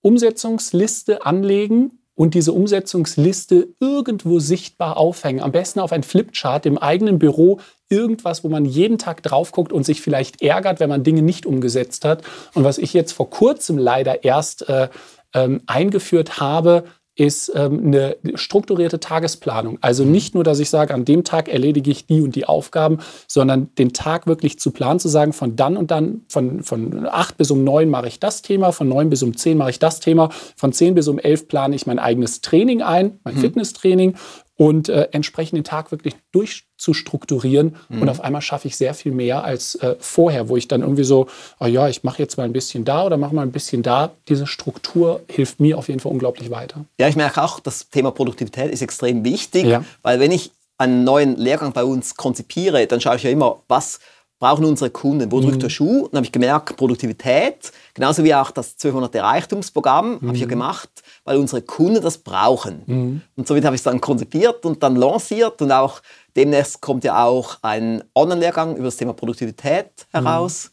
Umsetzungsliste 0.02 1.26
anlegen 1.26 2.05
und 2.16 2.34
diese 2.34 2.54
Umsetzungsliste 2.54 3.68
irgendwo 3.80 4.40
sichtbar 4.40 4.98
aufhängen. 4.98 5.42
Am 5.42 5.52
besten 5.52 5.80
auf 5.80 5.92
ein 5.92 6.04
Flipchart 6.04 6.66
im 6.66 6.78
eigenen 6.78 7.20
Büro, 7.20 7.60
irgendwas, 7.90 8.44
wo 8.44 8.50
man 8.50 8.66
jeden 8.66 8.98
Tag 8.98 9.22
drauf 9.22 9.52
guckt 9.52 9.72
und 9.72 9.86
sich 9.86 10.02
vielleicht 10.02 10.42
ärgert, 10.42 10.80
wenn 10.80 10.90
man 10.90 11.04
Dinge 11.04 11.22
nicht 11.22 11.46
umgesetzt 11.46 12.06
hat. 12.06 12.24
Und 12.54 12.64
was 12.64 12.78
ich 12.78 12.94
jetzt 12.94 13.12
vor 13.12 13.30
kurzem 13.30 13.78
leider 13.78 14.24
erst 14.24 14.68
äh, 14.70 14.90
ähm, 15.34 15.62
eingeführt 15.68 16.40
habe, 16.40 16.86
ist 17.16 17.52
ähm, 17.56 17.86
eine 17.86 18.18
strukturierte 18.36 19.00
Tagesplanung. 19.00 19.78
Also 19.82 20.04
mhm. 20.04 20.12
nicht 20.12 20.36
nur, 20.36 20.44
dass 20.44 20.60
ich 20.60 20.70
sage, 20.70 20.94
an 20.94 21.06
dem 21.06 21.24
Tag 21.24 21.48
erledige 21.48 21.90
ich 21.90 22.06
die 22.06 22.22
und 22.22 22.36
die 22.36 22.46
Aufgaben, 22.46 23.00
sondern 23.28 23.74
den 23.76 23.94
Tag 23.94 24.28
wirklich 24.28 24.60
zu 24.60 24.72
planen, 24.72 25.00
zu 25.00 25.08
sagen, 25.08 25.32
von 25.32 25.56
dann 25.56 25.78
und 25.78 25.92
dann, 25.92 26.22
von, 26.28 26.64
von 26.64 27.08
8 27.08 27.38
bis 27.38 27.52
um 27.52 27.64
9 27.64 27.90
mache 27.90 28.08
ich 28.08 28.20
das 28.20 28.42
Thema, 28.42 28.74
von 28.74 28.90
9 28.90 29.10
bis 29.10 29.24
um 29.24 29.36
10 29.36 29.58
mache 29.58 29.70
ich 29.70 29.80
das 29.80 30.02
Thema, 30.02 30.30
von 30.58 30.74
10 30.74 30.96
bis 30.96 31.08
um 31.08 31.18
11 31.18 31.48
plane 31.48 31.76
ich 31.76 31.88
mein 31.88 32.00
eigenes 32.00 32.42
Training 32.42 32.82
ein, 32.82 33.20
mein 33.24 33.36
mhm. 33.36 33.40
Fitnesstraining 33.40 34.16
und 34.58 34.90
äh, 34.90 35.10
entsprechend 35.12 35.58
den 35.58 35.64
Tag 35.64 35.92
wirklich 35.92 36.16
durchzustrukturieren. 36.32 37.76
Mhm. 37.90 38.02
Und 38.02 38.10
auf 38.10 38.22
einmal 38.22 38.42
schaffe 38.42 38.68
ich 38.68 38.78
sehr 38.78 38.94
viel 38.94 39.12
mehr 39.12 39.44
als 39.44 39.76
äh, 39.76 39.96
vorher, 40.00 40.48
wo 40.50 40.58
ich 40.58 40.68
dann 40.68 40.82
irgendwie 40.82 41.04
so, 41.04 41.28
oh 41.60 41.66
ja, 41.66 41.90
ich 41.90 42.04
mache 42.04 42.22
jetzt 42.22 42.38
mal 42.38 42.44
ein 42.44 42.54
bisschen 42.54 42.86
da 42.86 43.06
oder 43.06 43.18
mache 43.18 43.36
mal 43.36 43.42
ein 43.42 43.52
bisschen 43.52 43.84
da. 43.84 44.12
Diese 44.30 44.48
Struktur 44.48 45.22
hilft 45.30 45.60
mir 45.60 45.78
auf 45.78 45.90
jeden 45.90 46.00
Fall 46.00 46.12
unglaublich 46.12 46.50
weiter. 46.52 46.86
Ja, 46.98 47.08
ich 47.08 47.16
merke 47.16 47.44
auch, 47.44 47.60
das 47.60 47.90
Thema 47.90 48.12
Produktivität 48.12 48.72
ist 48.72 48.82
extrem 48.82 49.24
wichtig, 49.26 49.66
ja. 49.66 49.84
weil 50.02 50.20
wenn 50.20 50.32
ich 50.32 50.52
einen 50.78 51.04
neuen 51.04 51.38
Lehrgang 51.38 51.72
bei 51.74 51.84
uns 51.84 52.16
konzipiere, 52.16 52.86
dann 52.88 53.00
schaue 53.00 53.16
ich 53.16 53.24
ja 53.24 53.30
immer, 53.30 53.62
was 53.68 54.00
brauchen 54.40 54.66
unsere 54.66 54.90
Kunden, 54.90 55.32
wo 55.32 55.40
drückt 55.40 55.56
mhm. 55.56 55.60
der 55.60 55.70
Schuh? 55.70 56.04
Und 56.04 56.14
dann 56.14 56.20
habe 56.20 56.26
ich 56.26 56.32
gemerkt, 56.32 56.76
Produktivität, 56.78 57.72
genauso 57.94 58.24
wie 58.24 58.36
auch 58.36 58.52
das 58.52 58.74
1200 58.74 59.16
Reichtumsprogramm, 59.16 60.20
mhm. 60.20 60.28
habe 60.28 60.36
ich 60.36 60.42
ja 60.42 60.48
gemacht 60.48 60.90
weil 61.26 61.38
unsere 61.38 61.62
Kunden 61.64 62.02
das 62.02 62.20
brauchen. 62.20 62.84
Mhm. 62.86 63.22
Und 63.36 63.48
somit 63.48 63.66
habe 63.66 63.76
ich 63.76 63.80
es 63.80 63.84
dann 63.84 64.00
konzipiert 64.00 64.66
und 64.66 64.82
dann 64.82 64.96
lanciert 64.96 65.62
und 65.62 65.72
auch 65.72 66.02
demnächst 66.36 66.80
kommt 66.80 67.04
ja 67.04 67.26
auch 67.26 67.58
ein 67.64 68.04
Online-Lehrgang 68.14 68.76
über 68.76 68.86
das 68.86 68.96
Thema 68.96 69.14
Produktivität 69.14 69.90
heraus. 70.12 70.66
Mhm. 70.66 70.72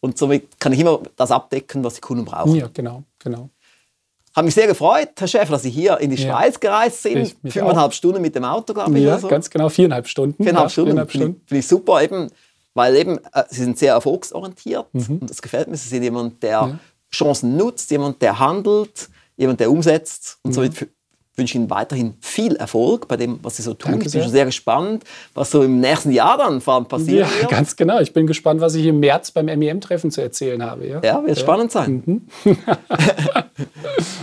Und 0.00 0.18
somit 0.18 0.60
kann 0.60 0.72
ich 0.74 0.80
immer 0.80 1.00
das 1.16 1.30
abdecken, 1.30 1.82
was 1.82 1.94
die 1.94 2.02
Kunden 2.02 2.26
brauchen. 2.26 2.54
Ja, 2.54 2.68
genau, 2.72 3.02
genau. 3.18 3.48
Habe 4.36 4.46
mich 4.46 4.54
sehr 4.54 4.66
gefreut, 4.66 5.10
Herr 5.16 5.28
Schäfer, 5.28 5.52
dass 5.52 5.62
Sie 5.62 5.70
hier 5.70 5.98
in 6.00 6.10
die 6.10 6.20
ja. 6.20 6.28
Schweiz 6.28 6.60
gereist 6.60 7.02
sind. 7.02 7.34
Fünfeinhalb. 7.40 7.94
Stunden 7.94 8.20
mit 8.20 8.34
dem 8.34 8.44
Auto, 8.44 8.74
glaube 8.74 8.98
ich. 8.98 9.04
Ja, 9.04 9.18
so. 9.18 9.28
ganz 9.28 9.48
genau, 9.48 9.68
viereinhalb 9.68 10.06
Stunden. 10.06 10.42
Viereinhalb 10.42 10.66
ja, 10.66 10.70
Stunden, 10.70 10.88
viereinhalb 10.88 11.10
Stunden. 11.10 11.40
Finde 11.46 11.60
ich 11.60 11.66
super, 11.66 12.02
eben, 12.02 12.28
weil 12.74 12.96
eben, 12.96 13.18
äh, 13.32 13.44
Sie 13.48 13.62
sind 13.62 13.78
sehr 13.78 13.94
erfolgsorientiert 13.94 14.86
mhm. 14.92 15.18
und 15.20 15.30
das 15.30 15.40
gefällt 15.40 15.68
mir. 15.68 15.76
Sie 15.76 15.88
sind 15.88 16.02
jemand, 16.02 16.42
der 16.42 16.50
ja. 16.50 16.78
Chancen 17.12 17.56
nutzt, 17.56 17.90
jemand, 17.90 18.20
der 18.20 18.38
handelt, 18.38 19.08
jemand, 19.36 19.60
der 19.60 19.70
umsetzt. 19.70 20.38
Und 20.42 20.50
mhm. 20.50 20.54
so 20.54 20.86
wünsche 21.36 21.52
ich 21.52 21.54
Ihnen 21.56 21.70
weiterhin 21.70 22.14
viel 22.20 22.54
Erfolg 22.56 23.08
bei 23.08 23.16
dem, 23.16 23.40
was 23.42 23.56
Sie 23.56 23.62
so 23.62 23.74
tun. 23.74 23.92
Danke 23.92 24.06
ich 24.06 24.12
bin 24.12 24.22
schon 24.22 24.30
sehr 24.30 24.44
gespannt, 24.44 25.04
was 25.34 25.50
so 25.50 25.62
im 25.62 25.80
nächsten 25.80 26.12
Jahr 26.12 26.38
dann 26.38 26.60
vor 26.60 26.74
allem 26.74 26.86
passiert. 26.86 27.28
Ja, 27.40 27.48
ganz 27.48 27.74
genau. 27.74 28.00
Ich 28.00 28.12
bin 28.12 28.26
gespannt, 28.26 28.60
was 28.60 28.74
ich 28.74 28.86
im 28.86 29.00
März 29.00 29.32
beim 29.32 29.46
MEM-Treffen 29.46 30.10
zu 30.10 30.20
erzählen 30.20 30.62
habe. 30.62 30.86
Ja, 30.86 31.00
ja 31.02 31.24
wird 31.24 31.36
ja. 31.36 31.42
spannend 31.42 31.72
sein. 31.72 32.02
Mhm. 32.06 32.26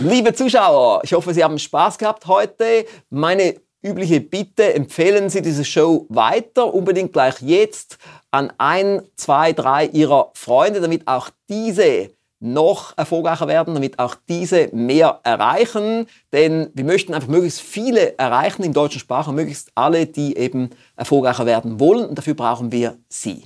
Liebe 0.00 0.32
Zuschauer, 0.32 1.02
ich 1.04 1.12
hoffe, 1.12 1.34
Sie 1.34 1.44
haben 1.44 1.58
Spaß 1.58 1.98
gehabt 1.98 2.26
heute. 2.26 2.86
Meine 3.10 3.56
übliche 3.82 4.20
Bitte, 4.20 4.72
empfehlen 4.74 5.28
Sie 5.28 5.42
diese 5.42 5.64
Show 5.64 6.06
weiter, 6.08 6.72
unbedingt 6.72 7.12
gleich 7.12 7.40
jetzt 7.40 7.98
an 8.32 8.52
ein, 8.58 9.02
zwei, 9.14 9.52
drei 9.52 9.86
Ihrer 9.86 10.30
Freunde, 10.34 10.80
damit 10.80 11.06
auch 11.06 11.30
diese 11.48 12.10
noch 12.40 12.98
erfolgreicher 12.98 13.46
werden, 13.46 13.74
damit 13.74 14.00
auch 14.00 14.16
diese 14.28 14.68
mehr 14.72 15.20
erreichen. 15.22 16.06
Denn 16.32 16.70
wir 16.74 16.84
möchten 16.84 17.14
einfach 17.14 17.28
möglichst 17.28 17.60
viele 17.60 18.18
erreichen 18.18 18.64
im 18.64 18.72
deutschen 18.72 19.00
Sprache, 19.00 19.32
möglichst 19.32 19.70
alle, 19.76 20.06
die 20.06 20.36
eben 20.36 20.70
erfolgreicher 20.96 21.46
werden 21.46 21.78
wollen. 21.78 22.04
Und 22.04 22.18
dafür 22.18 22.34
brauchen 22.34 22.72
wir 22.72 22.98
Sie. 23.08 23.44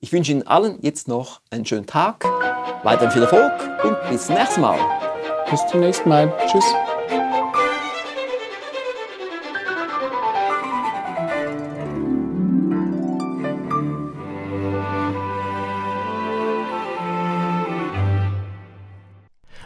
Ich 0.00 0.12
wünsche 0.12 0.32
Ihnen 0.32 0.46
allen 0.46 0.78
jetzt 0.82 1.08
noch 1.08 1.40
einen 1.50 1.64
schönen 1.64 1.86
Tag, 1.86 2.24
weiterhin 2.84 3.10
viel 3.10 3.22
Erfolg 3.22 3.52
und 3.82 3.96
bis 4.10 4.26
zum 4.26 4.34
nächsten 4.34 4.60
Mal. 4.60 4.78
Bis 5.50 5.66
zum 5.68 5.80
nächsten 5.80 6.08
Mal. 6.08 6.32
Tschüss. 6.46 6.64